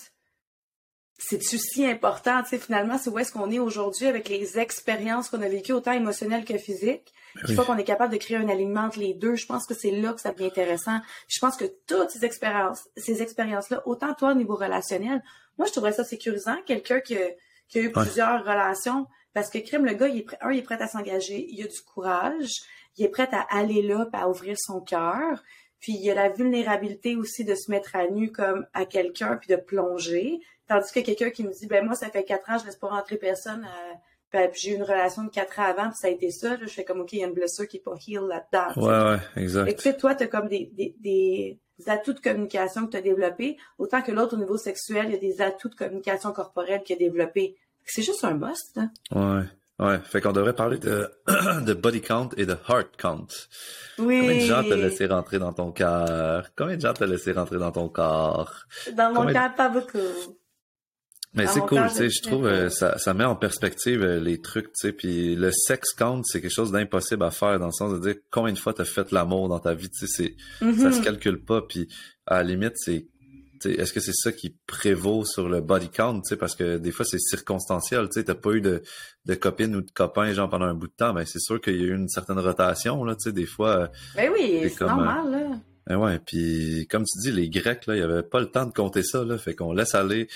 c'est-tu 1.19 1.57
si 1.57 1.85
important, 1.85 2.41
tu 2.43 2.49
sais, 2.49 2.57
finalement, 2.57 2.97
c'est 2.97 3.09
où 3.09 3.19
est-ce 3.19 3.31
qu'on 3.31 3.51
est 3.51 3.59
aujourd'hui 3.59 4.07
avec 4.07 4.29
les 4.29 4.57
expériences 4.57 5.29
qu'on 5.29 5.41
a 5.41 5.49
vécues, 5.49 5.73
autant 5.73 5.91
émotionnelles 5.91 6.45
que 6.45 6.57
physiques? 6.57 7.13
Une 7.35 7.41
Oui. 7.49 7.55
fois 7.55 7.65
qu'on 7.65 7.77
est 7.77 7.83
capable 7.83 8.11
de 8.11 8.17
créer 8.17 8.37
un 8.37 8.49
alignement 8.49 8.81
entre 8.85 8.99
les 8.99 9.13
deux, 9.13 9.35
je 9.35 9.45
pense 9.45 9.65
que 9.67 9.73
c'est 9.75 9.91
là 9.91 10.13
que 10.13 10.21
ça 10.21 10.31
devient 10.31 10.47
intéressant. 10.47 10.99
Je 11.27 11.39
pense 11.39 11.57
que 11.57 11.65
toutes 11.85 12.09
ces 12.09 12.25
expériences, 12.25 12.87
ces 12.97 13.21
expériences-là, 13.21 13.83
autant 13.85 14.13
toi 14.15 14.31
au 14.31 14.33
niveau 14.33 14.55
relationnel, 14.55 15.21
moi, 15.57 15.67
je 15.67 15.71
trouverais 15.73 15.93
ça 15.93 16.03
sécurisant, 16.03 16.55
quelqu'un 16.65 17.01
qui, 17.01 17.15
a- 17.17 17.31
qui 17.67 17.79
a 17.79 17.81
eu 17.83 17.91
plusieurs 17.91 18.41
relations, 18.43 19.05
parce 19.33 19.49
que 19.49 19.59
crime, 19.59 19.85
le 19.85 19.93
gars, 19.93 20.07
il 20.07 20.19
est 20.19 20.23
prêt, 20.23 20.37
un, 20.41 20.51
il 20.51 20.59
est 20.59 20.63
prêt 20.63 20.81
à 20.81 20.87
s'engager, 20.87 21.45
il 21.51 21.61
a 21.63 21.67
du 21.67 21.81
courage, 21.81 22.49
il 22.97 23.05
est 23.05 23.09
prêt 23.09 23.29
à 23.31 23.45
aller 23.55 23.81
là, 23.83 24.07
puis 24.11 24.21
à 24.21 24.27
ouvrir 24.27 24.55
son 24.57 24.79
cœur, 24.81 25.43
puis 25.79 25.93
il 25.93 26.01
y 26.01 26.11
a 26.11 26.13
la 26.15 26.29
vulnérabilité 26.29 27.15
aussi 27.15 27.43
de 27.45 27.55
se 27.55 27.71
mettre 27.71 27.95
à 27.95 28.07
nu 28.07 28.31
comme 28.31 28.65
à 28.73 28.85
quelqu'un, 28.85 29.37
puis 29.37 29.47
de 29.49 29.55
plonger, 29.55 30.39
tandis 30.67 30.91
que 30.91 30.99
quelqu'un 30.99 31.29
qui 31.29 31.43
me 31.43 31.51
dit, 31.51 31.67
ben 31.67 31.85
moi, 31.85 31.95
ça 31.95 32.09
fait 32.09 32.23
quatre 32.23 32.49
ans, 32.49 32.57
je 32.59 32.65
laisse 32.65 32.75
pas 32.75 32.87
rentrer 32.89 33.17
personne, 33.17 33.65
euh, 33.65 34.47
puis 34.51 34.61
j'ai 34.61 34.71
eu 34.71 34.75
une 34.75 34.83
relation 34.83 35.23
de 35.23 35.29
quatre 35.29 35.57
ans 35.59 35.63
avant, 35.63 35.85
puis 35.89 35.97
ça 35.99 36.07
a 36.07 36.11
été 36.11 36.29
ça, 36.31 36.49
là, 36.51 36.57
je 36.61 36.67
fais 36.67 36.83
comme, 36.83 37.01
OK, 37.01 37.13
il 37.13 37.19
y 37.19 37.23
a 37.23 37.27
une 37.27 37.33
blessure 37.33 37.67
qui 37.67 37.77
est 37.77 37.83
pas 37.83 37.95
heal 38.07 38.21
là-dedans. 38.27 38.73
tu. 38.73 38.79
Ouais, 38.79 38.87
ouais, 38.87 39.41
exact. 39.43 39.75
tu 39.75 39.81
sais, 39.81 39.97
toi, 39.97 40.13
tu 40.15 40.23
as 40.23 40.27
comme 40.27 40.47
des, 40.47 40.69
des, 40.73 40.95
des 40.99 41.57
atouts 41.87 42.13
de 42.13 42.19
communication 42.19 42.85
que 42.85 42.91
tu 42.91 42.97
as 42.97 43.01
développés, 43.01 43.57
autant 43.77 44.01
que 44.01 44.11
l'autre, 44.11 44.35
au 44.35 44.39
niveau 44.39 44.57
sexuel, 44.57 45.05
il 45.07 45.11
y 45.13 45.15
a 45.15 45.17
des 45.17 45.41
atouts 45.41 45.69
de 45.69 45.75
communication 45.75 46.31
corporelle 46.33 46.83
qu'il 46.83 46.95
a 46.97 46.99
développés. 46.99 47.55
C'est 47.85 48.03
juste 48.03 48.23
un 48.23 48.35
must. 48.35 48.77
hein. 48.77 48.91
Ouais. 49.11 49.45
Ouais. 49.79 49.99
Fait 50.03 50.19
qu'on 50.21 50.33
devrait 50.33 50.53
parler 50.55 50.77
de, 50.77 51.09
de 51.65 51.73
body 51.73 52.01
count 52.01 52.29
et 52.37 52.45
de 52.45 52.55
heart 52.67 52.89
count. 52.97 53.27
Oui. 53.97 54.19
Combien 54.21 54.35
de 54.35 54.41
gens 54.41 54.63
t'as 54.67 54.75
laissé 54.75 55.05
rentrer 55.05 55.39
dans 55.39 55.53
ton 55.53 55.71
cœur? 55.71 56.49
Combien 56.57 56.75
de 56.75 56.81
gens 56.81 56.93
t'as 56.93 57.05
laissé 57.05 57.31
rentrer 57.31 57.57
dans 57.57 57.71
ton 57.71 57.87
corps? 57.89 58.53
Dans 58.95 59.09
mon 59.13 59.21
Combien- 59.21 59.33
cas, 59.33 59.49
pas 59.49 59.69
beaucoup. 59.69 59.97
Mais 61.35 61.45
c'est 61.45 61.59
cool, 61.59 61.77
cœur, 61.77 61.89
tu 61.91 61.95
sais, 61.97 62.09
je 62.09 62.23
trouve, 62.23 62.47
euh, 62.47 62.69
ça, 62.69 62.97
ça 62.97 63.13
met 63.13 63.23
en 63.23 63.35
perspective 63.35 64.01
euh, 64.01 64.19
les 64.19 64.41
trucs, 64.41 64.65
tu 64.73 64.87
sais, 64.87 64.91
puis 64.91 65.35
le 65.35 65.51
sex 65.51 65.93
count, 65.93 66.23
c'est 66.23 66.41
quelque 66.41 66.49
chose 66.51 66.71
d'impossible 66.71 67.23
à 67.23 67.29
faire 67.29 67.59
dans 67.59 67.67
le 67.67 67.71
sens 67.71 67.93
de 67.93 67.99
dire 67.99 68.15
combien 68.31 68.51
de 68.51 68.57
fois 68.57 68.73
t'as 68.73 68.83
fait 68.83 69.11
l'amour 69.11 69.47
dans 69.47 69.59
ta 69.59 69.75
vie, 69.75 69.91
tu 69.91 70.07
sais, 70.07 70.07
c'est, 70.07 70.35
ça 70.59 70.91
se 70.91 70.97
Mhm. 70.97 71.03
calcule 71.03 71.45
pas, 71.45 71.61
puis 71.61 71.87
à 72.25 72.37
la 72.37 72.43
limite, 72.43 72.73
c'est 72.77 73.05
est-ce 73.65 73.93
que 73.93 73.99
c'est 73.99 74.13
ça 74.13 74.31
qui 74.31 74.55
prévaut 74.67 75.25
sur 75.25 75.49
le 75.49 75.61
body 75.61 75.89
count, 75.89 76.21
parce 76.39 76.55
que 76.55 76.77
des 76.77 76.91
fois 76.91 77.05
c'est 77.05 77.19
circonstanciel, 77.19 78.09
tu 78.09 78.23
t'as 78.23 78.35
pas 78.35 78.51
eu 78.51 78.61
de, 78.61 78.81
de 79.25 79.35
copine 79.35 79.75
ou 79.75 79.81
de 79.81 79.91
copain 79.91 80.31
genre 80.33 80.49
pendant 80.49 80.65
un 80.65 80.73
bout 80.73 80.87
de 80.87 80.93
temps, 80.93 81.13
ben 81.13 81.25
c'est 81.25 81.39
sûr 81.39 81.59
qu'il 81.61 81.75
y 81.75 81.83
a 81.83 81.87
eu 81.87 81.95
une 81.95 82.09
certaine 82.09 82.39
rotation 82.39 83.03
là, 83.03 83.15
des 83.25 83.45
fois. 83.45 83.91
Ben 84.15 84.31
oui, 84.33 84.69
c'est 84.69 84.85
normal 84.85 85.31
là. 85.31 85.59
Ben 85.87 85.97
ouais, 85.97 86.19
puis 86.19 86.87
comme 86.89 87.03
tu 87.03 87.19
dis, 87.19 87.31
les 87.31 87.49
Grecs 87.49 87.87
là, 87.87 87.95
il 87.95 88.03
avait 88.03 88.23
pas 88.23 88.39
le 88.39 88.51
temps 88.51 88.65
de 88.65 88.73
compter 88.73 89.03
ça 89.03 89.23
là, 89.23 89.37
fait 89.37 89.55
qu'on 89.55 89.73
laisse 89.73 89.95
aller, 89.95 90.27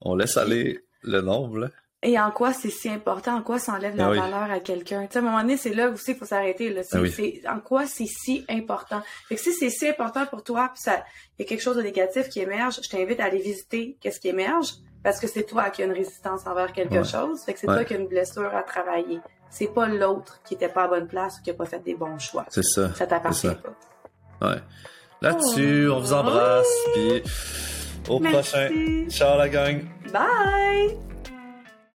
on 0.00 0.14
laisse 0.14 0.36
aller 0.36 0.84
le 1.02 1.20
nombre 1.20 1.58
là. 1.58 1.70
Et 2.02 2.18
en 2.20 2.30
quoi 2.30 2.52
c'est 2.52 2.70
si 2.70 2.88
important, 2.88 3.36
en 3.36 3.42
quoi 3.42 3.58
ça 3.58 3.72
enlève 3.72 3.96
la 3.96 4.08
ah 4.08 4.14
valeur 4.14 4.50
à 4.50 4.60
quelqu'un? 4.60 5.06
Tu 5.06 5.14
sais, 5.14 5.18
à 5.18 5.22
un 5.22 5.24
moment 5.24 5.40
donné, 5.40 5.56
c'est 5.56 5.74
là 5.74 5.88
aussi 5.88 6.04
qu'il 6.06 6.16
faut 6.16 6.26
s'arrêter. 6.26 6.68
Là. 6.68 6.82
Ah 6.92 7.54
en 7.54 7.60
quoi 7.60 7.86
c'est 7.86 8.06
si 8.06 8.44
important? 8.48 9.02
Fait 9.28 9.36
que 9.36 9.40
si 9.40 9.52
c'est 9.52 9.70
si 9.70 9.88
important 9.88 10.26
pour 10.26 10.44
toi, 10.44 10.70
puis 10.74 10.82
il 10.86 11.42
y 11.42 11.42
a 11.42 11.48
quelque 11.48 11.62
chose 11.62 11.76
de 11.76 11.82
négatif 11.82 12.28
qui 12.28 12.40
émerge, 12.40 12.80
je 12.82 12.88
t'invite 12.88 13.18
à 13.18 13.24
aller 13.24 13.40
visiter 13.40 13.96
qu'est-ce 14.00 14.20
qui 14.20 14.28
émerge, 14.28 14.74
parce 15.02 15.18
que 15.18 15.26
c'est 15.26 15.44
toi 15.44 15.70
qui 15.70 15.82
as 15.82 15.86
une 15.86 15.92
résistance 15.92 16.46
envers 16.46 16.72
quelque 16.72 17.02
chose. 17.02 17.42
Fait 17.44 17.54
que 17.54 17.60
c'est 17.60 17.66
toi 17.66 17.84
qui 17.84 17.94
as 17.94 17.96
une 17.96 18.08
blessure 18.08 18.54
à 18.54 18.62
travailler. 18.62 19.20
C'est 19.48 19.72
pas 19.72 19.86
l'autre 19.88 20.40
qui 20.44 20.54
était 20.54 20.68
pas 20.68 20.84
à 20.84 20.88
bonne 20.88 21.08
place 21.08 21.38
ou 21.38 21.42
qui 21.42 21.50
a 21.50 21.54
pas 21.54 21.66
fait 21.66 21.82
des 21.82 21.94
bons 21.94 22.18
choix. 22.18 22.44
C'est 22.50 22.64
ça. 22.64 22.92
Ça 22.94 23.06
t'appartient 23.06 23.48
pas. 23.48 24.48
Ouais. 24.48 24.60
Là-dessus, 25.22 25.88
on 25.90 25.98
vous 25.98 26.12
embrasse, 26.12 26.68
puis 26.92 27.22
au 28.08 28.20
prochain. 28.20 28.68
Ciao 29.08 29.38
la 29.38 29.48
gang. 29.48 29.82
Bye! 30.12 31.15